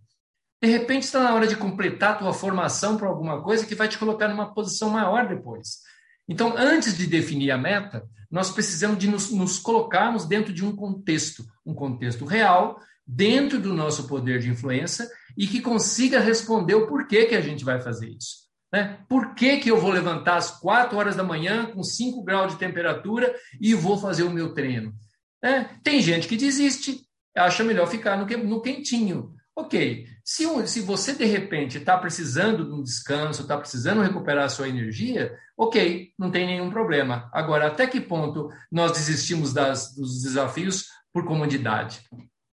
De 0.63 0.71
repente 0.71 1.03
está 1.03 1.23
na 1.23 1.35
hora 1.35 1.47
de 1.47 1.57
completar 1.57 2.13
a 2.13 2.19
tua 2.19 2.33
formação 2.33 2.97
para 2.97 3.09
alguma 3.09 3.43
coisa 3.43 3.67
que 3.67 3.75
vai 3.75 3.89
te 3.89 3.99
colocar 3.99 4.29
numa 4.29 4.55
posição 4.55 4.89
maior 4.89 5.29
depois. 5.29 5.81
Então, 6.27 6.57
antes 6.57 6.97
de 6.97 7.07
definir 7.07 7.51
a 7.51 7.59
meta, 7.59 8.09
nós 8.31 8.51
precisamos 8.51 8.99
de 8.99 9.09
nos, 9.09 9.31
nos 9.31 9.59
colocarmos 9.59 10.25
dentro 10.25 10.53
de 10.53 10.65
um 10.65 10.75
contexto, 10.75 11.45
um 11.65 11.75
contexto 11.75 12.25
real, 12.25 12.81
dentro 13.07 13.61
do 13.61 13.75
nosso 13.75 14.09
poder 14.09 14.41
de 14.41 14.51
influência 14.51 15.09
e 15.37 15.47
que 15.47 15.61
consiga 15.61 16.21
responder 16.21 16.75
o 16.75 16.87
porquê 16.87 17.27
que 17.27 17.35
a 17.35 17.41
gente 17.41 17.65
vai 17.65 17.81
fazer 17.81 18.09
isso. 18.09 18.47
Né? 18.73 18.99
Por 19.09 19.35
que, 19.35 19.59
que 19.59 19.71
eu 19.71 19.79
vou 19.79 19.91
levantar 19.91 20.37
às 20.37 20.51
4 20.51 20.97
horas 20.97 21.17
da 21.17 21.23
manhã 21.23 21.67
com 21.67 21.83
5 21.83 22.23
graus 22.25 22.53
de 22.53 22.59
temperatura 22.59 23.35
e 23.61 23.75
vou 23.75 23.99
fazer 23.99 24.23
o 24.23 24.31
meu 24.31 24.53
treino? 24.53 24.95
Né? 25.43 25.79
Tem 25.83 26.01
gente 26.01 26.27
que 26.27 26.37
desiste, 26.37 27.01
acha 27.37 27.63
melhor 27.63 27.87
ficar 27.87 28.17
no, 28.17 28.27
no 28.45 28.61
quentinho. 28.61 29.35
Ok, 29.59 30.07
se, 30.23 30.45
se 30.67 30.83
você 30.83 31.15
de 31.15 31.25
repente 31.25 31.79
está 31.79 31.97
precisando 31.97 32.63
de 32.67 32.73
um 32.73 32.83
descanso, 32.83 33.41
está 33.41 33.57
precisando 33.57 34.03
recuperar 34.03 34.45
a 34.45 34.49
sua 34.51 34.69
energia, 34.69 35.35
ok, 35.57 36.11
não 36.19 36.31
tem 36.31 36.47
nenhum 36.47 36.69
problema. 36.69 37.31
Agora, 37.33 37.69
até 37.69 37.87
que 37.87 37.99
ponto 37.99 38.51
nós 38.71 38.93
desistimos 38.93 39.55
das, 39.55 39.95
dos 39.95 40.21
desafios 40.23 40.89
por 41.11 41.25
comodidade? 41.25 42.03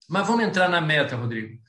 Mas 0.10 0.26
vamos 0.26 0.46
entrar 0.46 0.68
na 0.70 0.82
meta, 0.82 1.16
Rodrigo. 1.16 1.60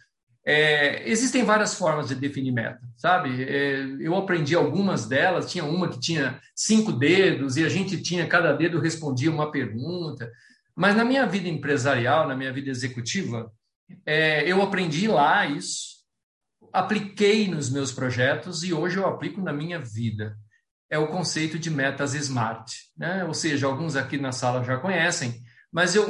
É, 0.50 1.06
existem 1.06 1.44
várias 1.44 1.74
formas 1.74 2.08
de 2.08 2.14
definir 2.14 2.52
meta, 2.52 2.80
sabe? 2.96 3.44
É, 3.44 3.84
eu 4.00 4.16
aprendi 4.16 4.54
algumas 4.54 5.04
delas. 5.04 5.52
Tinha 5.52 5.62
uma 5.62 5.90
que 5.90 6.00
tinha 6.00 6.40
cinco 6.56 6.90
dedos 6.90 7.58
e 7.58 7.64
a 7.66 7.68
gente 7.68 8.00
tinha, 8.00 8.26
cada 8.26 8.54
dedo 8.54 8.80
respondia 8.80 9.30
uma 9.30 9.52
pergunta. 9.52 10.32
Mas 10.74 10.96
na 10.96 11.04
minha 11.04 11.26
vida 11.26 11.50
empresarial, 11.50 12.26
na 12.26 12.34
minha 12.34 12.50
vida 12.50 12.70
executiva, 12.70 13.52
é, 14.06 14.50
eu 14.50 14.62
aprendi 14.62 15.06
lá 15.06 15.44
isso, 15.44 15.98
apliquei 16.72 17.46
nos 17.46 17.68
meus 17.68 17.92
projetos 17.92 18.62
e 18.62 18.72
hoje 18.72 18.96
eu 18.96 19.06
aplico 19.06 19.42
na 19.42 19.52
minha 19.52 19.78
vida. 19.78 20.34
É 20.88 20.98
o 20.98 21.08
conceito 21.08 21.58
de 21.58 21.70
metas 21.70 22.14
SMART. 22.14 22.72
Né? 22.96 23.22
Ou 23.22 23.34
seja, 23.34 23.66
alguns 23.66 23.96
aqui 23.96 24.16
na 24.16 24.32
sala 24.32 24.64
já 24.64 24.78
conhecem, 24.78 25.42
mas 25.72 25.94
eu, 25.94 26.04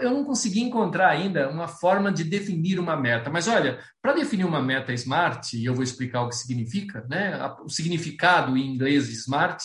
eu 0.00 0.10
não 0.10 0.24
consegui 0.24 0.60
encontrar 0.60 1.08
ainda 1.10 1.50
uma 1.50 1.68
forma 1.68 2.10
de 2.10 2.24
definir 2.24 2.78
uma 2.78 2.96
meta. 2.96 3.28
Mas 3.28 3.46
olha, 3.46 3.78
para 4.00 4.14
definir 4.14 4.44
uma 4.44 4.62
meta 4.62 4.92
SMART, 4.92 5.52
e 5.52 5.66
eu 5.66 5.74
vou 5.74 5.84
explicar 5.84 6.22
o 6.22 6.28
que 6.28 6.36
significa, 6.36 7.06
né? 7.08 7.38
o 7.62 7.68
significado 7.68 8.56
em 8.56 8.74
inglês 8.74 9.08
SMART, 9.08 9.62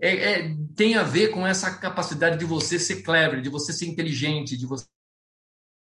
é, 0.00 0.10
é, 0.10 0.56
tem 0.76 0.94
a 0.94 1.02
ver 1.02 1.28
com 1.28 1.46
essa 1.46 1.76
capacidade 1.76 2.38
de 2.38 2.44
você 2.44 2.78
ser 2.78 3.02
clever, 3.02 3.42
de 3.42 3.48
você 3.48 3.72
ser 3.72 3.86
inteligente, 3.86 4.56
de 4.56 4.64
você 4.64 4.86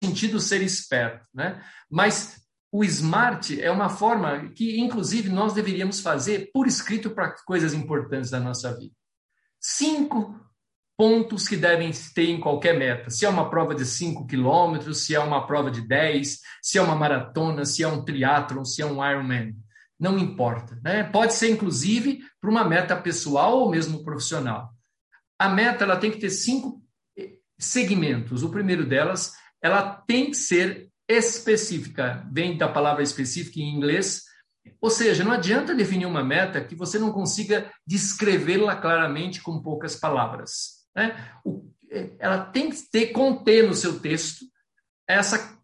sentido 0.03 0.41
ser 0.41 0.61
esperto. 0.63 1.27
Né? 1.33 1.65
Mas 1.91 2.45
o 2.73 2.85
SMART 2.85 3.53
é 3.61 3.71
uma 3.71 3.89
forma 3.89 4.51
que, 4.51 4.79
inclusive, 4.81 5.29
nós 5.29 5.55
deveríamos 5.55 6.01
fazer 6.01 6.51
por 6.53 6.67
escrito 6.67 7.11
para 7.11 7.35
coisas 7.45 7.73
importantes 7.73 8.31
da 8.31 8.41
nossa 8.41 8.77
vida. 8.77 8.93
Cinco 9.61 10.39
pontos 10.97 11.49
que 11.49 11.57
devem 11.57 11.91
ter 12.15 12.31
em 12.31 12.41
qualquer 12.41 12.79
meta. 12.79 13.11
Se 13.11 13.25
é 13.25 13.29
uma 13.29 13.51
prova 13.51 13.75
de 13.75 13.85
5 13.85 14.27
quilômetros, 14.27 15.05
se 15.05 15.15
é 15.15 15.21
uma 15.21 15.47
prova 15.47 15.71
de 15.71 15.87
10, 15.87 16.39
se 16.63 16.79
é 16.79 16.83
uma 16.83 16.95
maratona, 16.95 17.65
se 17.65 17.83
é 17.83 17.89
um 17.89 18.05
triatlon, 18.05 18.65
se 18.65 18.83
é 18.83 18.87
um 18.87 19.05
Ironman. 19.05 19.57
Não 19.99 20.19
importa. 20.19 20.79
Né? 20.83 21.05
Pode 21.05 21.35
ser, 21.35 21.51
inclusive, 21.51 22.21
para 22.41 22.51
uma 22.51 22.65
meta 22.65 22.97
pessoal 22.97 23.59
ou 23.59 23.71
mesmo 23.71 24.05
profissional. 24.05 24.71
A 25.39 25.49
meta 25.49 25.85
ela 25.85 25.97
tem 25.97 26.11
que 26.11 26.19
ter 26.19 26.31
cinco 26.31 26.83
eh, 27.19 27.35
segmentos. 27.59 28.43
O 28.43 28.51
primeiro 28.51 28.87
delas, 28.87 29.33
ela 29.63 29.83
tem 30.07 30.31
que 30.31 30.37
ser 30.37 30.91
específica. 31.09 32.27
Vem 32.33 32.57
da 32.57 32.69
palavra 32.69 33.03
específica 33.03 33.61
em 33.61 33.75
inglês, 33.75 34.23
ou 34.81 34.91
seja, 34.91 35.25
não 35.25 35.33
adianta 35.33 35.75
definir 35.75 36.07
uma 36.07 36.23
meta 36.23 36.63
que 36.63 36.75
você 36.75 36.99
não 36.99 37.13
consiga 37.13 37.71
descrevê-la 37.87 38.77
claramente 38.77 39.43
com 39.43 39.63
poucas 39.63 39.97
palavras. 39.97 40.74
Né? 40.95 41.17
O, 41.45 41.71
é, 41.91 42.11
ela 42.19 42.45
tem 42.47 42.71
que 42.71 42.83
ter, 42.91 43.09
conter 43.09 43.67
no 43.67 43.75
seu 43.75 44.01
texto 44.01 44.45
essa 45.09 45.55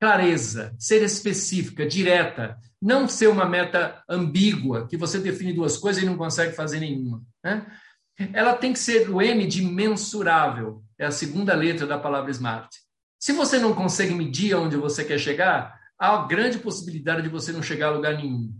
clareza, 0.00 0.74
ser 0.78 1.02
específica, 1.02 1.86
direta, 1.86 2.58
não 2.80 3.06
ser 3.06 3.28
uma 3.28 3.48
meta 3.48 4.02
ambígua, 4.08 4.88
que 4.88 4.96
você 4.96 5.20
define 5.20 5.52
duas 5.52 5.76
coisas 5.76 6.02
e 6.02 6.06
não 6.06 6.16
consegue 6.16 6.54
fazer 6.54 6.80
nenhuma. 6.80 7.22
Né? 7.44 7.64
Ela 8.32 8.56
tem 8.56 8.72
que 8.72 8.80
ser 8.80 9.08
o 9.08 9.22
M 9.22 9.46
de 9.46 9.62
mensurável, 9.62 10.82
é 10.98 11.06
a 11.06 11.12
segunda 11.12 11.54
letra 11.54 11.86
da 11.86 11.98
palavra 11.98 12.32
SMART. 12.32 12.68
Se 13.20 13.32
você 13.32 13.60
não 13.60 13.72
consegue 13.72 14.12
medir 14.12 14.52
aonde 14.52 14.76
você 14.76 15.04
quer 15.04 15.18
chegar, 15.18 15.80
há 15.96 16.26
grande 16.26 16.58
possibilidade 16.58 17.22
de 17.22 17.28
você 17.28 17.52
não 17.52 17.62
chegar 17.62 17.86
a 17.86 17.92
lugar 17.92 18.16
nenhum. 18.16 18.52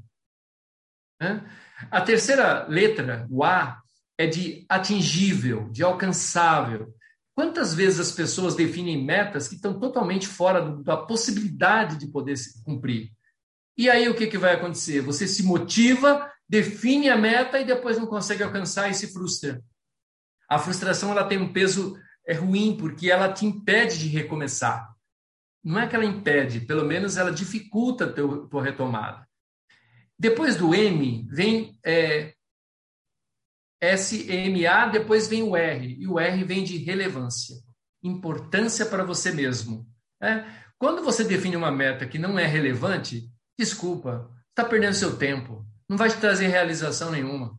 Né? 1.21 1.45
A 1.91 2.01
terceira 2.01 2.65
letra, 2.69 3.27
o 3.29 3.43
A, 3.43 3.82
é 4.23 4.27
de 4.27 4.65
atingível, 4.69 5.69
de 5.71 5.83
alcançável. 5.83 6.95
Quantas 7.35 7.75
vezes 7.75 7.99
as 7.99 8.13
pessoas 8.13 8.55
definem 8.55 9.05
metas 9.05 9.49
que 9.49 9.57
estão 9.57 9.79
totalmente 9.79 10.29
fora 10.29 10.77
da 10.83 10.97
possibilidade 10.97 11.99
de 11.99 12.07
poder 12.07 12.37
cumprir? 12.65 13.11
E 13.77 13.91
aí 13.91 14.09
o 14.09 14.15
que, 14.15 14.27
que 14.27 14.39
vai 14.39 14.55
acontecer? 14.55 15.01
Você 15.01 15.27
se 15.27 15.43
motiva, 15.43 16.31
define 16.49 17.09
a 17.09 17.17
meta 17.17 17.59
e 17.59 17.65
depois 17.65 17.99
não 17.99 18.07
consegue 18.07 18.43
alcançar 18.43 18.91
e 18.91 18.95
se 18.95 19.13
frustra. 19.13 19.63
A 20.49 20.59
frustração 20.59 21.11
ela 21.11 21.25
tem 21.25 21.39
um 21.39 21.53
peso 21.53 21.99
é 22.25 22.35
ruim 22.35 22.77
porque 22.77 23.11
ela 23.11 23.33
te 23.33 23.45
impede 23.45 23.99
de 23.99 24.07
recomeçar. 24.07 24.95
Não 25.65 25.81
é 25.81 25.89
que 25.89 25.97
ela 25.97 26.05
impede, 26.05 26.61
pelo 26.61 26.85
menos 26.85 27.17
ela 27.17 27.33
dificulta 27.33 28.05
a 28.05 28.13
tua 28.13 28.63
retomada. 28.63 29.27
Depois 30.17 30.55
do 30.55 30.73
M 30.73 31.27
vem 31.29 31.77
é, 31.85 32.35
SMA, 33.83 34.87
depois 34.93 35.27
vem 35.27 35.43
o 35.43 35.57
R, 35.57 35.97
e 35.99 36.07
o 36.07 36.19
R 36.19 36.45
vem 36.45 36.63
de 36.63 36.77
relevância, 36.77 37.57
importância 38.03 38.87
para 38.87 39.05
você 39.05 39.33
mesmo. 39.33 39.87
É? 40.23 40.45
Quando 40.79 41.03
você 41.03 41.25
define 41.25 41.57
uma 41.57 41.71
meta 41.71 42.07
que 42.07 42.19
não 42.19 42.39
é 42.39 42.47
relevante, 42.47 43.29
desculpa, 43.59 44.31
está 44.51 44.65
perdendo 44.65 44.95
seu 44.95 45.17
tempo, 45.17 45.67
não 45.89 45.97
vai 45.97 46.09
te 46.09 46.17
trazer 46.17 46.47
realização 46.47 47.11
nenhuma. 47.11 47.59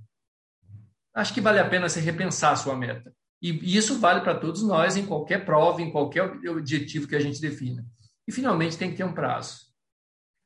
Acho 1.14 1.34
que 1.34 1.42
vale 1.42 1.60
a 1.60 1.70
pena 1.70 1.90
você 1.90 2.00
repensar 2.00 2.54
a 2.54 2.56
sua 2.56 2.76
meta. 2.76 3.14
E 3.42 3.78
isso 3.78 4.00
vale 4.00 4.22
para 4.22 4.40
todos 4.40 4.64
nós, 4.64 4.96
em 4.96 5.06
qualquer 5.06 5.44
prova, 5.44 5.82
em 5.82 5.92
qualquer 5.92 6.24
objetivo 6.50 7.08
que 7.08 7.16
a 7.16 7.20
gente 7.20 7.42
defina. 7.42 7.86
E, 8.26 8.32
finalmente, 8.32 8.78
tem 8.78 8.90
que 8.90 8.98
ter 8.98 9.04
um 9.04 9.14
prazo. 9.14 9.68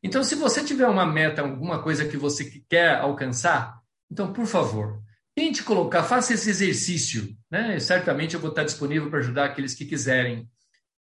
Então, 0.03 0.23
se 0.23 0.35
você 0.35 0.63
tiver 0.63 0.87
uma 0.87 1.05
meta, 1.05 1.43
alguma 1.43 1.81
coisa 1.81 2.07
que 2.07 2.17
você 2.17 2.63
quer 2.67 2.95
alcançar, 2.95 3.79
então, 4.11 4.33
por 4.33 4.47
favor, 4.47 5.01
tente 5.37 5.61
colocar, 5.61 6.01
faça 6.01 6.33
esse 6.33 6.49
exercício. 6.49 7.37
Né? 7.51 7.79
Certamente 7.79 8.33
eu 8.33 8.39
vou 8.39 8.49
estar 8.49 8.63
disponível 8.63 9.07
para 9.07 9.19
ajudar 9.19 9.45
aqueles 9.45 9.75
que 9.75 9.85
quiserem. 9.85 10.49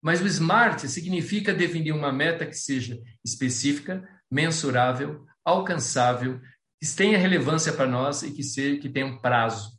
Mas 0.04 0.22
o 0.22 0.28
SMART 0.28 0.82
significa 0.90 1.54
definir 1.54 1.94
uma 1.94 2.12
meta 2.12 2.46
que 2.46 2.54
seja 2.54 3.02
específica, 3.24 4.06
mensurável, 4.30 5.26
alcançável, 5.42 6.42
que 6.82 6.96
tenha 6.98 7.18
relevância 7.18 7.72
para 7.72 7.88
nós 7.88 8.24
e 8.24 8.32
que, 8.32 8.44
seja, 8.44 8.78
que 8.78 8.90
tenha 8.90 9.06
um 9.06 9.18
prazo. 9.18 9.72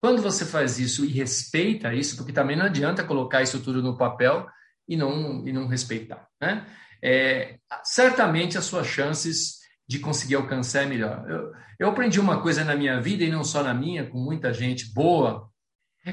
Quando 0.00 0.22
você 0.22 0.46
faz 0.46 0.78
isso 0.78 1.04
e 1.04 1.08
respeita 1.08 1.92
isso, 1.92 2.16
porque 2.16 2.32
também 2.32 2.56
não 2.56 2.64
adianta 2.64 3.04
colocar 3.04 3.42
isso 3.42 3.62
tudo 3.62 3.82
no 3.82 3.98
papel 3.98 4.48
e 4.88 4.96
não, 4.96 5.46
e 5.46 5.52
não 5.52 5.66
respeitar. 5.66 6.26
Né? 6.40 6.66
É, 7.04 7.58
certamente 7.84 8.56
as 8.56 8.64
suas 8.64 8.86
chances 8.86 9.57
de 9.88 9.98
conseguir 9.98 10.34
alcançar 10.34 10.82
é 10.82 10.86
melhor. 10.86 11.24
Eu, 11.28 11.52
eu, 11.78 11.88
aprendi 11.88 12.20
uma 12.20 12.42
coisa 12.42 12.62
na 12.62 12.76
minha 12.76 13.00
vida, 13.00 13.24
e 13.24 13.30
não 13.30 13.42
só 13.42 13.62
na 13.62 13.72
minha, 13.72 14.06
com 14.06 14.18
muita 14.18 14.52
gente 14.52 14.92
boa, 14.92 15.48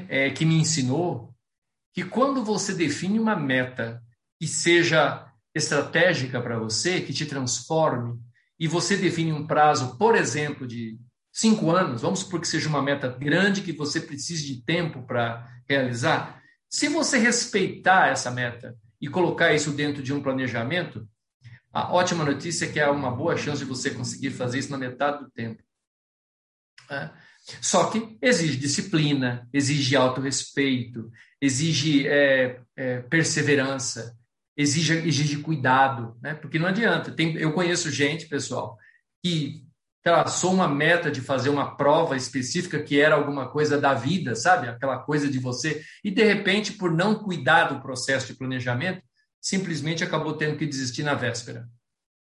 é, 0.07 0.29
que 0.29 0.45
me 0.45 0.55
ensinou 0.55 1.33
que 1.93 2.03
quando 2.03 2.43
você 2.43 2.73
define 2.73 3.19
uma 3.19 3.35
meta 3.35 4.01
que 4.39 4.47
seja 4.47 5.27
estratégica 5.53 6.41
para 6.41 6.59
você, 6.59 7.01
que 7.01 7.13
te 7.13 7.25
transforme, 7.25 8.19
e 8.59 8.67
você 8.67 8.95
define 8.97 9.33
um 9.33 9.45
prazo, 9.45 9.97
por 9.97 10.15
exemplo, 10.15 10.65
de 10.67 10.97
cinco 11.31 11.71
anos, 11.71 12.01
vamos 12.01 12.19
supor 12.19 12.39
que 12.39 12.47
seja 12.47 12.69
uma 12.69 12.81
meta 12.81 13.09
grande 13.09 13.61
que 13.61 13.73
você 13.73 13.99
precise 13.99 14.45
de 14.45 14.63
tempo 14.63 15.03
para 15.03 15.49
realizar. 15.67 16.41
Se 16.69 16.87
você 16.87 17.17
respeitar 17.17 18.07
essa 18.07 18.31
meta 18.31 18.75
e 19.01 19.07
colocar 19.07 19.53
isso 19.53 19.71
dentro 19.71 20.01
de 20.01 20.13
um 20.13 20.21
planejamento, 20.21 21.07
a 21.75 21.91
ótima 21.91 22.23
notícia 22.23 22.65
é 22.65 22.71
que 22.71 22.79
há 22.79 22.89
uma 22.89 23.11
boa 23.11 23.35
chance 23.35 23.59
de 23.59 23.65
você 23.65 23.89
conseguir 23.89 24.31
fazer 24.31 24.59
isso 24.59 24.71
na 24.71 24.77
metade 24.77 25.25
do 25.25 25.29
tempo. 25.29 25.61
É. 26.89 27.09
Só 27.61 27.89
que 27.89 28.17
exige 28.21 28.55
disciplina, 28.55 29.45
exige 29.51 29.93
autorrespeito, 29.93 31.11
exige 31.41 32.07
é, 32.07 32.61
é, 32.77 33.01
perseverança, 33.01 34.17
exige, 34.55 34.93
exige 35.05 35.41
cuidado, 35.41 36.17
né? 36.21 36.33
porque 36.33 36.57
não 36.57 36.67
adianta. 36.67 37.11
Tem, 37.11 37.35
eu 37.35 37.51
conheço 37.51 37.91
gente, 37.91 38.25
pessoal, 38.29 38.77
que 39.21 39.65
traçou 40.01 40.53
uma 40.53 40.69
meta 40.69 41.11
de 41.11 41.19
fazer 41.19 41.49
uma 41.49 41.75
prova 41.75 42.15
específica 42.15 42.81
que 42.81 43.01
era 43.01 43.15
alguma 43.15 43.49
coisa 43.49 43.77
da 43.77 43.93
vida, 43.93 44.33
sabe? 44.33 44.69
Aquela 44.69 44.99
coisa 44.99 45.29
de 45.29 45.39
você. 45.39 45.83
E, 46.05 46.09
de 46.09 46.23
repente, 46.23 46.71
por 46.71 46.93
não 46.93 47.15
cuidar 47.15 47.65
do 47.65 47.81
processo 47.81 48.27
de 48.27 48.35
planejamento, 48.35 49.01
simplesmente 49.45 50.03
acabou 50.03 50.33
tendo 50.33 50.57
que 50.57 50.65
desistir 50.65 51.03
na 51.03 51.13
véspera. 51.13 51.69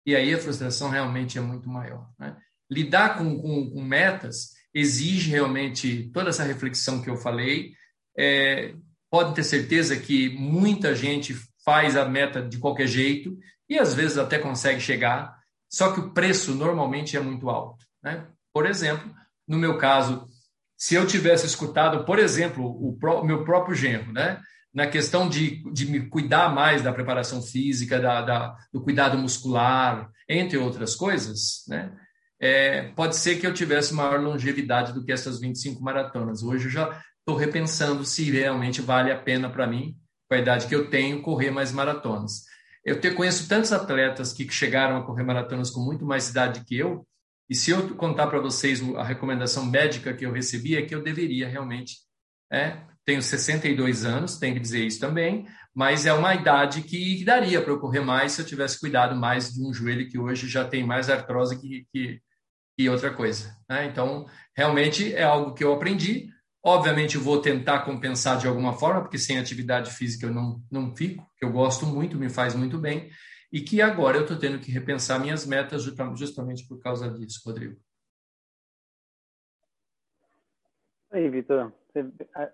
E 0.04 0.16
aí 0.16 0.34
a 0.34 0.40
frustração 0.40 0.90
realmente 0.90 1.38
é 1.38 1.42
muito 1.42 1.70
maior. 1.70 2.10
Né? 2.18 2.36
Lidar 2.68 3.20
com, 3.20 3.40
com, 3.40 3.70
com, 3.70 3.82
metas 3.84 4.54
exige 4.74 5.30
realmente 5.30 6.10
toda 6.12 6.32
essa 6.32 6.44
reflexão 6.44 7.00
que 7.00 7.12
eu 7.12 7.16
falei. 7.16 7.74
É, 8.18 8.74
pode 9.08 9.36
ter 9.36 9.44
certeza 9.44 9.96
que 10.00 10.30
muita 10.30 10.96
gente 10.96 11.36
faz 11.64 11.96
a 11.96 12.06
meta 12.06 12.42
de 12.42 12.58
qualquer 12.58 12.88
jeito 12.88 13.38
e 13.70 13.78
às 13.78 13.94
vezes 13.94 14.18
até 14.18 14.40
consegue 14.40 14.80
chegar, 14.80 15.38
só 15.72 15.94
que 15.94 16.00
o 16.00 16.12
preço 16.12 16.56
normalmente 16.56 17.16
é 17.16 17.20
muito 17.20 17.52
alto. 17.52 17.86
Né? 18.02 18.26
Por 18.52 18.66
exemplo, 18.66 19.14
no 19.48 19.60
meu 19.60 19.78
caso, 19.78 20.28
se 20.76 20.96
eu 20.96 21.06
tivesse 21.06 21.46
escutado, 21.46 22.04
por 22.04 22.18
exemplo, 22.18 22.66
o 22.66 22.98
pró 22.98 23.24
meu 23.24 23.46
próprio 23.46 23.76
genro, 23.76 24.12
né? 24.12 24.42
Na 24.74 24.88
questão 24.88 25.28
de, 25.28 25.64
de 25.72 25.86
me 25.86 26.08
cuidar 26.08 26.54
mais 26.54 26.82
da 26.82 26.94
preparação 26.94 27.42
física, 27.42 28.00
da, 28.00 28.22
da 28.22 28.56
do 28.72 28.82
cuidado 28.82 29.18
muscular, 29.18 30.10
entre 30.28 30.58
outras 30.58 30.96
coisas, 30.96 31.64
né? 31.68 31.92
É, 32.40 32.84
pode 32.96 33.16
ser 33.16 33.40
que 33.40 33.46
eu 33.46 33.54
tivesse 33.54 33.94
maior 33.94 34.20
longevidade 34.20 34.94
do 34.94 35.04
que 35.04 35.12
essas 35.12 35.40
25 35.40 35.84
maratonas. 35.84 36.42
Hoje 36.42 36.66
eu 36.66 36.72
já 36.72 37.04
estou 37.20 37.36
repensando 37.38 38.04
se 38.04 38.32
realmente 38.32 38.82
vale 38.82 39.12
a 39.12 39.18
pena 39.18 39.48
para 39.48 39.68
mim, 39.68 39.96
com 40.28 40.36
a 40.36 40.40
idade 40.40 40.66
que 40.66 40.74
eu 40.74 40.90
tenho, 40.90 41.22
correr 41.22 41.52
mais 41.52 41.72
maratonas. 41.72 42.46
Eu 42.84 43.00
te, 43.00 43.12
conheço 43.12 43.48
tantos 43.48 43.72
atletas 43.72 44.34
que 44.34 44.50
chegaram 44.50 44.98
a 44.98 45.06
correr 45.06 45.24
maratonas 45.24 45.70
com 45.70 45.82
muito 45.82 46.04
mais 46.04 46.30
idade 46.30 46.66
que 46.66 46.76
eu, 46.76 47.06
e 47.48 47.54
se 47.54 47.70
eu 47.70 47.96
contar 47.96 48.28
para 48.28 48.40
vocês 48.40 48.82
a 48.96 49.04
recomendação 49.04 49.66
médica 49.66 50.14
que 50.14 50.26
eu 50.26 50.32
recebi, 50.32 50.76
é 50.76 50.82
que 50.82 50.96
eu 50.96 51.04
deveria 51.04 51.48
realmente. 51.48 51.98
É, 52.52 52.78
tenho 53.06 53.22
62 53.22 54.06
anos, 54.06 54.38
tenho 54.38 54.54
que 54.54 54.60
dizer 54.60 54.86
isso 54.86 55.00
também, 55.00 55.48
mas 55.74 56.06
é 56.06 56.14
uma 56.14 56.36
idade 56.36 56.82
que 56.82 57.24
daria 57.24 57.62
para 57.62 57.72
eu 57.72 57.80
correr 57.80 58.02
mais 58.02 58.34
se 58.34 58.42
eu 58.42 58.46
tivesse 58.46 58.80
cuidado 58.80 59.16
mais 59.16 59.54
de 59.54 59.66
um 59.66 59.74
joelho 59.74 60.08
que 60.10 60.20
hoje 60.20 60.48
já 60.48 60.68
tem 60.68 60.86
mais 60.86 61.10
artrose 61.10 61.60
que, 61.60 61.88
que, 61.92 62.22
que 62.78 62.90
outra 62.90 63.14
coisa. 63.14 63.56
Né? 63.70 63.86
Então, 63.86 64.26
realmente 64.56 65.14
é 65.14 65.24
algo 65.24 65.54
que 65.54 65.64
eu 65.64 65.74
aprendi. 65.74 66.30
Obviamente, 66.64 67.18
vou 67.18 67.42
tentar 67.42 67.80
compensar 67.80 68.38
de 68.38 68.48
alguma 68.48 68.74
forma, 68.74 69.02
porque 69.02 69.18
sem 69.18 69.40
atividade 69.40 69.92
física 69.92 70.28
eu 70.28 70.34
não, 70.34 70.62
não 70.70 70.96
fico, 70.96 71.26
que 71.38 71.46
eu 71.46 71.52
gosto 71.52 71.88
muito, 71.88 72.20
me 72.20 72.30
faz 72.30 72.54
muito 72.54 72.78
bem, 72.78 73.10
e 73.52 73.62
que 73.62 73.82
agora 73.82 74.18
eu 74.18 74.22
estou 74.22 74.38
tendo 74.38 74.60
que 74.60 74.72
repensar 74.72 75.20
minhas 75.20 75.46
metas 75.46 75.84
justamente 75.84 76.68
por 76.68 76.80
causa 76.80 77.10
disso, 77.10 77.42
Rodrigo. 77.44 77.78
Aí, 81.12 81.30
Vitor, 81.30 81.74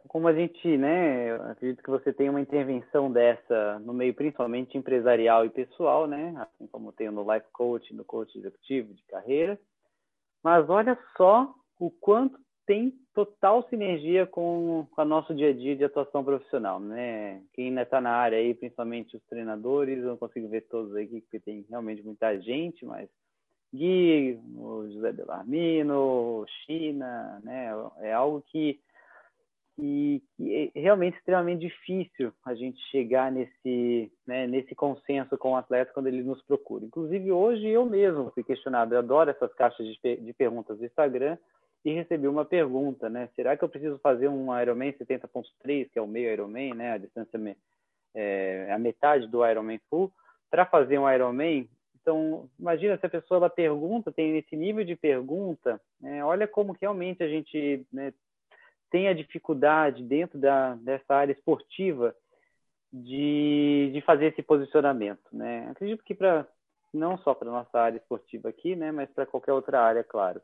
como 0.08 0.28
a 0.28 0.34
gente, 0.34 0.78
né, 0.78 1.36
acredito 1.52 1.84
que 1.84 1.90
você 1.90 2.12
tem 2.12 2.30
uma 2.30 2.42
intervenção 2.42 3.12
dessa 3.12 3.80
no 3.80 3.94
meio 3.94 4.14
principalmente 4.14 4.78
empresarial 4.78 5.46
e 5.46 5.50
pessoal, 5.50 6.08
né, 6.08 6.34
assim 6.38 6.68
como 6.68 6.92
tem 6.92 7.10
no 7.10 7.32
life 7.32 7.48
coach, 7.52 7.94
no 7.94 8.04
coach 8.04 8.38
executivo 8.38 8.94
de 8.94 9.04
carreira, 9.06 9.60
mas 10.44 10.70
olha 10.70 10.98
só 11.16 11.54
o 11.80 11.92
quanto 11.92 12.40
tem 12.68 12.94
total 13.14 13.66
sinergia 13.70 14.28
com, 14.28 14.86
com 14.92 15.02
o 15.02 15.06
nosso 15.06 15.34
dia 15.34 15.50
a 15.50 15.54
dia 15.54 15.76
de 15.76 15.86
atuação 15.86 16.24
profissional, 16.24 16.80
né? 16.82 17.42
Quem 17.54 17.70
ainda 17.70 17.84
está 17.84 18.02
na 18.02 18.12
área 18.12 18.38
aí, 18.38 18.54
principalmente 18.54 19.16
os 19.16 19.24
treinadores, 19.24 20.00
eu 20.00 20.10
não 20.10 20.18
consigo 20.18 20.50
ver 20.50 20.68
todos 20.68 20.94
aqui, 20.94 21.22
porque 21.22 21.40
tem 21.40 21.66
realmente 21.70 22.04
muita 22.04 22.38
gente, 22.42 22.86
mas 22.86 23.10
Gui, 23.74 24.40
o 24.56 24.88
José 24.92 25.14
Belarmino, 25.14 26.46
China, 26.66 27.40
né? 27.44 27.70
É 28.00 28.14
algo 28.14 28.44
que, 28.48 28.80
que, 29.78 30.24
que, 30.36 30.72
é 30.76 30.80
realmente 30.80 31.18
extremamente 31.18 31.62
difícil 31.62 32.34
a 32.44 32.54
gente 32.56 32.80
chegar 32.90 33.32
nesse, 33.32 34.12
né, 34.26 34.48
nesse 34.48 34.74
consenso 34.74 35.38
com 35.38 35.52
o 35.52 35.56
atleta 35.56 35.94
quando 35.94 36.08
ele 36.08 36.24
nos 36.24 36.42
procura. 36.42 36.84
Inclusive, 36.84 37.32
hoje 37.32 37.68
eu 37.68 37.86
mesmo 37.86 38.32
fui 38.32 38.44
questionado, 38.44 38.94
eu 38.94 39.00
adoro 39.00 39.30
essas 39.30 39.54
caixas 39.54 39.86
de, 39.86 40.16
de 40.18 40.34
perguntas 40.34 40.78
do 40.78 40.86
Instagram, 40.86 41.38
e 41.86 41.94
recebi 41.94 42.28
uma 42.28 42.44
pergunta, 42.44 43.10
né? 43.10 43.30
Será 43.34 43.56
que 43.56 43.64
eu 43.64 43.70
preciso 43.70 43.98
fazer 44.00 44.28
um 44.28 44.60
Ironman 44.60 44.92
70.3, 44.94 45.90
que 45.90 45.98
é 45.98 46.02
o 46.02 46.08
meio 46.08 46.34
Ironman, 46.34 46.74
né? 46.74 46.94
A 46.94 46.98
distância 46.98 47.40
é 48.14 48.72
a 48.74 48.80
metade 48.80 49.28
do 49.28 49.46
Ironman 49.46 49.80
full, 49.90 50.12
para 50.50 50.66
fazer 50.66 50.98
um 50.98 51.10
Ironman? 51.10 51.70
Então, 52.02 52.50
imagina 52.60 52.98
se 52.98 53.06
a 53.06 53.10
pessoa 53.10 53.38
ela 53.38 53.50
pergunta, 53.50 54.12
tem 54.12 54.38
esse 54.38 54.56
nível 54.56 54.84
de 54.84 54.96
pergunta, 54.96 55.80
né? 56.00 56.24
olha 56.24 56.48
como 56.48 56.76
realmente 56.80 57.22
a 57.22 57.28
gente 57.28 57.86
né, 57.92 58.14
tem 58.90 59.08
a 59.08 59.14
dificuldade 59.14 60.04
dentro 60.04 60.38
da, 60.38 60.76
dessa 60.76 61.16
área 61.16 61.34
esportiva 61.34 62.16
de, 62.92 63.92
de 63.94 64.02
fazer 64.02 64.28
esse 64.28 64.42
posicionamento, 64.42 65.28
né? 65.32 65.68
Acredito 65.72 66.04
que 66.04 66.16
para 66.16 66.48
não 66.94 67.18
só 67.20 67.34
para 67.34 67.52
nossa 67.52 67.80
área 67.80 67.98
esportiva 67.98 68.50
aqui, 68.50 68.76
né, 68.76 68.92
mas 68.92 69.10
para 69.12 69.26
qualquer 69.26 69.54
outra 69.54 69.82
área, 69.82 70.04
claro. 70.04 70.42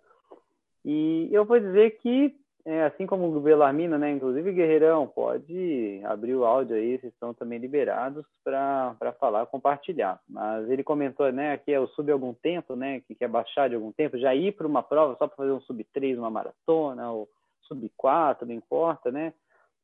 E 0.85 1.29
eu 1.31 1.45
vou 1.45 1.59
dizer 1.59 1.91
que, 1.99 2.35
é, 2.65 2.83
assim 2.83 3.05
como 3.05 3.35
o 3.35 3.39
Belarmino, 3.39 3.97
né, 3.97 4.11
inclusive 4.11 4.51
Guerreirão, 4.51 5.07
pode 5.07 6.01
abrir 6.03 6.35
o 6.35 6.45
áudio 6.45 6.75
aí, 6.75 6.97
vocês 6.97 7.13
estão 7.13 7.33
também 7.33 7.57
liberados 7.57 8.25
para 8.43 9.13
falar, 9.19 9.45
compartilhar. 9.45 10.19
Mas 10.27 10.69
ele 10.69 10.83
comentou, 10.83 11.31
né, 11.31 11.57
que 11.57 11.71
é 11.71 11.79
o 11.79 11.87
sub 11.87 12.11
algum 12.11 12.33
tempo, 12.33 12.75
né, 12.75 13.01
que 13.07 13.15
quer 13.15 13.29
baixar 13.29 13.69
de 13.69 13.75
algum 13.75 13.91
tempo, 13.91 14.17
já 14.17 14.35
ir 14.35 14.51
para 14.51 14.67
uma 14.67 14.83
prova 14.83 15.15
só 15.17 15.27
para 15.27 15.37
fazer 15.37 15.51
um 15.51 15.61
sub 15.61 15.83
3, 15.93 16.17
uma 16.17 16.29
maratona, 16.29 17.11
ou 17.11 17.29
sub 17.67 17.91
4, 17.97 18.47
não 18.47 18.53
importa, 18.53 19.11
né, 19.11 19.33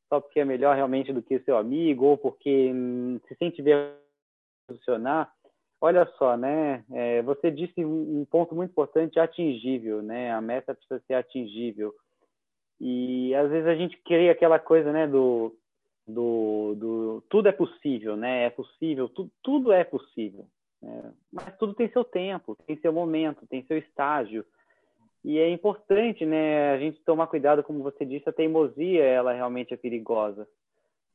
só 0.08 0.20
porque 0.20 0.40
é 0.40 0.44
melhor 0.44 0.74
realmente 0.74 1.12
do 1.12 1.22
que 1.22 1.38
seu 1.40 1.56
amigo, 1.56 2.04
ou 2.04 2.18
porque 2.18 2.72
hum, 2.72 3.20
se 3.28 3.34
sente 3.36 3.62
posicionar. 4.66 5.32
Olha 5.80 6.04
só, 6.18 6.36
né? 6.36 6.84
É, 6.92 7.22
você 7.22 7.50
disse 7.50 7.82
um 7.82 8.26
ponto 8.30 8.54
muito 8.54 8.70
importante, 8.70 9.18
atingível, 9.18 10.02
né? 10.02 10.30
A 10.30 10.40
meta 10.40 10.74
precisa 10.74 11.02
ser 11.06 11.14
atingível. 11.14 11.94
E 12.78 13.34
às 13.34 13.48
vezes 13.50 13.66
a 13.66 13.74
gente 13.74 13.96
cria 14.04 14.32
aquela 14.32 14.58
coisa, 14.58 14.92
né? 14.92 15.06
Do, 15.06 15.56
do, 16.06 16.74
do 16.74 17.24
tudo 17.30 17.48
é 17.48 17.52
possível, 17.52 18.14
né? 18.14 18.44
É 18.44 18.50
possível, 18.50 19.08
tu, 19.08 19.30
tudo 19.42 19.72
é 19.72 19.82
possível. 19.82 20.46
Né? 20.82 21.12
Mas 21.32 21.56
tudo 21.56 21.72
tem 21.74 21.90
seu 21.90 22.04
tempo, 22.04 22.56
tem 22.66 22.76
seu 22.78 22.92
momento, 22.92 23.46
tem 23.46 23.64
seu 23.64 23.78
estágio. 23.78 24.44
E 25.24 25.38
é 25.38 25.50
importante, 25.50 26.24
né? 26.24 26.72
A 26.72 26.78
gente 26.78 27.00
tomar 27.04 27.26
cuidado, 27.26 27.62
como 27.62 27.82
você 27.82 28.04
disse, 28.04 28.28
a 28.28 28.32
teimosia, 28.32 29.04
ela 29.04 29.32
realmente 29.32 29.74
é 29.74 29.76
perigosa 29.76 30.48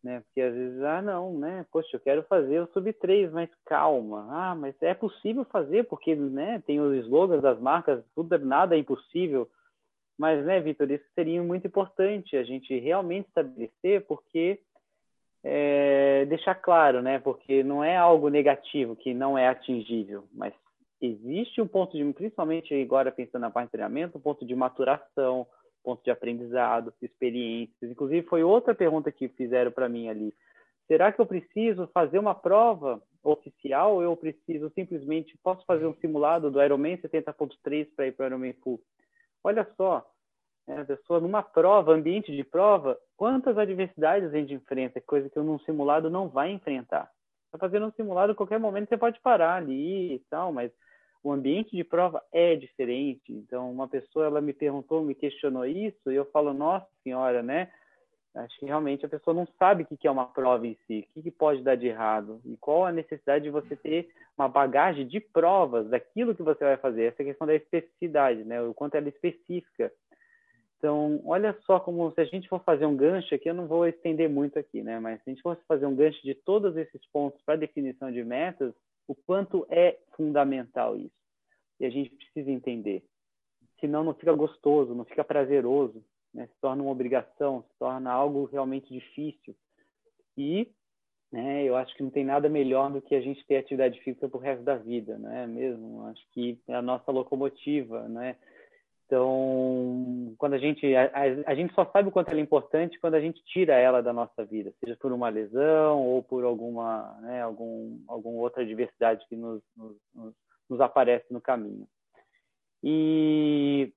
né? 0.06 0.22
Porque 0.22 0.40
às 0.40 0.54
vezes, 0.54 0.82
ah, 0.84 1.02
não, 1.02 1.34
né? 1.34 1.66
Poxa, 1.72 1.90
eu 1.96 2.00
quero 2.00 2.24
fazer 2.24 2.62
o 2.62 2.68
sub 2.68 2.94
3, 2.94 3.32
mas 3.32 3.50
calma. 3.66 4.28
Ah, 4.30 4.56
mas 4.56 4.76
é 4.82 4.94
possível 4.94 5.44
fazer, 5.46 5.86
porque, 5.86 6.16
né, 6.16 6.62
tem 6.66 6.80
os 6.80 6.96
slogans 7.06 7.42
das 7.42 7.60
marcas, 7.60 8.06
tudo 8.14 8.38
nada 8.38 8.76
é 8.76 8.80
impossível. 8.80 9.50
Mas, 10.18 10.46
né, 10.46 10.62
Vitor, 10.62 10.90
isso 10.92 11.04
seria 11.16 11.42
muito 11.42 11.66
importante 11.66 12.38
a 12.38 12.44
gente 12.44 12.78
realmente 12.78 13.28
estabelecer, 13.28 14.06
porque 14.06 14.60
é, 15.44 16.26
deixar 16.26 16.56
claro, 16.56 17.02
né? 17.02 17.20
Porque 17.20 17.64
não 17.64 17.84
é 17.84 17.98
algo 17.98 18.30
negativo 18.30 18.96
que 18.96 19.12
não 19.14 19.36
é 19.36 19.48
atingível, 19.48 20.26
mas 20.32 20.54
existe 21.02 21.62
um 21.62 21.68
ponto 21.68 21.98
de, 21.98 22.14
principalmente 22.14 22.74
agora 22.82 23.12
pensando 23.12 23.42
na 23.42 23.52
parte 23.52 23.68
de 23.68 23.72
treinamento, 23.74 24.18
um 24.18 24.22
ponto 24.22 24.46
de 24.46 24.56
maturação, 24.56 25.48
ponto 25.84 26.04
de 26.04 26.12
aprendizado, 26.12 26.94
experiências. 27.02 27.92
Inclusive, 27.92 28.28
foi 28.28 28.44
outra 28.44 28.74
pergunta 28.74 29.12
que 29.12 29.28
fizeram 29.30 29.72
para 29.72 29.88
mim 29.88 30.10
ali. 30.10 30.34
Será 30.88 31.12
que 31.12 31.20
eu 31.20 31.26
preciso 31.26 31.88
fazer 31.94 32.20
uma 32.20 32.36
prova 32.36 33.02
oficial 33.24 33.96
ou 33.96 34.04
eu 34.04 34.16
preciso 34.16 34.72
simplesmente, 34.76 35.38
posso 35.44 35.66
fazer 35.66 35.86
um 35.86 35.96
simulado 35.96 36.52
do 36.52 36.62
Ironman 36.62 36.98
70.3 36.98 37.88
para 37.96 38.08
ir 38.08 38.12
para 38.12 38.26
o 38.26 38.28
Ironman 38.28 38.54
Full? 38.64 38.80
Olha 39.44 39.68
só, 39.76 40.06
né, 40.68 40.82
a 40.82 40.86
pessoa 40.86 41.20
numa 41.20 41.42
prova, 41.42 41.94
ambiente 41.94 42.36
de 42.36 42.44
prova, 42.44 42.98
quantas 43.18 43.58
adversidades 43.58 44.30
a 44.30 44.38
gente 44.38 44.54
enfrenta, 44.54 45.02
coisa 45.02 45.30
que 45.30 45.40
num 45.40 45.60
simulado 45.60 46.10
não 46.10 46.30
vai 46.30 46.52
enfrentar. 46.52 47.12
Está 47.56 47.68
fazendo 47.68 47.88
um 47.88 47.92
simulado, 47.92 48.34
a 48.34 48.36
qualquer 48.36 48.60
momento 48.60 48.90
você 48.90 48.98
pode 48.98 49.20
parar 49.22 49.56
ali 49.56 50.16
e 50.16 50.20
tal, 50.30 50.52
mas 50.52 50.72
o 51.24 51.32
ambiente 51.32 51.76
de 51.76 51.84
prova 51.84 52.22
é 52.32 52.56
diferente. 52.56 53.32
Então, 53.32 53.72
uma 53.72 53.88
pessoa 53.88 54.26
ela 54.26 54.42
me 54.42 54.54
perguntou, 54.54 55.04
me 55.04 55.16
questionou 55.16 55.66
isso, 55.66 56.12
e 56.12 56.16
eu 56.16 56.26
falo, 56.26 56.54
nossa 56.54 56.88
senhora, 57.04 57.42
né? 57.42 57.72
Acho 58.36 58.60
que 58.60 58.66
realmente 58.66 59.06
a 59.06 59.10
pessoa 59.10 59.34
não 59.34 59.48
sabe 59.58 59.84
o 59.84 59.98
que 59.98 60.08
é 60.08 60.12
uma 60.12 60.26
prova 60.26 60.68
em 60.68 60.78
si, 60.86 61.08
o 61.16 61.24
que 61.24 61.32
pode 61.32 61.64
dar 61.64 61.76
de 61.76 61.88
errado 61.88 62.42
e 62.44 62.58
qual 62.58 62.86
a 62.86 62.92
necessidade 62.92 63.46
de 63.46 63.50
você 63.50 63.78
ter 63.78 64.10
uma 64.38 64.50
bagagem 64.50 65.08
de 65.08 65.22
provas 65.22 65.88
daquilo 65.88 66.36
que 66.36 66.44
você 66.44 66.62
vai 66.62 66.76
fazer. 66.76 67.06
Essa 67.06 67.24
questão 67.24 67.48
da 67.48 67.56
especificidade, 67.56 68.44
né? 68.44 68.62
O 68.62 68.74
quanto 68.74 68.96
ela 68.96 69.06
é 69.06 69.10
específica. 69.10 69.90
Então, 70.86 71.20
olha 71.26 71.58
só 71.66 71.80
como 71.80 72.12
se 72.12 72.22
a 72.22 72.26
gente 72.26 72.48
for 72.48 72.64
fazer 72.64 72.86
um 72.86 72.96
gancho 72.96 73.34
aqui, 73.34 73.50
eu 73.50 73.56
não 73.56 73.66
vou 73.66 73.88
estender 73.88 74.30
muito 74.30 74.60
aqui, 74.60 74.84
né? 74.84 75.00
Mas 75.00 75.20
se 75.24 75.32
a 75.32 75.34
gente 75.34 75.42
fosse 75.42 75.60
fazer 75.68 75.88
um 75.88 75.96
gancho 75.96 76.22
de 76.22 76.36
todos 76.36 76.78
esses 76.78 77.04
pontos 77.08 77.42
para 77.42 77.56
definição 77.56 78.12
de 78.12 78.24
metas, 78.24 78.72
o 79.08 79.16
quanto 79.16 79.66
é 79.68 79.98
fundamental 80.16 80.96
isso. 80.96 81.10
E 81.80 81.88
a 81.88 81.90
gente 81.90 82.12
precisa 82.12 82.52
entender. 82.52 83.04
Senão 83.80 84.04
não 84.04 84.14
fica 84.14 84.32
gostoso, 84.34 84.94
não 84.94 85.06
fica 85.06 85.24
prazeroso, 85.24 86.06
né? 86.32 86.46
se 86.46 86.62
torna 86.62 86.84
uma 86.84 86.92
obrigação, 86.92 87.64
se 87.64 87.80
torna 87.80 88.12
algo 88.12 88.46
realmente 88.46 88.94
difícil. 88.94 89.56
E 90.38 90.72
né, 91.32 91.64
eu 91.64 91.76
acho 91.76 91.96
que 91.96 92.04
não 92.04 92.12
tem 92.12 92.24
nada 92.24 92.48
melhor 92.48 92.92
do 92.92 93.02
que 93.02 93.16
a 93.16 93.22
gente 93.22 93.44
ter 93.48 93.58
atividade 93.58 94.00
física 94.02 94.30
para 94.30 94.38
o 94.38 94.40
resto 94.40 94.64
da 94.64 94.78
vida, 94.78 95.18
não 95.18 95.34
é 95.36 95.48
mesmo? 95.48 96.06
Acho 96.06 96.24
que 96.30 96.60
é 96.68 96.76
a 96.76 96.82
nossa 96.84 97.12
locomotiva, 97.12 98.08
né? 98.08 98.36
Então, 99.06 100.34
quando 100.40 100.54
a 100.54 100.58
gente 100.58 100.96
a, 100.96 101.12
a, 101.46 101.56
gente 101.56 101.74
só 101.76 101.86
sabe 101.86 102.10
o 102.10 102.12
quanto 102.12 102.30
ela 102.30 102.40
é 102.40 102.44
importante 102.44 103.00
quando 103.00 103.14
a 103.14 103.22
gente 103.22 103.44
tira 103.46 103.74
ela 103.76 104.02
da 104.02 104.12
nossa 104.12 104.44
vida, 104.44 104.74
seja 104.80 104.98
por 105.00 105.12
uma 105.12 105.30
lesão 105.30 106.02
ou 106.02 106.24
por 106.24 106.44
alguma, 106.44 107.16
né, 107.22 107.42
algum 107.44 108.00
alguma 108.08 108.40
outra 108.42 108.64
adversidade 108.64 109.24
que 109.30 109.36
nos, 109.36 109.62
nos, 109.78 110.34
nos 110.68 110.82
aparece 110.82 111.26
no 111.32 111.40
caminho. 111.40 111.88
E 112.84 113.94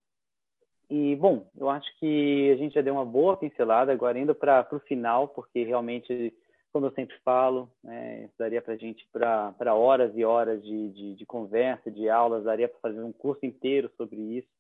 e 0.91 1.17
bom, 1.17 1.51
eu 1.57 1.71
acho 1.71 1.87
que 1.99 2.51
a 2.53 2.57
gente 2.57 2.75
já 2.75 2.83
deu 2.83 2.95
uma 2.95 3.05
boa 3.05 3.37
pincelada 3.37 3.93
agora 3.93 4.19
indo 4.19 4.35
para 4.35 4.67
o 4.73 4.81
final, 4.81 5.29
porque 5.29 5.63
realmente, 5.65 6.35
como 6.71 6.87
eu 6.87 6.93
sempre 6.93 7.17
falo, 7.25 7.71
né, 7.83 8.29
daria 8.39 8.61
para 8.61 8.75
a 8.75 8.77
gente 8.77 9.07
para 9.11 9.75
horas 9.75 10.13
e 10.15 10.25
horas 10.25 10.63
de, 10.63 10.91
de, 10.91 11.15
de 11.15 11.27
conversa, 11.27 11.91
de 11.91 12.11
aulas, 12.11 12.45
daria 12.45 12.69
para 12.69 12.81
fazer 12.81 13.03
um 13.03 13.13
curso 13.13 13.45
inteiro 13.47 13.91
sobre 13.97 14.17
isso 14.17 14.59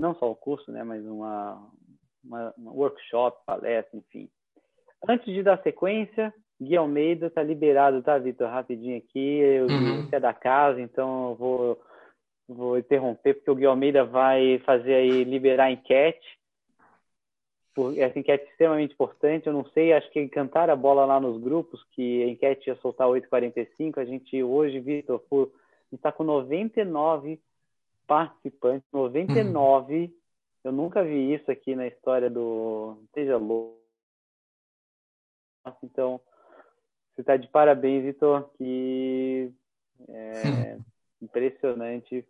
não 0.00 0.14
só 0.14 0.30
o 0.30 0.34
curso, 0.34 0.72
né, 0.72 0.82
mas 0.82 1.04
uma, 1.04 1.70
uma, 2.24 2.54
uma 2.56 2.72
workshop, 2.72 3.38
palestra, 3.44 3.98
enfim. 3.98 4.28
Antes 5.06 5.26
de 5.26 5.42
dar 5.42 5.62
sequência, 5.62 6.32
Gui 6.60 6.76
Almeida 6.76 7.26
está 7.26 7.42
liberado, 7.42 8.02
tá, 8.02 8.18
Vitor? 8.18 8.48
Rapidinho 8.48 8.96
aqui, 8.96 9.38
eu 9.38 9.66
uhum. 9.66 10.08
é 10.10 10.18
da 10.18 10.32
casa, 10.32 10.80
então 10.80 11.30
eu 11.30 11.34
vou, 11.36 11.82
vou 12.48 12.78
interromper, 12.78 13.34
porque 13.34 13.50
o 13.50 13.54
Gui 13.54 13.66
Almeida 13.66 14.04
vai 14.04 14.58
fazer 14.60 14.94
aí, 14.94 15.24
liberar 15.24 15.64
a 15.64 15.72
enquete. 15.72 16.38
Essa 17.96 18.18
enquete 18.18 18.44
é 18.44 18.50
extremamente 18.50 18.92
importante, 18.92 19.46
eu 19.46 19.52
não 19.52 19.64
sei, 19.66 19.92
acho 19.92 20.10
que 20.10 20.28
cantaram 20.28 20.72
a 20.72 20.76
bola 20.76 21.04
lá 21.06 21.20
nos 21.20 21.40
grupos, 21.40 21.82
que 21.92 22.24
a 22.24 22.26
enquete 22.26 22.68
ia 22.68 22.76
soltar 22.76 23.06
8h45, 23.06 23.98
a 23.98 24.04
gente 24.04 24.42
hoje, 24.42 24.80
Vitor, 24.80 25.22
está 25.92 26.12
com 26.12 26.24
99 26.24 27.40
participantes, 28.10 28.90
99. 28.92 29.94
Hum. 29.94 30.20
Eu 30.64 30.72
nunca 30.72 31.04
vi 31.04 31.32
isso 31.32 31.48
aqui 31.48 31.76
na 31.76 31.86
história 31.86 32.28
do 32.28 33.04
Seja 33.14 33.36
Louco. 33.36 33.78
Então, 35.84 36.20
você 37.14 37.20
está 37.20 37.36
de 37.36 37.46
parabéns, 37.46 38.02
Vitor, 38.02 38.50
que 38.58 39.52
é 40.08 40.76
impressionante. 41.22 42.26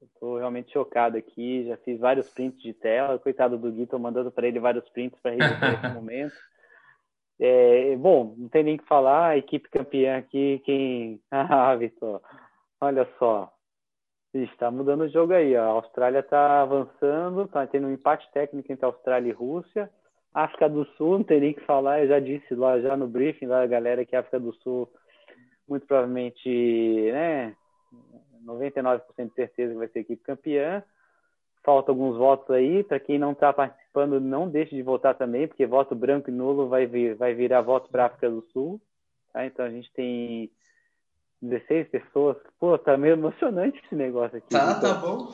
Estou 0.00 0.38
realmente 0.38 0.72
chocado 0.72 1.16
aqui. 1.16 1.66
Já 1.66 1.76
fiz 1.78 1.98
vários 1.98 2.30
prints 2.30 2.62
de 2.62 2.72
tela. 2.72 3.18
Coitado 3.18 3.58
do 3.58 3.72
Gui, 3.72 3.82
estou 3.82 3.98
mandando 3.98 4.30
para 4.30 4.46
ele 4.46 4.60
vários 4.60 4.88
prints 4.90 5.18
para 5.20 5.32
registrar 5.32 5.74
esse 5.74 5.88
momento. 5.98 6.34
É, 7.40 7.96
bom, 7.96 8.36
não 8.38 8.48
tem 8.48 8.62
nem 8.62 8.76
o 8.76 8.78
que 8.78 8.86
falar. 8.86 9.30
A 9.30 9.36
equipe 9.36 9.68
campeã 9.68 10.18
aqui, 10.18 10.60
quem. 10.64 11.20
Ah, 11.28 11.74
Vitor, 11.74 12.22
olha 12.80 13.04
só. 13.18 13.55
Está 14.44 14.70
mudando 14.70 15.02
o 15.02 15.08
jogo 15.08 15.32
aí. 15.32 15.56
A 15.56 15.64
Austrália 15.64 16.20
está 16.20 16.62
avançando, 16.62 17.42
está 17.42 17.66
tendo 17.66 17.86
um 17.86 17.92
empate 17.92 18.30
técnico 18.32 18.70
entre 18.70 18.84
Austrália 18.84 19.30
e 19.30 19.32
Rússia. 19.32 19.90
África 20.36 20.68
do 20.68 20.84
Sul, 20.96 21.18
não 21.18 21.24
tem 21.24 21.40
nem 21.40 21.54
que 21.54 21.64
falar, 21.64 22.02
eu 22.02 22.08
já 22.08 22.20
disse 22.20 22.54
lá 22.54 22.78
já 22.78 22.94
no 22.94 23.08
briefing 23.08 23.48
da 23.48 23.66
galera 23.66 24.04
que 24.04 24.14
a 24.14 24.20
África 24.20 24.38
do 24.38 24.52
Sul, 24.56 24.86
muito 25.66 25.86
provavelmente, 25.86 27.10
né, 27.10 27.56
99% 28.44 29.00
de 29.28 29.34
certeza 29.34 29.72
que 29.72 29.78
vai 29.78 29.88
ser 29.88 30.00
equipe 30.00 30.22
campeã. 30.22 30.82
Falta 31.64 31.90
alguns 31.90 32.18
votos 32.18 32.50
aí, 32.50 32.84
para 32.84 33.00
quem 33.00 33.18
não 33.18 33.32
está 33.32 33.50
participando, 33.50 34.20
não 34.20 34.46
deixe 34.46 34.76
de 34.76 34.82
votar 34.82 35.16
também, 35.16 35.48
porque 35.48 35.64
voto 35.64 35.94
branco 35.94 36.28
e 36.28 36.32
nulo 36.32 36.68
vai, 36.68 36.84
vir, 36.84 37.14
vai 37.14 37.32
virar 37.32 37.62
voto 37.62 37.90
para 37.90 38.04
África 38.04 38.28
do 38.28 38.42
Sul. 38.52 38.78
Tá? 39.32 39.46
Então 39.46 39.64
a 39.64 39.70
gente 39.70 39.90
tem 39.94 40.50
16 41.42 41.88
pessoas. 41.88 42.36
Pô, 42.58 42.76
tá 42.78 42.96
meio 42.96 43.14
emocionante 43.14 43.80
esse 43.84 43.94
negócio 43.94 44.38
aqui. 44.38 44.48
Tá, 44.48 44.76
então, 44.78 44.94
tá 44.94 45.00
bom. 45.00 45.30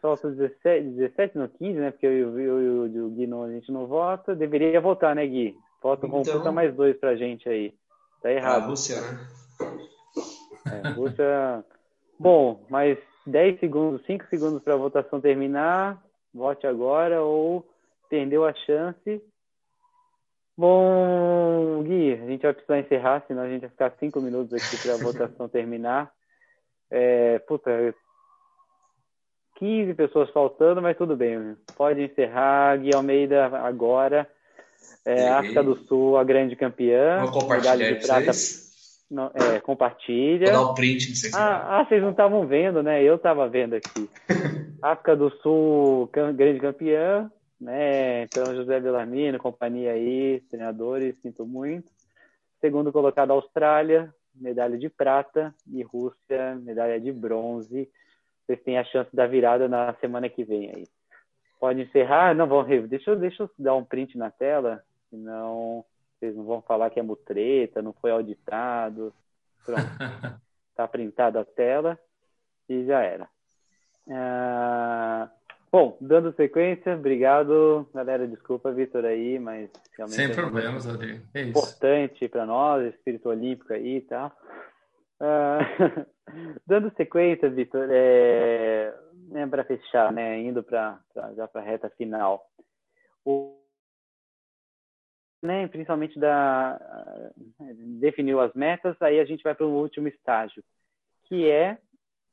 Falta 0.00 0.30
17, 0.30 0.88
17 0.90 1.38
no 1.38 1.48
15, 1.48 1.78
né? 1.78 1.90
Porque 1.90 2.06
eu, 2.06 2.38
eu, 2.38 2.40
eu, 2.40 2.94
eu 2.94 3.06
o 3.06 3.10
Gui 3.10 3.26
não, 3.26 3.42
a 3.44 3.50
gente 3.50 3.72
não 3.72 3.86
vota. 3.86 4.34
Deveria 4.34 4.80
votar, 4.80 5.14
né, 5.14 5.26
Gui? 5.26 5.56
Falta 5.80 6.06
então... 6.06 6.52
mais 6.52 6.74
dois 6.74 6.96
pra 6.98 7.16
gente 7.16 7.48
aí. 7.48 7.74
Tá 8.22 8.30
errado. 8.30 8.64
A 8.64 8.66
Rússia, 8.66 9.00
né? 9.00 9.26
É, 10.84 10.88
Rússia. 10.90 11.64
Bom, 12.18 12.64
mais 12.68 12.98
10 13.26 13.60
segundos, 13.60 14.04
5 14.06 14.26
segundos 14.28 14.62
para 14.62 14.74
a 14.74 14.78
votação 14.78 15.20
terminar. 15.20 16.02
Vote 16.32 16.66
agora 16.66 17.22
ou 17.22 17.66
perdeu 18.08 18.44
a 18.44 18.54
chance. 18.54 19.22
Bom, 20.56 21.82
Gui, 21.82 22.14
a 22.14 22.26
gente 22.26 22.42
vai 22.42 22.54
precisar 22.54 22.78
encerrar, 22.78 23.24
senão 23.26 23.42
a 23.42 23.48
gente 23.48 23.60
vai 23.60 23.70
ficar 23.70 23.92
cinco 24.00 24.20
minutos 24.20 24.54
aqui 24.54 24.82
para 24.82 24.94
a 24.94 24.96
votação 25.04 25.48
terminar. 25.48 26.10
É, 26.90 27.38
puta, 27.40 27.94
15 29.56 29.94
pessoas 29.94 30.30
faltando, 30.30 30.80
mas 30.80 30.96
tudo 30.96 31.16
bem. 31.16 31.56
Pode 31.76 32.02
encerrar. 32.02 32.78
Gui 32.78 32.94
Almeida 32.94 33.46
agora. 33.46 34.26
É, 35.04 35.28
África 35.28 35.62
do 35.62 35.76
Sul, 35.86 36.16
a 36.16 36.24
grande 36.24 36.56
campeã. 36.56 37.20
Vou 37.20 37.40
compartilhar 37.40 37.76
medalha 37.76 37.98
de 37.98 38.06
prata. 38.06 38.30
Não, 39.10 39.30
é, 39.34 39.60
compartilha. 39.60 40.52
Vou 40.52 40.64
dar 40.64 40.70
um 40.72 40.74
print 40.74 41.26
aqui. 41.26 41.36
Ah, 41.36 41.80
ah 41.80 41.84
vocês 41.84 42.02
não 42.02 42.10
estavam 42.10 42.46
vendo, 42.46 42.82
né? 42.82 43.02
Eu 43.02 43.16
estava 43.16 43.48
vendo 43.48 43.74
aqui. 43.74 44.10
África 44.82 45.16
do 45.16 45.30
Sul, 45.42 46.10
grande 46.34 46.60
campeã, 46.60 47.30
né? 47.60 48.22
Então, 48.24 48.54
José 48.54 48.78
Bellarmino, 48.80 49.38
companhia 49.38 49.92
aí, 49.92 50.40
treinadores, 50.48 51.18
sinto 51.20 51.46
muito. 51.46 51.90
Segundo 52.60 52.92
colocado, 52.92 53.32
Austrália, 53.32 54.12
medalha 54.34 54.78
de 54.78 54.88
prata. 54.88 55.54
E 55.72 55.82
Rússia, 55.82 56.56
medalha 56.56 57.00
de 57.00 57.12
bronze. 57.12 57.90
Vocês 58.44 58.62
têm 58.62 58.78
a 58.78 58.84
chance 58.84 59.14
da 59.14 59.26
virada 59.26 59.68
na 59.68 59.94
semana 59.94 60.28
que 60.28 60.44
vem 60.44 60.70
aí. 60.70 60.86
Pode 61.58 61.82
encerrar? 61.82 62.34
Não, 62.34 62.46
vão 62.46 62.64
deixa, 62.64 63.10
eu, 63.10 63.16
deixa 63.16 63.42
eu 63.42 63.50
dar 63.58 63.74
um 63.74 63.84
print 63.84 64.16
na 64.16 64.30
tela, 64.30 64.84
senão 65.10 65.84
vocês 66.18 66.36
não 66.36 66.44
vão 66.44 66.62
falar 66.62 66.90
que 66.90 67.00
é 67.00 67.02
mutreta, 67.02 67.82
não 67.82 67.92
foi 67.94 68.10
auditado. 68.10 69.12
Pronto. 69.64 69.82
Está 70.70 70.86
printada 70.88 71.40
a 71.40 71.44
tela 71.44 71.98
e 72.68 72.84
já 72.84 73.02
era. 73.02 73.28
Ah, 74.08 75.28
bom, 75.76 75.98
dando 76.00 76.32
sequência, 76.32 76.94
obrigado, 76.94 77.86
galera. 77.92 78.26
Desculpa, 78.26 78.72
Vitor, 78.72 79.04
aí, 79.04 79.38
mas 79.38 79.70
realmente. 79.94 80.16
Sem 80.16 80.30
é 80.30 80.34
problemas, 80.34 80.86
Rodrigo. 80.86 81.22
É 81.34 81.42
importante 81.42 82.26
para 82.28 82.46
nós, 82.46 82.94
espírito 82.94 83.28
olímpico 83.28 83.74
aí 83.74 83.96
e 83.96 84.00
tá? 84.00 84.30
tal. 84.30 84.38
Ah, 85.20 85.58
dando 86.66 86.90
sequência, 86.96 87.50
Vitor, 87.50 87.88
é, 87.90 88.94
né, 89.28 89.46
para 89.46 89.64
fechar, 89.64 90.10
né, 90.12 90.40
indo 90.40 90.62
para 90.62 90.98
já 91.36 91.46
para 91.46 91.60
a 91.60 91.64
reta 91.64 91.90
final. 91.90 92.42
O, 93.22 93.54
né, 95.42 95.68
principalmente 95.68 96.18
da 96.18 96.80
definiu 98.00 98.40
as 98.40 98.54
metas, 98.54 98.96
aí 99.02 99.20
a 99.20 99.26
gente 99.26 99.42
vai 99.42 99.54
para 99.54 99.66
o 99.66 99.78
último 99.78 100.08
estágio, 100.08 100.64
que 101.24 101.50
é 101.50 101.76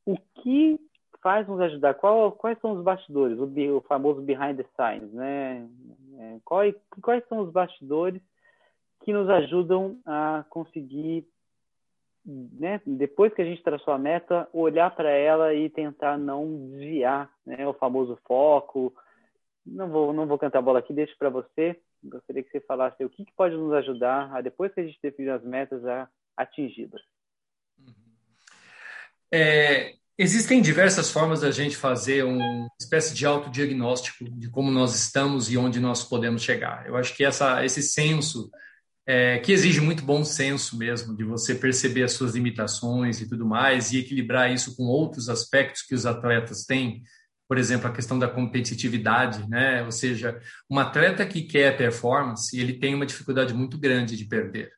o 0.06 0.16
que 0.18 0.80
faz 1.24 1.48
nos 1.48 1.60
ajudar, 1.62 1.96
qual, 1.96 2.32
quais 2.34 2.60
são 2.60 2.74
os 2.74 2.84
bastidores, 2.84 3.40
o, 3.40 3.78
o 3.78 3.82
famoso 3.82 4.22
behind 4.22 4.58
the 4.58 4.66
scenes, 4.76 5.12
né? 5.14 5.68
É, 6.20 6.38
quais, 6.46 6.76
quais 7.02 7.26
são 7.28 7.40
os 7.40 7.52
bastidores 7.52 8.22
que 9.04 9.12
nos 9.12 9.28
ajudam 9.30 9.98
a 10.06 10.46
conseguir, 10.50 11.26
né, 12.26 12.80
depois 12.86 13.34
que 13.34 13.42
a 13.42 13.46
gente 13.46 13.64
traçou 13.64 13.94
a 13.94 13.98
meta, 13.98 14.48
olhar 14.54 14.96
para 14.96 15.10
ela 15.10 15.54
e 15.54 15.70
tentar 15.70 16.18
não 16.18 16.70
desviar, 16.70 17.30
né, 17.46 17.68
o 17.68 17.74
famoso 17.74 18.18
foco. 18.26 18.94
Não 19.66 19.90
vou, 19.90 20.14
não 20.14 20.28
vou 20.28 20.38
cantar 20.38 20.60
a 20.60 20.62
bola 20.62 20.80
aqui, 20.80 20.94
deixo 20.94 21.18
para 21.18 21.30
você 21.30 21.82
gostaria 22.04 22.44
que 22.44 22.52
você 22.52 22.60
falasse 22.62 23.04
o 23.04 23.10
que, 23.10 23.26
que 23.26 23.34
pode 23.34 23.56
nos 23.56 23.74
ajudar 23.74 24.36
a, 24.36 24.42
depois 24.42 24.74
que 24.74 24.82
a 24.82 24.84
gente 24.84 25.00
definir 25.02 25.30
as 25.30 25.44
metas, 25.44 25.86
a 25.86 26.10
atingi-las. 26.36 27.02
É, 29.32 29.96
existem 30.24 30.62
diversas 30.62 31.12
formas 31.12 31.42
da 31.42 31.52
gente 31.52 31.76
fazer 31.76 32.24
uma 32.24 32.68
espécie 32.80 33.14
de 33.14 33.26
autodiagnóstico 33.26 34.24
de 34.24 34.50
como 34.50 34.72
nós 34.72 34.96
estamos 34.96 35.52
e 35.52 35.58
onde 35.58 35.80
nós 35.80 36.04
podemos 36.04 36.42
chegar. 36.42 36.88
Eu 36.88 36.96
acho 36.96 37.16
que 37.16 37.26
essa, 37.26 37.64
esse 37.66 37.84
senso, 37.84 38.50
é, 39.06 39.40
que 39.40 39.52
exige 39.52 39.82
muito 39.82 40.04
bom 40.04 40.24
senso 40.24 40.78
mesmo, 40.78 41.16
de 41.16 41.26
você 41.26 41.54
perceber 41.54 42.04
as 42.04 42.14
suas 42.14 42.34
limitações 42.36 43.20
e 43.20 43.28
tudo 43.28 43.46
mais, 43.46 43.92
e 43.92 44.00
equilibrar 44.00 44.52
isso 44.52 44.76
com 44.78 44.84
outros 44.84 45.28
aspectos 45.28 45.82
que 45.82 45.94
os 45.94 46.06
atletas 46.06 46.64
têm, 46.64 47.04
por 47.48 47.58
exemplo, 47.58 47.88
a 47.88 47.94
questão 47.94 48.18
da 48.18 48.28
competitividade, 48.28 49.48
né? 49.50 49.84
Ou 49.84 49.92
seja, 49.92 50.40
um 50.72 50.80
atleta 50.80 51.26
que 51.26 51.44
quer 51.44 51.76
performance, 51.76 52.58
ele 52.58 52.74
tem 52.74 52.96
uma 52.96 53.06
dificuldade 53.06 53.54
muito 53.54 53.78
grande 53.78 54.16
de 54.16 54.26
perder. 54.26 54.72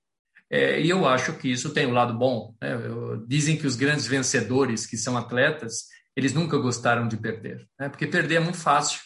É, 0.50 0.80
e 0.80 0.90
eu 0.90 1.08
acho 1.08 1.34
que 1.34 1.52
isso 1.52 1.74
tem 1.74 1.88
um 1.88 1.94
lado 1.94 2.18
bom. 2.18 2.56
Né? 2.62 2.74
Eu, 2.74 3.26
dizem 3.28 3.58
que 3.58 3.66
os 3.66 3.76
grandes 3.76 4.06
vencedores, 4.06 4.86
que 4.86 4.98
são 4.98 5.18
atletas, 5.18 5.86
eles 6.16 6.34
nunca 6.34 6.58
gostaram 6.58 7.08
de 7.08 7.18
perder, 7.18 7.68
né? 7.80 7.90
porque 7.90 8.08
perder 8.08 8.36
é 8.36 8.40
muito 8.40 8.58
fácil. 8.58 9.00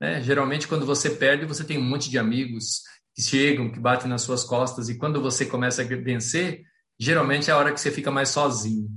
Né? 0.00 0.22
Geralmente, 0.22 0.66
quando 0.66 0.86
você 0.86 1.10
perde, 1.10 1.46
você 1.46 1.64
tem 1.64 1.78
um 1.78 1.84
monte 1.84 2.10
de 2.10 2.18
amigos 2.18 2.82
que 3.14 3.22
chegam, 3.22 3.70
que 3.70 3.80
batem 3.80 4.08
nas 4.08 4.22
suas 4.22 4.44
costas, 4.44 4.88
e 4.88 4.98
quando 4.98 5.22
você 5.22 5.46
começa 5.46 5.82
a 5.82 5.84
vencer, 5.84 6.62
geralmente 6.98 7.50
é 7.50 7.52
a 7.52 7.56
hora 7.56 7.72
que 7.72 7.80
você 7.80 7.90
fica 7.90 8.10
mais 8.10 8.30
sozinho. 8.30 8.88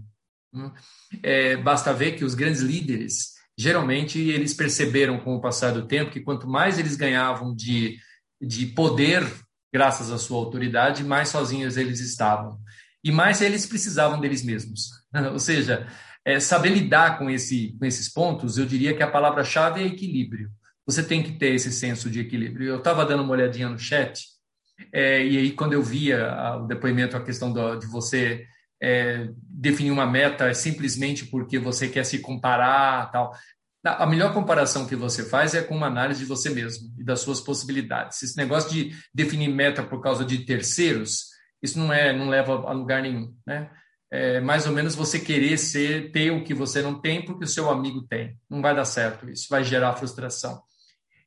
Né? 0.53 0.71
É, 1.23 1.57
basta 1.57 1.93
ver 1.93 2.13
que 2.13 2.25
os 2.25 2.33
grandes 2.33 2.61
líderes, 2.61 3.33
geralmente 3.57 4.19
eles 4.19 4.53
perceberam 4.53 5.19
com 5.19 5.35
o 5.35 5.41
passar 5.41 5.71
do 5.71 5.87
tempo 5.87 6.11
que 6.11 6.21
quanto 6.21 6.47
mais 6.47 6.79
eles 6.79 6.95
ganhavam 6.95 7.55
de, 7.55 7.97
de 8.41 8.65
poder, 8.67 9.23
graças 9.71 10.11
à 10.11 10.17
sua 10.17 10.37
autoridade, 10.37 11.03
mais 11.03 11.29
sozinhos 11.29 11.77
eles 11.77 11.99
estavam. 11.99 12.59
E 13.03 13.11
mais 13.11 13.41
eles 13.41 13.65
precisavam 13.65 14.19
deles 14.19 14.43
mesmos. 14.43 14.89
Ou 15.31 15.39
seja, 15.39 15.87
é, 16.25 16.39
saber 16.39 16.69
lidar 16.69 17.17
com, 17.17 17.29
esse, 17.29 17.75
com 17.79 17.85
esses 17.85 18.11
pontos, 18.11 18.57
eu 18.57 18.65
diria 18.65 18.95
que 18.95 19.03
a 19.03 19.09
palavra-chave 19.09 19.81
é 19.81 19.85
equilíbrio. 19.85 20.49
Você 20.85 21.03
tem 21.03 21.21
que 21.21 21.33
ter 21.33 21.53
esse 21.53 21.71
senso 21.71 22.09
de 22.09 22.19
equilíbrio. 22.19 22.67
Eu 22.67 22.77
estava 22.77 23.05
dando 23.05 23.23
uma 23.23 23.33
olhadinha 23.33 23.69
no 23.69 23.77
chat, 23.77 24.23
é, 24.91 25.25
e 25.25 25.37
aí 25.37 25.51
quando 25.51 25.73
eu 25.73 25.83
via 25.83 26.57
o 26.57 26.65
depoimento, 26.65 27.15
a 27.15 27.23
questão 27.23 27.51
do, 27.51 27.75
de 27.75 27.85
você 27.85 28.45
é, 28.81 29.29
definir 29.41 29.91
uma 29.91 30.05
meta 30.05 30.53
simplesmente 30.53 31.25
porque 31.25 31.59
você 31.59 31.87
quer 31.87 32.05
se 32.05 32.19
comparar 32.19 33.11
tal. 33.11 33.33
A 33.83 34.05
melhor 34.05 34.33
comparação 34.33 34.85
que 34.85 34.95
você 34.95 35.23
faz 35.23 35.55
é 35.55 35.61
com 35.61 35.75
uma 35.75 35.87
análise 35.87 36.19
de 36.19 36.25
você 36.25 36.49
mesmo 36.49 36.93
e 36.97 37.03
das 37.03 37.21
suas 37.21 37.39
possibilidades. 37.39 38.21
Esse 38.21 38.35
negócio 38.35 38.69
de 38.69 38.93
definir 39.13 39.47
meta 39.47 39.81
por 39.81 40.01
causa 40.01 40.25
de 40.25 40.39
terceiros, 40.39 41.27
isso 41.63 41.79
não 41.79 41.93
é, 41.93 42.11
não 42.11 42.27
leva 42.27 42.53
a 42.53 42.73
lugar 42.73 43.01
nenhum, 43.01 43.33
né? 43.47 43.69
É 44.11 44.41
mais 44.41 44.65
ou 44.65 44.73
menos 44.73 44.95
você 44.95 45.19
querer 45.19 45.57
ser 45.57 46.11
ter 46.11 46.31
o 46.31 46.43
que 46.43 46.53
você 46.53 46.81
não 46.81 46.99
tem 46.99 47.23
porque 47.23 47.45
o 47.45 47.47
seu 47.47 47.69
amigo 47.69 48.01
tem. 48.01 48.37
Não 48.49 48.61
vai 48.61 48.75
dar 48.75 48.83
certo 48.83 49.29
isso, 49.29 49.47
vai 49.49 49.63
gerar 49.63 49.95
frustração. 49.95 50.61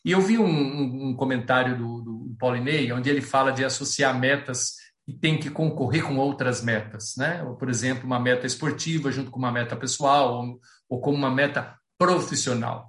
E 0.04 0.10
eu 0.10 0.20
vi 0.20 0.36
um, 0.36 0.44
um, 0.44 1.08
um 1.08 1.16
comentário 1.16 1.78
do, 1.78 2.00
do 2.02 2.36
Paulinei, 2.38 2.92
onde 2.92 3.08
ele 3.08 3.22
fala 3.22 3.52
de 3.52 3.64
associar 3.64 4.18
metas 4.18 4.74
e 5.06 5.12
tem 5.12 5.38
que 5.38 5.48
concorrer 5.48 6.04
com 6.04 6.18
outras 6.18 6.62
metas, 6.62 7.14
né? 7.16 7.42
Ou, 7.44 7.54
por 7.54 7.70
exemplo, 7.70 8.04
uma 8.04 8.20
meta 8.20 8.46
esportiva 8.46 9.10
junto 9.10 9.30
com 9.30 9.38
uma 9.38 9.52
meta 9.52 9.76
pessoal, 9.76 10.34
ou, 10.34 10.60
ou 10.88 11.00
como 11.00 11.16
uma 11.16 11.30
meta 11.30 11.76
profissional. 12.02 12.88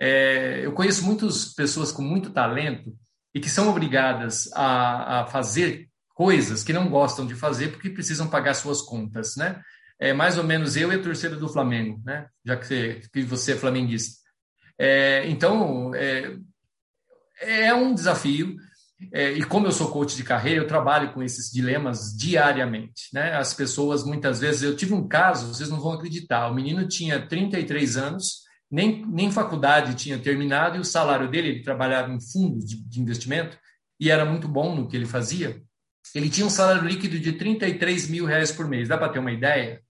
É, 0.00 0.60
eu 0.64 0.72
conheço 0.72 1.04
muitas 1.04 1.54
pessoas 1.54 1.92
com 1.92 2.02
muito 2.02 2.30
talento 2.30 2.96
e 3.34 3.40
que 3.40 3.48
são 3.48 3.68
obrigadas 3.68 4.50
a, 4.52 5.20
a, 5.20 5.26
fazer 5.26 5.88
coisas 6.14 6.62
que 6.62 6.72
não 6.72 6.88
gostam 6.88 7.26
de 7.26 7.34
fazer 7.34 7.68
porque 7.68 7.90
precisam 7.90 8.28
pagar 8.28 8.54
suas 8.54 8.80
contas, 8.80 9.36
né? 9.36 9.60
É 9.98 10.12
mais 10.12 10.36
ou 10.36 10.44
menos 10.44 10.76
eu 10.76 10.92
e 10.92 10.96
a 10.96 11.02
torcida 11.02 11.36
do 11.36 11.48
Flamengo, 11.48 12.00
né? 12.04 12.26
Já 12.44 12.56
que 12.56 12.66
você, 12.66 13.00
que 13.12 13.22
você 13.22 13.52
é 13.52 13.56
flamenguista. 13.56 14.20
É, 14.78 15.28
então, 15.28 15.94
é, 15.94 16.36
é 17.40 17.74
um 17.74 17.94
desafio 17.94 18.56
é, 19.12 19.32
e 19.32 19.44
como 19.44 19.66
eu 19.66 19.72
sou 19.72 19.90
coach 19.90 20.16
de 20.16 20.22
carreira, 20.22 20.62
eu 20.62 20.66
trabalho 20.66 21.12
com 21.12 21.22
esses 21.22 21.50
dilemas 21.50 22.14
diariamente. 22.16 23.08
Né? 23.12 23.34
As 23.34 23.52
pessoas, 23.52 24.04
muitas 24.04 24.40
vezes, 24.40 24.62
eu 24.62 24.76
tive 24.76 24.94
um 24.94 25.06
caso, 25.06 25.52
vocês 25.52 25.68
não 25.68 25.80
vão 25.80 25.92
acreditar, 25.92 26.48
o 26.48 26.54
menino 26.54 26.86
tinha 26.86 27.26
33 27.26 27.96
anos, 27.96 28.43
nem, 28.74 29.06
nem 29.06 29.30
faculdade 29.30 29.94
tinha 29.94 30.18
terminado, 30.18 30.76
e 30.76 30.80
o 30.80 30.84
salário 30.84 31.30
dele, 31.30 31.48
ele 31.48 31.62
trabalhava 31.62 32.12
em 32.12 32.20
fundos 32.20 32.64
de, 32.64 32.76
de 32.76 33.00
investimento, 33.00 33.56
e 34.00 34.10
era 34.10 34.24
muito 34.24 34.48
bom 34.48 34.74
no 34.74 34.88
que 34.88 34.96
ele 34.96 35.06
fazia. 35.06 35.62
Ele 36.12 36.28
tinha 36.28 36.46
um 36.46 36.50
salário 36.50 36.86
líquido 36.86 37.18
de 37.18 37.32
33 37.32 38.08
mil 38.08 38.26
reais 38.26 38.50
por 38.50 38.66
mês, 38.66 38.88
dá 38.88 38.98
para 38.98 39.10
ter 39.10 39.20
uma 39.20 39.30
ideia? 39.30 39.80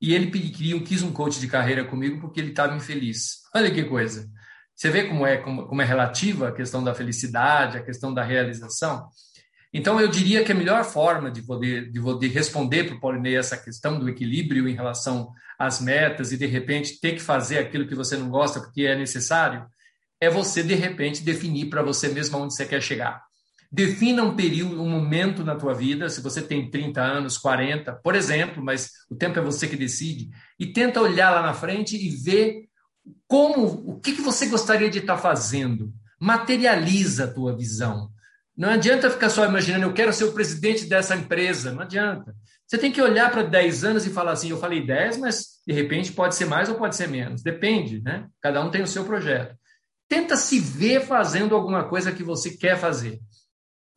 E 0.00 0.14
ele 0.14 0.30
queria, 0.30 0.80
quis 0.80 1.02
um 1.02 1.12
coach 1.12 1.38
de 1.38 1.46
carreira 1.46 1.84
comigo 1.84 2.20
porque 2.20 2.40
ele 2.40 2.50
estava 2.50 2.76
infeliz. 2.76 3.42
Olha 3.54 3.70
que 3.70 3.84
coisa. 3.84 4.28
Você 4.74 4.90
vê 4.90 5.04
como 5.04 5.26
é, 5.26 5.36
como, 5.36 5.66
como 5.66 5.82
é 5.82 5.84
relativa 5.84 6.48
a 6.48 6.52
questão 6.52 6.82
da 6.82 6.94
felicidade, 6.94 7.78
a 7.78 7.82
questão 7.82 8.12
da 8.12 8.22
realização? 8.22 9.08
Então, 9.72 10.00
eu 10.00 10.08
diria 10.08 10.42
que 10.42 10.52
a 10.52 10.54
melhor 10.54 10.84
forma 10.84 11.30
de 11.30 11.42
poder, 11.42 11.90
de 11.90 12.00
poder 12.00 12.28
responder 12.28 12.84
para 12.84 12.96
o 12.96 13.00
Paulinei 13.00 13.36
essa 13.36 13.56
questão 13.56 13.98
do 13.98 14.08
equilíbrio 14.08 14.66
em 14.68 14.74
relação 14.74 15.30
às 15.58 15.80
metas 15.80 16.32
e, 16.32 16.38
de 16.38 16.46
repente, 16.46 16.98
ter 17.00 17.12
que 17.12 17.20
fazer 17.20 17.58
aquilo 17.58 17.86
que 17.86 17.94
você 17.94 18.16
não 18.16 18.30
gosta 18.30 18.60
porque 18.60 18.82
é 18.82 18.96
necessário, 18.96 19.66
é 20.20 20.30
você, 20.30 20.62
de 20.62 20.74
repente, 20.74 21.22
definir 21.22 21.68
para 21.68 21.82
você 21.82 22.08
mesmo 22.08 22.38
onde 22.38 22.54
você 22.54 22.64
quer 22.64 22.82
chegar. 22.82 23.22
Defina 23.70 24.22
um 24.22 24.34
período, 24.34 24.82
um 24.82 24.88
momento 24.88 25.44
na 25.44 25.54
tua 25.54 25.74
vida, 25.74 26.08
se 26.08 26.22
você 26.22 26.40
tem 26.40 26.70
30 26.70 27.02
anos, 27.02 27.36
40, 27.36 27.92
por 28.02 28.14
exemplo, 28.14 28.64
mas 28.64 28.90
o 29.10 29.14
tempo 29.14 29.38
é 29.38 29.42
você 29.42 29.68
que 29.68 29.76
decide, 29.76 30.30
e 30.58 30.72
tenta 30.72 31.02
olhar 31.02 31.30
lá 31.30 31.42
na 31.42 31.52
frente 31.52 31.94
e 31.94 32.08
ver 32.08 32.68
como, 33.26 33.66
o 33.86 34.00
que, 34.00 34.14
que 34.14 34.22
você 34.22 34.46
gostaria 34.46 34.88
de 34.88 35.00
estar 35.00 35.18
fazendo? 35.18 35.92
Materializa 36.18 37.24
a 37.24 37.32
tua 37.32 37.54
visão. 37.54 38.10
Não 38.58 38.70
adianta 38.70 39.08
ficar 39.08 39.30
só 39.30 39.44
imaginando, 39.44 39.84
eu 39.84 39.92
quero 39.92 40.12
ser 40.12 40.24
o 40.24 40.32
presidente 40.32 40.86
dessa 40.86 41.14
empresa. 41.14 41.70
Não 41.70 41.82
adianta. 41.82 42.34
Você 42.66 42.76
tem 42.76 42.90
que 42.90 43.00
olhar 43.00 43.30
para 43.30 43.44
10 43.44 43.84
anos 43.84 44.04
e 44.04 44.10
falar 44.10 44.32
assim: 44.32 44.50
eu 44.50 44.58
falei 44.58 44.84
10, 44.84 45.18
mas 45.18 45.60
de 45.64 45.72
repente 45.72 46.10
pode 46.10 46.34
ser 46.34 46.44
mais 46.44 46.68
ou 46.68 46.74
pode 46.74 46.96
ser 46.96 47.06
menos. 47.06 47.40
Depende, 47.40 48.02
né? 48.02 48.26
Cada 48.42 48.60
um 48.60 48.68
tem 48.68 48.82
o 48.82 48.86
seu 48.86 49.04
projeto. 49.04 49.56
Tenta 50.08 50.36
se 50.36 50.58
ver 50.58 51.02
fazendo 51.02 51.54
alguma 51.54 51.84
coisa 51.88 52.10
que 52.10 52.24
você 52.24 52.50
quer 52.50 52.76
fazer. 52.76 53.20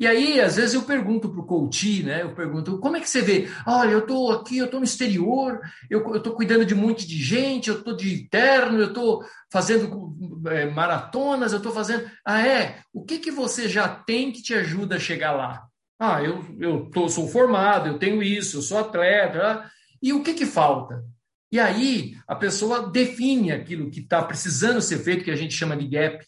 E 0.01 0.07
aí, 0.07 0.41
às 0.41 0.55
vezes, 0.55 0.73
eu 0.73 0.81
pergunto 0.81 1.29
para 1.29 1.41
o 1.41 1.45
coach, 1.45 2.01
né? 2.01 2.23
Eu 2.23 2.33
pergunto, 2.33 2.79
como 2.79 2.97
é 2.97 2.99
que 2.99 3.07
você 3.07 3.21
vê? 3.21 3.47
Olha, 3.67 3.91
eu 3.91 3.99
estou 3.99 4.31
aqui, 4.31 4.57
eu 4.57 4.65
estou 4.65 4.79
no 4.79 4.83
exterior, 4.83 5.61
eu 5.91 6.15
estou 6.15 6.33
cuidando 6.33 6.65
de 6.65 6.73
um 6.73 6.77
monte 6.77 7.07
de 7.07 7.21
gente, 7.21 7.69
eu 7.69 7.77
estou 7.77 7.95
de 7.95 8.27
terno, 8.27 8.79
eu 8.79 8.87
estou 8.87 9.23
fazendo 9.51 10.15
é, 10.47 10.65
maratonas, 10.65 11.51
eu 11.51 11.59
estou 11.59 11.71
fazendo. 11.71 12.09
Ah, 12.25 12.41
é? 12.43 12.79
O 12.91 13.05
que, 13.05 13.19
que 13.19 13.29
você 13.29 13.69
já 13.69 13.87
tem 13.87 14.31
que 14.31 14.41
te 14.41 14.55
ajuda 14.55 14.95
a 14.95 14.99
chegar 14.99 15.33
lá? 15.33 15.67
Ah, 15.99 16.19
eu, 16.23 16.43
eu 16.59 16.89
tô, 16.89 17.07
sou 17.07 17.27
formado, 17.27 17.87
eu 17.87 17.99
tenho 17.99 18.23
isso, 18.23 18.57
eu 18.57 18.61
sou 18.63 18.79
atleta. 18.79 19.69
E 20.01 20.13
o 20.13 20.23
que, 20.23 20.33
que 20.33 20.47
falta? 20.47 21.05
E 21.51 21.59
aí, 21.59 22.15
a 22.27 22.35
pessoa 22.35 22.89
define 22.89 23.51
aquilo 23.51 23.91
que 23.91 23.99
está 23.99 24.23
precisando 24.23 24.81
ser 24.81 24.97
feito, 24.97 25.23
que 25.23 25.29
a 25.29 25.35
gente 25.35 25.53
chama 25.53 25.77
de 25.77 25.85
gap 25.87 26.25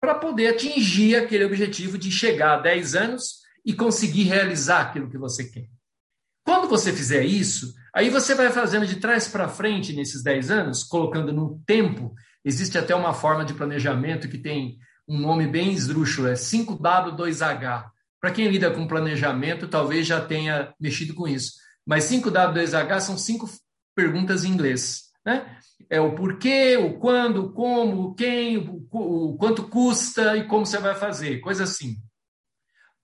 para 0.00 0.14
poder 0.14 0.48
atingir 0.48 1.16
aquele 1.16 1.44
objetivo 1.44 1.98
de 1.98 2.10
chegar 2.10 2.54
a 2.54 2.60
10 2.62 2.94
anos 2.94 3.40
e 3.64 3.74
conseguir 3.74 4.24
realizar 4.24 4.80
aquilo 4.80 5.10
que 5.10 5.18
você 5.18 5.44
quer. 5.44 5.68
Quando 6.44 6.68
você 6.68 6.92
fizer 6.92 7.24
isso, 7.24 7.74
aí 7.94 8.08
você 8.08 8.34
vai 8.34 8.50
fazendo 8.50 8.86
de 8.86 8.96
trás 8.96 9.28
para 9.28 9.48
frente 9.48 9.92
nesses 9.92 10.22
10 10.22 10.50
anos, 10.50 10.82
colocando 10.82 11.32
no 11.32 11.60
tempo. 11.66 12.14
Existe 12.44 12.78
até 12.78 12.94
uma 12.94 13.12
forma 13.12 13.44
de 13.44 13.52
planejamento 13.52 14.28
que 14.28 14.38
tem 14.38 14.78
um 15.06 15.18
nome 15.18 15.46
bem 15.46 15.72
esdrúxulo, 15.72 16.28
é 16.28 16.34
5W2H. 16.34 17.84
Para 18.20 18.30
quem 18.30 18.48
lida 18.48 18.70
com 18.70 18.86
planejamento, 18.86 19.68
talvez 19.68 20.06
já 20.06 20.20
tenha 20.20 20.74
mexido 20.80 21.14
com 21.14 21.28
isso. 21.28 21.52
Mas 21.86 22.04
5W2H 22.04 23.00
são 23.00 23.18
cinco 23.18 23.50
perguntas 23.94 24.44
em 24.44 24.50
inglês. 24.50 25.09
Né? 25.30 25.56
é 25.90 26.00
o 26.00 26.14
porquê, 26.14 26.76
o 26.76 26.98
quando, 26.98 27.46
o 27.46 27.52
como, 27.52 28.02
o 28.02 28.14
quem, 28.14 28.58
o, 28.58 28.86
o 28.92 29.36
quanto 29.36 29.68
custa 29.68 30.36
e 30.36 30.46
como 30.46 30.64
você 30.64 30.78
vai 30.78 30.94
fazer, 30.94 31.40
coisa 31.40 31.64
assim. 31.64 31.96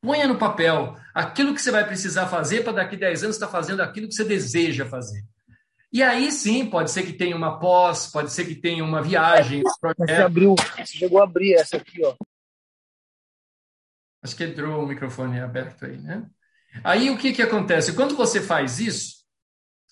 Ponha 0.01 0.29
no 0.29 0.39
papel 0.39 0.95
aquilo 1.13 1.53
que 1.53 1.61
você 1.61 1.73
vai 1.73 1.85
precisar 1.85 2.29
fazer 2.29 2.63
para 2.63 2.75
daqui 2.75 2.95
a 2.95 3.01
10 3.01 3.25
anos 3.25 3.37
estar 3.37 3.47
tá 3.47 3.53
fazendo 3.53 3.81
aquilo 3.81 4.07
que 4.07 4.15
você 4.15 4.25
deseja 4.25 4.87
fazer. 4.87 5.25
E 5.93 6.01
aí 6.01 6.31
sim, 6.31 6.71
pode 6.71 6.93
ser 6.93 7.03
que 7.05 7.13
tenha 7.13 7.35
uma 7.35 7.59
pós, 7.59 8.07
pode 8.07 8.33
ser 8.33 8.45
que 8.45 8.55
tenha 8.55 8.85
uma 8.85 9.03
viagem. 9.03 9.63
Você 9.99 10.13
abriu, 10.13 10.55
você 10.55 10.99
chegou 10.99 11.21
a 11.21 11.25
abrir 11.25 11.55
essa 11.55 11.79
aqui, 11.79 12.05
ó. 12.05 12.15
Acho 14.23 14.37
que 14.37 14.45
entrou 14.45 14.85
o 14.85 14.87
microfone 14.87 15.41
aberto 15.41 15.87
aí, 15.87 15.99
né? 15.99 16.25
Aí 16.85 17.11
o 17.11 17.17
que, 17.17 17.33
que 17.33 17.43
acontece? 17.43 17.95
Quando 17.95 18.15
você 18.15 18.41
faz 18.41 18.79
isso, 18.79 19.16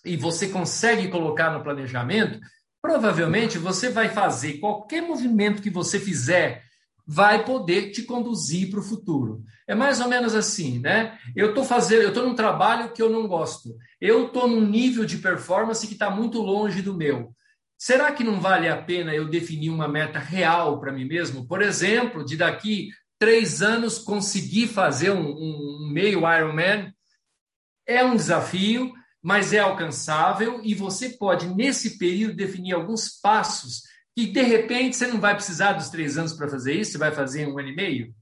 e 0.04 0.16
você 0.16 0.48
consegue 0.48 1.08
colocar 1.08 1.50
no 1.50 1.62
planejamento, 1.62 2.38
provavelmente 2.82 3.58
você 3.58 3.88
vai 3.88 4.08
fazer 4.08 4.58
qualquer 4.58 5.02
movimento 5.02 5.62
que 5.62 5.70
você 5.70 5.98
fizer 5.98 6.62
vai 7.06 7.44
poder 7.44 7.90
te 7.90 8.02
conduzir 8.02 8.70
para 8.70 8.80
o 8.80 8.82
futuro. 8.82 9.42
É 9.66 9.74
mais 9.74 10.00
ou 10.00 10.08
menos 10.08 10.34
assim, 10.34 10.78
né? 10.78 11.18
Eu 11.36 11.50
estou 11.50 11.64
fazendo, 11.64 12.02
eu 12.02 12.08
estou 12.08 12.26
num 12.26 12.34
trabalho 12.34 12.92
que 12.92 13.02
eu 13.02 13.10
não 13.10 13.28
gosto. 13.28 13.76
Eu 14.00 14.26
estou 14.26 14.48
num 14.48 14.66
nível 14.66 15.04
de 15.04 15.18
performance 15.18 15.86
que 15.86 15.92
está 15.92 16.10
muito 16.10 16.40
longe 16.40 16.80
do 16.80 16.94
meu. 16.94 17.34
Será 17.76 18.12
que 18.12 18.24
não 18.24 18.40
vale 18.40 18.68
a 18.68 18.80
pena 18.80 19.14
eu 19.14 19.28
definir 19.28 19.68
uma 19.68 19.88
meta 19.88 20.18
real 20.18 20.80
para 20.80 20.92
mim 20.92 21.04
mesmo? 21.04 21.46
Por 21.46 21.60
exemplo, 21.60 22.24
de 22.24 22.36
daqui 22.36 22.88
três 23.18 23.62
anos 23.62 23.98
conseguir 23.98 24.68
fazer 24.68 25.10
um, 25.10 25.30
um 25.30 25.90
meio 25.92 26.20
Ironman? 26.20 26.92
É 27.86 28.02
um 28.02 28.16
desafio, 28.16 28.94
mas 29.24 29.54
é 29.54 29.58
alcançável 29.58 30.60
e 30.62 30.74
você 30.74 31.08
pode, 31.08 31.48
nesse 31.48 31.96
período, 31.96 32.36
definir 32.36 32.74
alguns 32.74 33.08
passos 33.08 33.84
que, 34.14 34.26
de 34.26 34.42
repente, 34.42 34.96
você 34.96 35.06
não 35.06 35.18
vai 35.18 35.34
precisar 35.34 35.72
dos 35.72 35.88
três 35.88 36.18
anos 36.18 36.34
para 36.34 36.46
fazer 36.46 36.74
isso, 36.74 36.92
você 36.92 36.98
vai 36.98 37.10
fazer 37.10 37.44
em 37.44 37.50
um 37.50 37.58
ano 37.58 37.68
e 37.68 37.74
meio. 37.74 38.14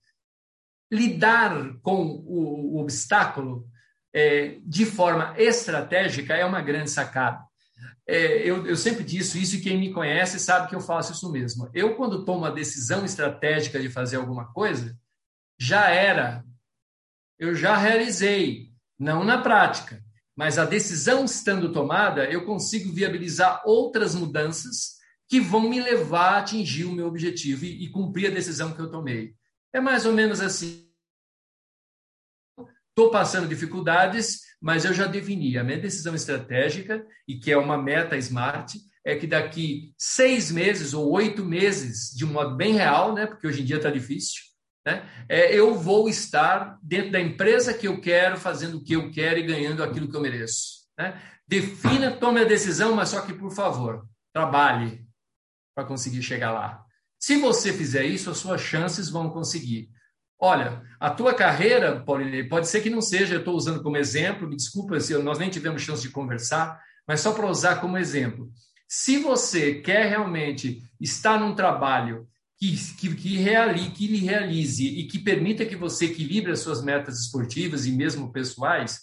Lidar 0.93 1.77
com 1.83 2.05
o, 2.05 2.77
o 2.77 2.81
obstáculo 2.81 3.67
é, 4.15 4.61
de 4.65 4.87
forma 4.87 5.35
estratégica 5.37 6.35
é 6.35 6.45
uma 6.45 6.63
grande 6.63 6.91
sacada. 6.91 7.45
É, 8.07 8.49
eu, 8.49 8.65
eu, 8.65 8.77
sempre 8.77 9.03
disse 9.03 9.43
isso 9.43 9.57
e 9.57 9.61
quem 9.61 9.81
me 9.81 9.93
conhece 9.93 10.39
sabe 10.39 10.69
que 10.69 10.75
eu 10.77 10.81
faço 10.81 11.15
isso 11.15 11.33
mesmo. 11.33 11.69
Eu, 11.75 11.97
quando 11.97 12.25
tomo 12.25 12.45
a 12.45 12.51
decisão 12.51 13.05
estratégica 13.05 13.81
de 13.81 13.91
fazer 13.91 14.19
alguma 14.19 14.53
coisa, 14.53 14.97
já 15.59 15.91
era, 15.91 16.45
eu 17.41 17.57
já 17.57 17.77
realizei, 17.77 18.71
não 18.97 19.25
na 19.25 19.39
prática, 19.39 20.01
mas 20.37 20.59
a 20.59 20.65
decisão 20.65 21.25
estando 21.25 21.73
tomada, 21.73 22.31
eu 22.31 22.45
consigo 22.45 22.93
viabilizar 22.93 23.63
outras 23.65 24.15
mudanças 24.15 24.97
que 25.29 25.41
vão 25.41 25.69
me 25.69 25.81
levar 25.81 26.35
a 26.35 26.39
atingir 26.39 26.85
o 26.85 26.93
meu 26.93 27.07
objetivo 27.07 27.65
e, 27.65 27.85
e 27.85 27.91
cumprir 27.91 28.31
a 28.31 28.35
decisão 28.35 28.73
que 28.73 28.81
eu 28.81 28.91
tomei. 28.91 29.35
É 29.73 29.81
mais 29.81 30.05
ou 30.05 30.13
menos 30.13 30.41
assim. 30.41 30.89
Estou 32.91 33.11
passando 33.11 33.49
dificuldades, 33.49 34.41
mas 34.61 34.85
eu 34.85 34.93
já 34.93 35.07
defini 35.07 35.57
a 35.57 35.65
minha 35.65 35.79
decisão 35.79 36.15
estratégica, 36.15 37.07
e 37.27 37.39
que 37.39 37.51
é 37.51 37.57
uma 37.57 37.81
meta 37.81 38.17
smart, 38.19 38.79
é 39.05 39.17
que 39.17 39.27
daqui 39.27 39.95
seis 39.97 40.51
meses 40.51 40.93
ou 40.93 41.11
oito 41.11 41.45
meses, 41.45 42.15
de 42.15 42.25
um 42.25 42.33
modo 42.33 42.55
bem 42.55 42.75
real, 42.75 43.15
né, 43.15 43.27
porque 43.27 43.47
hoje 43.47 43.63
em 43.63 43.65
dia 43.65 43.77
está 43.77 43.91
difícil, 43.91 44.43
né? 44.85 45.09
É, 45.29 45.55
eu 45.55 45.75
vou 45.75 46.09
estar 46.09 46.79
dentro 46.83 47.13
da 47.13 47.21
empresa 47.21 47.75
que 47.75 47.87
eu 47.87 48.01
quero, 48.01 48.37
fazendo 48.37 48.79
o 48.79 48.85
que 48.85 48.95
eu 48.95 49.11
quero 49.11 49.39
e 49.39 49.47
ganhando 49.47 49.83
aquilo 49.83 50.09
que 50.09 50.17
eu 50.17 50.21
mereço. 50.21 50.83
Né? 50.99 51.21
Defina, 51.47 52.11
tome 52.11 52.41
a 52.41 52.45
decisão, 52.45 52.95
mas 52.95 53.11
só 53.11 53.21
que, 53.21 53.33
por 53.33 53.53
favor, 53.53 54.07
trabalhe 54.33 55.05
para 55.75 55.85
conseguir 55.85 56.23
chegar 56.23 56.53
lá. 56.53 56.85
Se 57.19 57.37
você 57.39 57.73
fizer 57.73 58.05
isso, 58.05 58.31
as 58.31 58.39
suas 58.39 58.61
chances 58.61 59.09
vão 59.09 59.31
conseguir. 59.31 59.89
Olha, 60.41 60.83
a 60.99 61.09
tua 61.09 61.33
carreira, 61.33 62.01
Pauline, 62.01 62.49
pode 62.49 62.67
ser 62.67 62.81
que 62.81 62.91
não 62.91 63.01
seja, 63.01 63.35
eu 63.35 63.39
estou 63.39 63.55
usando 63.55 63.81
como 63.81 63.97
exemplo, 63.97 64.49
me 64.49 64.57
desculpa 64.57 64.99
se 64.99 65.17
nós 65.19 65.39
nem 65.39 65.49
tivemos 65.49 65.83
chance 65.83 66.03
de 66.03 66.11
conversar, 66.11 66.81
mas 67.07 67.21
só 67.21 67.33
para 67.33 67.47
usar 67.47 67.77
como 67.77 67.97
exemplo. 67.97 68.51
Se 68.89 69.19
você 69.19 69.77
quer 69.77 70.09
realmente 70.09 70.83
estar 71.01 71.39
num 71.39 71.55
trabalho 71.55 72.29
que, 72.63 72.95
que, 72.95 73.15
que, 73.17 73.37
reali, 73.39 73.91
que 73.91 74.07
lhe 74.07 74.19
realize 74.19 74.87
e 74.87 75.09
que 75.09 75.19
permita 75.19 75.67
que 75.67 75.75
você 75.75 76.05
equilibre 76.05 76.53
as 76.53 76.61
suas 76.61 76.81
metas 76.81 77.19
esportivas 77.19 77.87
e 77.87 77.91
mesmo 77.91 78.33
pessoais, 78.33 79.01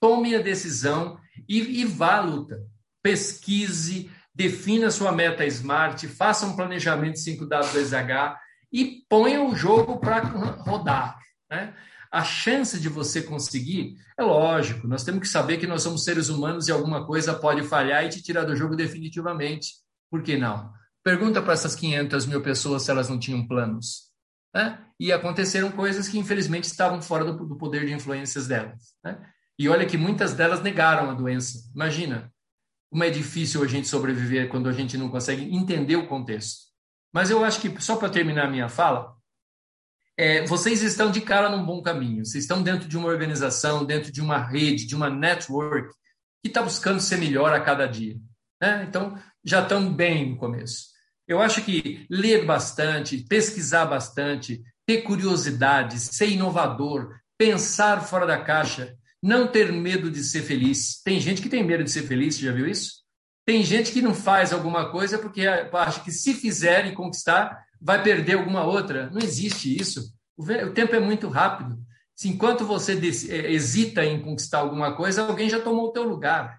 tome 0.00 0.36
a 0.36 0.40
decisão 0.40 1.18
e, 1.48 1.80
e 1.80 1.84
vá 1.84 2.18
à 2.18 2.20
luta. 2.20 2.64
Pesquise, 3.02 4.08
defina 4.32 4.92
sua 4.92 5.10
meta 5.10 5.44
SMART, 5.44 6.04
faça 6.06 6.46
um 6.46 6.54
planejamento 6.54 7.16
5W2H 7.16 8.36
e 8.72 9.02
ponha 9.08 9.42
o 9.42 9.56
jogo 9.56 9.98
para 9.98 10.20
rodar. 10.20 11.18
Né? 11.50 11.74
A 12.12 12.22
chance 12.22 12.78
de 12.78 12.88
você 12.88 13.22
conseguir 13.22 13.96
é 14.16 14.22
lógico, 14.22 14.86
nós 14.86 15.02
temos 15.02 15.22
que 15.22 15.28
saber 15.28 15.56
que 15.56 15.66
nós 15.66 15.82
somos 15.82 16.04
seres 16.04 16.28
humanos 16.28 16.68
e 16.68 16.72
alguma 16.72 17.04
coisa 17.04 17.34
pode 17.34 17.64
falhar 17.64 18.04
e 18.04 18.08
te 18.08 18.22
tirar 18.22 18.44
do 18.44 18.54
jogo 18.54 18.76
definitivamente. 18.76 19.72
Por 20.08 20.22
que 20.22 20.36
não? 20.36 20.72
Pergunta 21.02 21.40
para 21.40 21.54
essas 21.54 21.74
500 21.74 22.26
mil 22.26 22.42
pessoas 22.42 22.82
se 22.82 22.90
elas 22.90 23.08
não 23.08 23.18
tinham 23.18 23.46
planos. 23.46 24.10
Né? 24.54 24.84
E 24.98 25.12
aconteceram 25.12 25.70
coisas 25.70 26.08
que, 26.08 26.18
infelizmente, 26.18 26.64
estavam 26.64 27.00
fora 27.00 27.24
do, 27.24 27.46
do 27.46 27.56
poder 27.56 27.86
de 27.86 27.92
influências 27.92 28.46
delas. 28.46 28.94
Né? 29.02 29.18
E 29.58 29.68
olha 29.68 29.86
que 29.86 29.96
muitas 29.96 30.34
delas 30.34 30.62
negaram 30.62 31.10
a 31.10 31.14
doença. 31.14 31.70
Imagina 31.74 32.32
como 32.90 33.04
é 33.04 33.10
difícil 33.10 33.62
a 33.62 33.66
gente 33.66 33.88
sobreviver 33.88 34.48
quando 34.48 34.68
a 34.68 34.72
gente 34.72 34.98
não 34.98 35.08
consegue 35.08 35.42
entender 35.54 35.96
o 35.96 36.08
contexto. 36.08 36.70
Mas 37.12 37.30
eu 37.30 37.44
acho 37.44 37.60
que, 37.60 37.80
só 37.80 37.96
para 37.96 38.10
terminar 38.10 38.46
a 38.46 38.50
minha 38.50 38.68
fala, 38.68 39.16
é, 40.16 40.44
vocês 40.46 40.82
estão 40.82 41.10
de 41.10 41.20
cara 41.20 41.48
num 41.48 41.64
bom 41.64 41.80
caminho. 41.82 42.24
Vocês 42.24 42.44
estão 42.44 42.62
dentro 42.62 42.88
de 42.88 42.98
uma 42.98 43.08
organização, 43.08 43.84
dentro 43.84 44.12
de 44.12 44.20
uma 44.20 44.38
rede, 44.38 44.86
de 44.86 44.94
uma 44.94 45.08
network 45.08 45.94
que 46.42 46.48
está 46.48 46.62
buscando 46.62 47.00
ser 47.00 47.16
melhor 47.16 47.52
a 47.52 47.60
cada 47.60 47.86
dia. 47.86 48.16
Né? 48.60 48.84
Então, 48.88 49.18
já 49.44 49.62
estão 49.62 49.92
bem 49.92 50.30
no 50.30 50.36
começo. 50.36 50.89
Eu 51.30 51.40
acho 51.40 51.62
que 51.62 52.04
ler 52.10 52.44
bastante, 52.44 53.18
pesquisar 53.18 53.86
bastante, 53.86 54.64
ter 54.84 55.02
curiosidade, 55.02 56.00
ser 56.00 56.28
inovador, 56.28 57.14
pensar 57.38 58.00
fora 58.00 58.26
da 58.26 58.42
caixa, 58.42 58.96
não 59.22 59.46
ter 59.46 59.70
medo 59.70 60.10
de 60.10 60.24
ser 60.24 60.42
feliz. 60.42 61.00
Tem 61.04 61.20
gente 61.20 61.40
que 61.40 61.48
tem 61.48 61.62
medo 61.62 61.84
de 61.84 61.90
ser 61.92 62.02
feliz, 62.02 62.36
já 62.36 62.50
viu 62.50 62.66
isso? 62.66 63.04
Tem 63.46 63.62
gente 63.62 63.92
que 63.92 64.02
não 64.02 64.12
faz 64.12 64.52
alguma 64.52 64.90
coisa 64.90 65.20
porque 65.20 65.46
acha 65.46 66.00
que 66.00 66.10
se 66.10 66.34
fizer 66.34 66.88
e 66.88 66.96
conquistar, 66.96 67.64
vai 67.80 68.02
perder 68.02 68.34
alguma 68.34 68.64
outra. 68.64 69.08
Não 69.10 69.20
existe 69.20 69.80
isso. 69.80 70.12
O 70.36 70.44
tempo 70.72 70.96
é 70.96 71.00
muito 71.00 71.28
rápido. 71.28 71.78
Se 72.12 72.28
enquanto 72.28 72.66
você 72.66 72.94
é, 73.28 73.52
hesita 73.52 74.04
em 74.04 74.20
conquistar 74.20 74.58
alguma 74.58 74.96
coisa, 74.96 75.22
alguém 75.22 75.48
já 75.48 75.60
tomou 75.60 75.90
o 75.90 75.92
teu 75.92 76.02
lugar. 76.02 76.58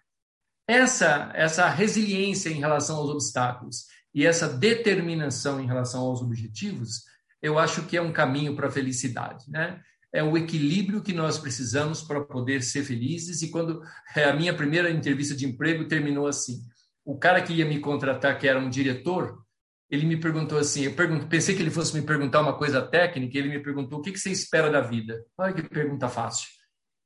Essa, 0.65 1.29
essa 1.35 1.67
resiliência 1.67 2.49
em 2.49 2.59
relação 2.61 2.95
aos 2.95 3.09
obstáculos 3.09 3.91
e 4.13 4.25
essa 4.25 4.47
determinação 4.47 5.59
em 5.61 5.67
relação 5.67 6.01
aos 6.01 6.21
objetivos, 6.21 7.03
eu 7.41 7.57
acho 7.57 7.83
que 7.83 7.97
é 7.97 8.01
um 8.01 8.11
caminho 8.11 8.55
para 8.55 8.67
a 8.67 8.71
felicidade. 8.71 9.49
Né? 9.49 9.81
é 10.13 10.21
o 10.21 10.37
equilíbrio 10.37 11.01
que 11.01 11.13
nós 11.13 11.37
precisamos 11.37 12.01
para 12.01 12.21
poder 12.21 12.61
ser 12.61 12.83
felizes. 12.83 13.41
E 13.41 13.49
quando 13.49 13.81
é, 14.15 14.25
a 14.25 14.35
minha 14.35 14.53
primeira 14.53 14.91
entrevista 14.91 15.35
de 15.35 15.45
emprego 15.45 15.87
terminou 15.87 16.27
assim, 16.27 16.59
o 17.05 17.17
cara 17.17 17.41
que 17.41 17.53
ia 17.53 17.65
me 17.65 17.79
contratar, 17.79 18.37
que 18.37 18.47
era 18.47 18.59
um 18.59 18.69
diretor, 18.69 19.41
ele 19.89 20.05
me 20.05 20.17
perguntou 20.17 20.57
assim, 20.57 20.83
eu 20.83 20.93
pergunto, 20.93 21.27
pensei 21.27 21.55
que 21.55 21.61
ele 21.61 21.71
fosse 21.71 21.95
me 21.95 22.05
perguntar 22.05 22.41
uma 22.41 22.57
coisa 22.57 22.81
técnica, 22.81 23.37
ele 23.37 23.49
me 23.49 23.59
perguntou 23.59 23.99
o 23.99 24.01
que, 24.01 24.11
que 24.11 24.19
você 24.19 24.31
espera 24.31 24.69
da 24.69 24.81
vida. 24.81 25.23
Olha 25.37 25.53
que 25.53 25.63
pergunta 25.63 26.09
fácil. 26.09 26.47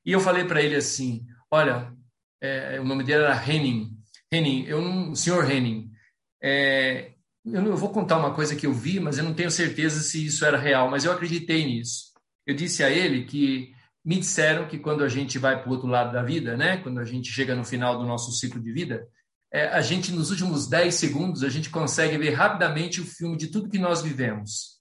E 0.04 0.12
eu 0.12 0.20
falei 0.20 0.46
para 0.46 0.62
ele 0.62 0.76
assim, 0.76 1.26
olha, 1.50 1.94
é, 2.42 2.80
o 2.80 2.84
nome 2.84 3.04
dele 3.04 3.24
era 3.24 3.52
Henning. 3.52 3.92
Henning, 4.32 4.66
eu 4.66 4.82
não, 4.82 5.16
senhor 5.16 5.50
Henning, 5.50 5.92
é, 6.42 7.14
eu, 7.46 7.62
não, 7.62 7.72
eu 7.72 7.78
vou 7.78 7.90
contar 7.90 8.18
uma 8.18 8.34
coisa 8.34 8.56
que 8.56 8.66
eu 8.66 8.74
vi, 8.74 9.00
mas 9.00 9.18
eu 9.18 9.24
não 9.24 9.34
tenho 9.34 9.52
certeza 9.52 10.02
se 10.02 10.26
isso 10.26 10.46
era 10.46 10.58
real, 10.58 10.90
mas 10.90 11.06
eu 11.06 11.12
acreditei 11.12 11.66
nisso. 11.66 12.14
Eu 12.46 12.56
disse 12.56 12.84
a 12.84 12.90
ele 12.90 13.26
que 13.26 13.74
me 14.04 14.20
disseram 14.20 14.68
que 14.68 14.78
quando 14.78 15.04
a 15.04 15.10
gente 15.10 15.40
vai 15.40 15.60
para 15.60 15.70
o 15.70 15.74
outro 15.74 15.88
lado 15.88 16.14
da 16.14 16.22
vida, 16.22 16.56
né, 16.56 16.78
quando 16.78 17.00
a 17.00 17.06
gente 17.06 17.32
chega 17.32 17.56
no 17.56 17.64
final 17.64 17.98
do 17.98 18.06
nosso 18.06 18.32
ciclo 18.32 18.62
de 18.62 18.72
vida, 18.72 19.08
é, 19.52 19.68
a 19.68 19.82
gente, 19.82 20.12
nos 20.12 20.32
últimos 20.32 20.68
10 20.68 20.94
segundos, 20.94 21.44
a 21.44 21.50
gente 21.50 21.70
consegue 21.70 22.18
ver 22.18 22.32
rapidamente 22.32 23.02
o 23.02 23.06
filme 23.06 23.38
de 23.38 23.48
tudo 23.48 23.70
que 23.70 23.80
nós 23.80 24.02
vivemos. 24.02 24.76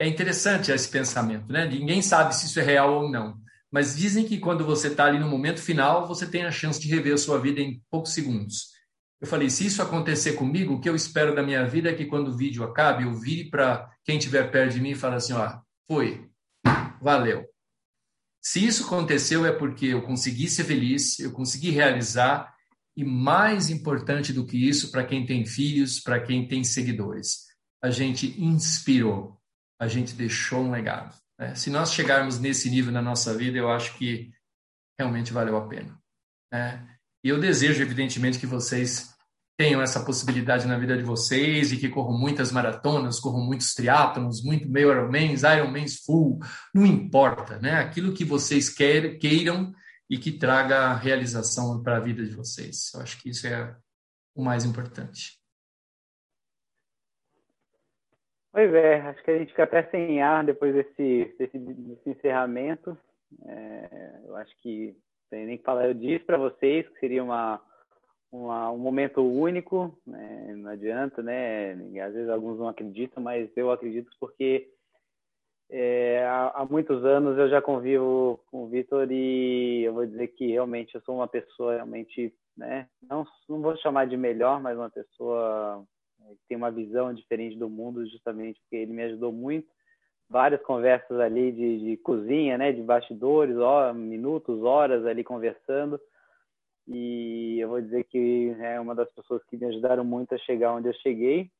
É 0.00 0.06
interessante 0.06 0.70
esse 0.70 0.88
pensamento, 0.88 1.52
né? 1.52 1.66
Ninguém 1.66 2.00
sabe 2.00 2.34
se 2.34 2.46
isso 2.46 2.60
é 2.60 2.62
real 2.62 3.02
ou 3.02 3.10
não. 3.10 3.36
Mas 3.70 3.96
dizem 3.96 4.24
que 4.24 4.38
quando 4.38 4.64
você 4.64 4.88
está 4.88 5.04
ali 5.04 5.18
no 5.18 5.28
momento 5.28 5.60
final, 5.60 6.06
você 6.06 6.26
tem 6.26 6.44
a 6.44 6.50
chance 6.50 6.80
de 6.80 6.88
rever 6.88 7.14
a 7.14 7.18
sua 7.18 7.38
vida 7.38 7.60
em 7.60 7.82
poucos 7.90 8.14
segundos. 8.14 8.77
Eu 9.20 9.26
falei, 9.26 9.50
se 9.50 9.66
isso 9.66 9.82
acontecer 9.82 10.34
comigo, 10.34 10.74
o 10.74 10.80
que 10.80 10.88
eu 10.88 10.94
espero 10.94 11.34
da 11.34 11.42
minha 11.42 11.66
vida 11.66 11.90
é 11.90 11.94
que 11.94 12.06
quando 12.06 12.28
o 12.28 12.36
vídeo 12.36 12.62
acabe, 12.62 13.02
eu 13.02 13.14
vire 13.14 13.50
para 13.50 13.90
quem 14.04 14.18
estiver 14.18 14.50
perto 14.50 14.74
de 14.74 14.80
mim 14.80 14.90
e 14.90 14.94
fale 14.94 15.16
assim, 15.16 15.32
ó, 15.32 15.60
foi, 15.88 16.28
valeu. 17.00 17.44
Se 18.40 18.64
isso 18.64 18.86
aconteceu 18.86 19.44
é 19.44 19.52
porque 19.52 19.86
eu 19.86 20.02
consegui 20.02 20.48
ser 20.48 20.64
feliz, 20.64 21.18
eu 21.18 21.32
consegui 21.32 21.70
realizar 21.70 22.54
e 22.96 23.04
mais 23.04 23.70
importante 23.70 24.32
do 24.32 24.46
que 24.46 24.68
isso 24.68 24.90
para 24.90 25.04
quem 25.04 25.26
tem 25.26 25.44
filhos, 25.44 26.00
para 26.00 26.20
quem 26.20 26.46
tem 26.46 26.64
seguidores, 26.64 27.46
a 27.82 27.90
gente 27.90 28.40
inspirou, 28.40 29.40
a 29.80 29.86
gente 29.86 30.14
deixou 30.14 30.60
um 30.60 30.70
legado. 30.70 31.16
Né? 31.38 31.54
Se 31.54 31.70
nós 31.70 31.92
chegarmos 31.92 32.38
nesse 32.38 32.68
nível 32.70 32.92
na 32.92 33.02
nossa 33.02 33.36
vida, 33.36 33.58
eu 33.58 33.70
acho 33.70 33.96
que 33.96 34.32
realmente 34.98 35.32
valeu 35.32 35.56
a 35.56 35.68
pena. 35.68 35.96
Né? 36.52 36.97
E 37.22 37.28
eu 37.28 37.40
desejo, 37.40 37.82
evidentemente, 37.82 38.38
que 38.38 38.46
vocês 38.46 39.14
tenham 39.58 39.82
essa 39.82 40.04
possibilidade 40.04 40.68
na 40.68 40.78
vida 40.78 40.96
de 40.96 41.02
vocês 41.02 41.72
e 41.72 41.76
que 41.76 41.88
corram 41.88 42.16
muitas 42.16 42.52
maratonas, 42.52 43.18
corram 43.18 43.40
muitos 43.40 43.74
triatlons, 43.74 44.42
muito 44.44 44.70
meio 44.70 44.92
Ironmans, 44.92 45.42
Ironmans 45.42 46.04
full, 46.04 46.38
não 46.72 46.86
importa, 46.86 47.58
né? 47.58 47.72
Aquilo 47.80 48.14
que 48.14 48.24
vocês 48.24 48.68
queiram 48.68 49.72
e 50.08 50.16
que 50.16 50.38
traga 50.38 50.94
realização 50.94 51.82
para 51.82 51.96
a 51.96 52.00
vida 52.00 52.24
de 52.24 52.36
vocês. 52.36 52.92
Eu 52.94 53.02
acho 53.02 53.20
que 53.20 53.30
isso 53.30 53.48
é 53.48 53.76
o 54.32 54.44
mais 54.44 54.64
importante. 54.64 55.36
Pois 58.52 58.72
é, 58.72 59.00
acho 59.00 59.22
que 59.24 59.30
a 59.30 59.38
gente 59.38 59.50
fica 59.50 59.64
até 59.64 59.82
sem 59.90 60.22
ar 60.22 60.44
depois 60.44 60.72
desse, 60.72 61.36
desse, 61.36 61.58
desse 61.58 62.10
encerramento. 62.10 62.96
É, 63.44 64.20
eu 64.24 64.36
acho 64.36 64.52
que 64.62 64.96
tem 65.30 65.46
nem 65.46 65.58
que 65.58 65.64
falar, 65.64 65.86
eu 65.88 65.94
disse 65.94 66.24
para 66.24 66.38
vocês 66.38 66.88
que 66.88 67.00
seria 67.00 67.22
uma, 67.22 67.60
uma, 68.30 68.70
um 68.70 68.78
momento 68.78 69.22
único, 69.22 69.96
né? 70.06 70.54
não 70.56 70.70
adianta, 70.70 71.22
né? 71.22 71.72
Às 72.02 72.14
vezes 72.14 72.28
alguns 72.28 72.58
não 72.58 72.68
acreditam, 72.68 73.22
mas 73.22 73.50
eu 73.56 73.70
acredito 73.70 74.10
porque 74.18 74.68
é, 75.70 76.24
há, 76.24 76.48
há, 76.54 76.64
muitos 76.64 77.04
anos 77.04 77.36
eu 77.38 77.48
já 77.48 77.60
convivo 77.60 78.40
com 78.50 78.64
o 78.64 78.68
Vitor 78.68 79.10
e 79.10 79.82
eu 79.84 79.92
vou 79.92 80.06
dizer 80.06 80.28
que 80.28 80.46
realmente 80.46 80.94
eu 80.94 81.00
sou 81.02 81.16
uma 81.16 81.28
pessoa 81.28 81.74
realmente, 81.74 82.34
né? 82.56 82.88
Não, 83.02 83.26
não 83.48 83.60
vou 83.60 83.76
chamar 83.76 84.06
de 84.06 84.16
melhor, 84.16 84.60
mas 84.60 84.78
uma 84.78 84.90
pessoa 84.90 85.84
que 86.18 86.48
tem 86.48 86.56
uma 86.56 86.70
visão 86.70 87.12
diferente 87.12 87.56
do 87.56 87.68
mundo, 87.68 88.06
justamente 88.06 88.60
porque 88.60 88.76
ele 88.76 88.92
me 88.92 89.02
ajudou 89.04 89.32
muito 89.32 89.68
várias 90.28 90.60
conversas 90.62 91.18
ali 91.18 91.52
de, 91.52 91.78
de 91.80 91.96
cozinha, 91.98 92.58
né, 92.58 92.72
de 92.72 92.82
bastidores, 92.82 93.56
ó, 93.56 93.92
minutos, 93.92 94.62
horas 94.62 95.06
ali 95.06 95.24
conversando. 95.24 96.00
E 96.86 97.58
eu 97.60 97.68
vou 97.68 97.80
dizer 97.80 98.04
que 98.04 98.56
é 98.60 98.80
uma 98.80 98.94
das 98.94 99.10
pessoas 99.12 99.42
que 99.44 99.56
me 99.56 99.66
ajudaram 99.66 100.04
muito 100.04 100.34
a 100.34 100.38
chegar 100.38 100.74
onde 100.74 100.88
eu 100.88 100.94
cheguei. 100.94 101.50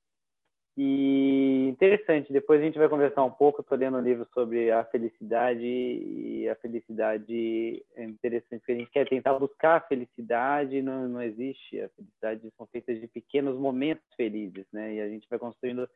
E 0.81 1.67
interessante, 1.69 2.33
depois 2.33 2.61
a 2.61 2.65
gente 2.65 2.79
vai 2.79 2.89
conversar 2.89 3.25
um 3.25 3.31
pouco. 3.31 3.61
Estou 3.61 3.77
lendo 3.77 3.99
um 3.99 4.01
livro 4.01 4.25
sobre 4.33 4.71
a 4.71 4.85
felicidade 4.85 5.67
e 5.67 6.49
a 6.49 6.55
felicidade 6.55 7.85
é 7.97 8.05
interessante 8.05 8.61
porque 8.61 8.73
a 8.73 8.77
gente 8.77 8.91
quer 8.91 9.09
tentar 9.09 9.37
buscar 9.41 9.79
a 9.79 9.81
felicidade, 9.81 10.81
não, 10.81 11.09
não 11.09 11.21
existe. 11.21 11.81
A 11.81 11.89
felicidade 11.89 12.53
são 12.57 12.65
feitas 12.69 13.01
de 13.01 13.09
pequenos 13.09 13.59
momentos 13.59 14.05
felizes, 14.17 14.67
né? 14.73 14.95
E 14.95 15.01
a 15.01 15.09
gente 15.09 15.29
vai 15.29 15.39
construindo 15.39 15.89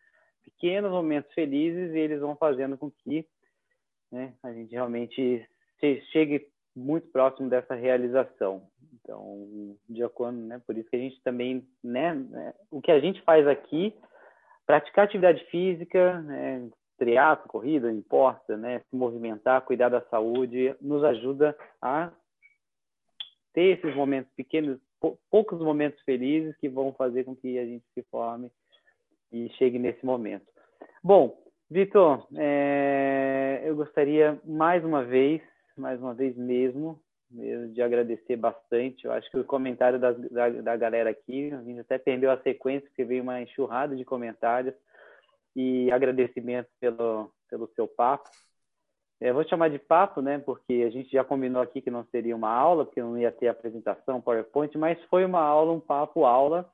pequenos 0.45 0.91
momentos 0.91 1.33
felizes 1.33 1.95
e 1.95 1.99
eles 1.99 2.21
vão 2.21 2.37
fazendo 2.37 2.77
com 2.77 2.91
que 2.91 3.27
né, 4.11 4.35
a 4.43 4.53
gente 4.53 4.73
realmente 4.73 5.49
chegue 6.13 6.47
muito 6.75 7.09
próximo 7.09 7.49
dessa 7.49 7.75
realização. 7.75 8.63
Então, 8.95 9.77
de 9.89 10.03
acordo, 10.03 10.39
né, 10.39 10.61
por 10.67 10.77
isso 10.77 10.89
que 10.89 10.97
a 10.97 10.99
gente 10.99 11.21
também, 11.23 11.67
né, 11.83 12.15
né 12.15 12.55
o 12.71 12.81
que 12.81 12.91
a 12.91 13.01
gente 13.01 13.21
faz 13.23 13.47
aqui, 13.47 13.95
praticar 14.67 15.05
atividade 15.05 15.45
física, 15.47 16.21
né, 16.23 16.71
triatlo, 16.99 17.49
corrida, 17.49 17.89
não 17.89 17.99
importa, 17.99 18.57
né, 18.57 18.81
se 18.89 18.97
movimentar, 18.97 19.63
cuidar 19.63 19.89
da 19.89 20.03
saúde, 20.03 20.75
nos 20.81 21.03
ajuda 21.03 21.57
a 21.81 22.13
ter 23.53 23.79
esses 23.79 23.95
momentos 23.95 24.33
pequenos, 24.35 24.79
poucos 25.31 25.59
momentos 25.61 26.01
felizes 26.03 26.57
que 26.59 26.69
vão 26.69 26.93
fazer 26.93 27.25
com 27.25 27.35
que 27.35 27.59
a 27.59 27.67
gente 27.67 27.85
se 27.93 28.03
forme 28.05 28.51
e 29.33 29.49
chegue 29.51 29.79
nesse 29.79 30.05
momento. 30.05 30.47
Bom, 31.03 31.37
Vitor, 31.71 32.27
é, 32.37 33.63
eu 33.65 33.75
gostaria 33.75 34.39
mais 34.45 34.85
uma 34.85 35.03
vez, 35.03 35.41
mais 35.77 35.99
uma 36.01 36.13
vez 36.13 36.37
mesmo, 36.37 37.01
mesmo, 37.31 37.73
de 37.73 37.81
agradecer 37.81 38.37
bastante. 38.37 39.07
Eu 39.07 39.13
acho 39.13 39.31
que 39.31 39.39
o 39.39 39.45
comentário 39.45 39.99
da, 39.99 40.13
da, 40.13 40.49
da 40.51 40.77
galera 40.77 41.11
aqui, 41.11 41.51
a 41.53 41.63
gente 41.63 41.81
até 41.81 41.97
perdeu 41.99 42.31
a 42.31 42.41
sequência, 42.43 42.87
porque 42.89 43.05
veio 43.05 43.23
uma 43.23 43.41
enxurrada 43.41 43.97
de 43.97 44.05
comentários 44.05 44.75
e 45.57 45.91
agradecimento 45.91 46.69
pelo, 46.79 47.31
pelo 47.49 47.69
seu 47.75 47.89
papo. 47.89 48.29
É, 49.19 49.31
eu 49.31 49.35
vou 49.35 49.49
chamar 49.49 49.71
de 49.71 49.79
papo, 49.79 50.21
né? 50.21 50.39
Porque 50.39 50.85
a 50.87 50.91
gente 50.91 51.11
já 51.11 51.25
combinou 51.25 51.63
aqui 51.63 51.81
que 51.81 51.91
não 51.91 52.05
seria 52.07 52.37
uma 52.37 52.51
aula, 52.51 52.85
porque 52.85 53.01
não 53.01 53.17
ia 53.17 53.33
ter 53.33 53.49
apresentação, 53.49 54.21
PowerPoint, 54.21 54.77
mas 54.77 55.03
foi 55.05 55.25
uma 55.25 55.41
aula, 55.41 55.73
um 55.73 55.81
papo 55.81 56.25
aula 56.25 56.71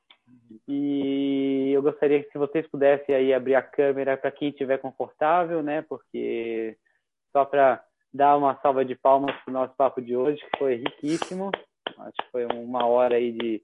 e 0.67 1.71
eu 1.73 1.81
gostaria 1.81 2.23
que 2.23 2.31
se 2.31 2.37
vocês 2.37 2.67
pudessem 2.67 3.13
aí 3.13 3.33
abrir 3.33 3.55
a 3.55 3.61
câmera 3.61 4.17
para 4.17 4.31
quem 4.31 4.49
estiver 4.49 4.77
confortável, 4.77 5.63
né? 5.63 5.81
Porque 5.83 6.77
só 7.31 7.45
para 7.45 7.83
dar 8.13 8.37
uma 8.37 8.55
salva 8.61 8.83
de 8.83 8.95
palmas 8.95 9.35
para 9.43 9.51
o 9.51 9.53
nosso 9.53 9.75
papo 9.75 10.01
de 10.01 10.15
hoje, 10.15 10.39
que 10.39 10.59
foi 10.59 10.75
riquíssimo. 10.75 11.51
Acho 11.97 12.15
que 12.21 12.31
foi 12.31 12.45
uma 12.45 12.85
hora 12.85 13.15
aí 13.15 13.31
de 13.31 13.61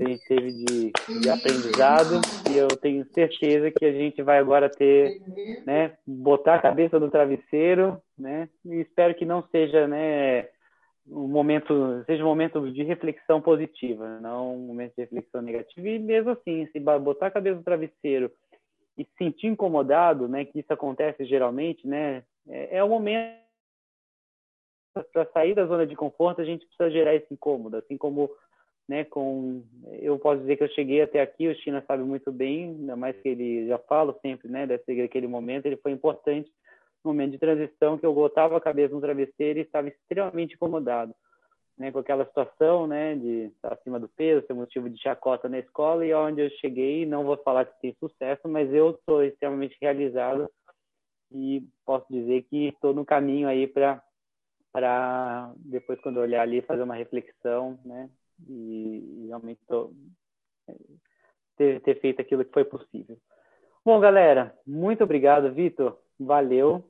a 0.00 0.08
gente 0.08 0.26
teve 0.26 0.52
de, 0.52 0.92
de, 1.20 1.28
aprendizado 1.28 2.20
e 2.50 2.56
eu 2.56 2.68
tenho 2.68 3.04
certeza 3.12 3.70
que 3.70 3.84
a 3.84 3.92
gente 3.92 4.22
vai 4.22 4.38
agora 4.38 4.70
ter, 4.70 5.20
né, 5.66 5.94
botar 6.06 6.54
a 6.54 6.62
cabeça 6.62 6.98
no 6.98 7.10
travesseiro, 7.10 8.00
né, 8.16 8.48
e 8.64 8.76
espero 8.80 9.14
que 9.14 9.26
não 9.26 9.42
seja, 9.50 9.86
né, 9.86 10.48
um 11.06 11.26
momento 11.26 12.04
seja 12.06 12.22
um 12.22 12.28
momento 12.28 12.70
de 12.70 12.82
reflexão 12.82 13.40
positiva, 13.40 14.20
não 14.20 14.54
um 14.54 14.66
momento 14.66 14.94
de 14.94 15.02
reflexão 15.02 15.42
negativa. 15.42 15.88
E 15.88 15.98
mesmo 15.98 16.30
assim, 16.30 16.66
se 16.72 16.80
botar 16.80 17.26
a 17.26 17.30
cabeça 17.30 17.56
no 17.56 17.64
travesseiro 17.64 18.30
e 18.96 19.04
se 19.04 19.10
sentir 19.18 19.46
incomodado, 19.46 20.28
né, 20.28 20.44
que 20.44 20.60
isso 20.60 20.72
acontece 20.72 21.24
geralmente, 21.24 21.86
né, 21.86 22.22
é, 22.48 22.78
é 22.78 22.84
o 22.84 22.88
momento 22.88 23.40
para 25.12 25.26
sair 25.32 25.54
da 25.54 25.66
zona 25.66 25.86
de 25.86 25.94
conforto, 25.94 26.40
a 26.40 26.44
gente 26.44 26.66
precisa 26.66 26.90
gerar 26.90 27.14
esse 27.14 27.32
incômodo, 27.32 27.76
assim 27.76 27.96
como 27.96 28.28
né, 28.88 29.04
com 29.04 29.62
eu 30.00 30.18
posso 30.18 30.40
dizer 30.40 30.56
que 30.56 30.64
eu 30.64 30.68
cheguei 30.70 31.00
até 31.00 31.20
aqui, 31.20 31.46
o 31.46 31.54
China 31.54 31.82
sabe 31.86 32.02
muito 32.02 32.32
bem, 32.32 32.70
ainda 32.70 32.96
mais 32.96 33.16
que 33.20 33.28
ele 33.28 33.68
já 33.68 33.78
fala 33.78 34.18
sempre, 34.20 34.48
né, 34.48 34.66
desse 34.66 35.00
aquele 35.00 35.28
momento, 35.28 35.66
ele 35.66 35.76
foi 35.76 35.92
importante 35.92 36.50
momento 37.04 37.32
de 37.32 37.38
transição 37.38 37.98
que 37.98 38.04
eu 38.04 38.14
botava 38.14 38.56
a 38.56 38.60
cabeça 38.60 38.94
no 38.94 39.00
travesseiro 39.00 39.58
e 39.58 39.62
estava 39.62 39.88
extremamente 39.88 40.54
incomodado, 40.54 41.14
né, 41.76 41.90
com 41.90 41.98
aquela 41.98 42.24
situação, 42.26 42.86
né, 42.86 43.14
de 43.14 43.46
estar 43.46 43.72
acima 43.72 43.98
do 43.98 44.08
peso, 44.08 44.46
ser 44.46 44.52
motivo 44.52 44.88
de 44.88 45.00
chacota 45.00 45.48
na 45.48 45.58
escola 45.58 46.04
e 46.04 46.12
onde 46.12 46.42
eu 46.42 46.50
cheguei, 46.60 47.06
não 47.06 47.24
vou 47.24 47.36
falar 47.38 47.64
que 47.64 47.80
tem 47.80 47.96
sucesso, 47.98 48.48
mas 48.48 48.72
eu 48.72 48.90
estou 48.90 49.24
extremamente 49.24 49.76
realizado 49.80 50.50
e 51.32 51.66
posso 51.84 52.06
dizer 52.10 52.42
que 52.42 52.68
estou 52.68 52.92
no 52.92 53.04
caminho 53.04 53.48
aí 53.48 53.66
para 53.66 54.02
para 54.72 55.52
depois 55.56 56.00
quando 56.00 56.20
olhar 56.20 56.42
ali 56.42 56.62
fazer 56.62 56.82
uma 56.82 56.94
reflexão, 56.94 57.76
né, 57.84 58.08
e, 58.48 59.24
e 59.24 59.26
realmente 59.26 59.60
tô, 59.66 59.92
ter, 61.56 61.80
ter 61.80 62.00
feito 62.00 62.20
aquilo 62.20 62.44
que 62.44 62.52
foi 62.52 62.64
possível. 62.64 63.18
Bom, 63.84 63.98
galera, 63.98 64.54
muito 64.66 65.02
obrigado, 65.02 65.52
Vitor. 65.52 65.98
Valeu. 66.18 66.84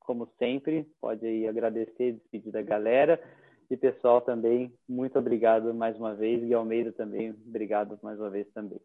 Como 0.00 0.28
sempre, 0.38 0.86
pode 1.00 1.24
aí 1.26 1.46
agradecer, 1.46 2.12
despedir 2.12 2.52
da 2.52 2.62
galera. 2.62 3.22
E 3.70 3.76
pessoal 3.76 4.20
também, 4.20 4.74
muito 4.88 5.18
obrigado 5.18 5.72
mais 5.72 5.96
uma 5.96 6.14
vez. 6.14 6.42
E 6.42 6.52
Almeida 6.52 6.92
também, 6.92 7.30
obrigado 7.30 7.98
mais 8.02 8.18
uma 8.18 8.28
vez 8.28 8.46
também. 8.52 8.80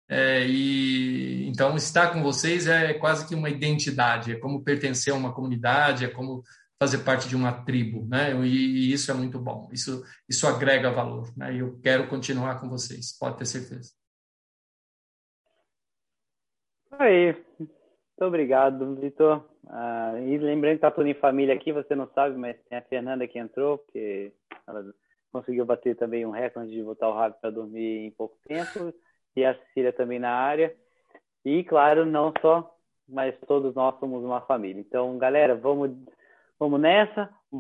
É, 0.07 0.45
e 0.47 1.47
então 1.47 1.75
estar 1.75 2.11
com 2.13 2.21
vocês 2.21 2.67
é 2.67 2.93
quase 2.93 3.27
que 3.27 3.35
uma 3.35 3.49
identidade, 3.49 4.31
é 4.31 4.35
como 4.35 4.63
pertencer 4.63 5.13
a 5.13 5.15
uma 5.15 5.33
comunidade, 5.33 6.05
é 6.05 6.07
como 6.07 6.43
fazer 6.79 6.99
parte 6.99 7.27
de 7.27 7.35
uma 7.35 7.65
tribo, 7.65 8.07
né? 8.07 8.33
E, 8.45 8.47
e 8.47 8.93
isso 8.93 9.11
é 9.11 9.13
muito 9.13 9.37
bom. 9.37 9.69
Isso 9.71 10.03
isso 10.27 10.47
agrega 10.47 10.91
valor, 10.91 11.29
né? 11.35 11.53
E 11.53 11.59
eu 11.59 11.79
quero 11.81 12.07
continuar 12.07 12.59
com 12.59 12.69
vocês, 12.69 13.17
pode 13.19 13.37
ter 13.37 13.45
certeza. 13.45 13.91
Aí, 16.91 17.33
muito 17.59 18.21
obrigado, 18.21 18.95
Vitor. 18.95 19.45
Ah, 19.67 20.13
e 20.19 20.37
lembrando 20.37 20.75
que 20.75 20.81
tá 20.81 20.91
tudo 20.91 21.07
em 21.07 21.13
família 21.13 21.53
aqui, 21.53 21.71
você 21.71 21.95
não 21.95 22.09
sabe, 22.13 22.37
mas 22.37 22.57
tem 22.67 22.77
a 22.77 22.81
Fernanda 22.81 23.27
que 23.27 23.37
entrou, 23.37 23.77
porque 23.77 24.33
ela 24.67 24.83
conseguiu 25.31 25.65
bater 25.65 25.95
também 25.95 26.25
um 26.25 26.31
recorde 26.31 26.71
de 26.71 26.81
voltar 26.81 27.07
o 27.07 27.13
rápido 27.13 27.39
para 27.39 27.51
dormir 27.51 28.07
em 28.07 28.11
pouco 28.11 28.37
tempo, 28.47 28.93
e 29.35 29.45
a 29.45 29.55
Cecília 29.55 29.93
também 29.93 30.19
na 30.19 30.31
área. 30.31 30.75
E, 31.45 31.63
claro, 31.63 32.05
não 32.05 32.33
só, 32.41 32.75
mas 33.07 33.35
todos 33.47 33.73
nós 33.75 33.97
somos 33.99 34.23
uma 34.23 34.41
família. 34.41 34.81
Então, 34.81 35.17
galera, 35.17 35.55
vamos, 35.55 35.91
vamos 36.59 36.79
nessa. 36.79 37.29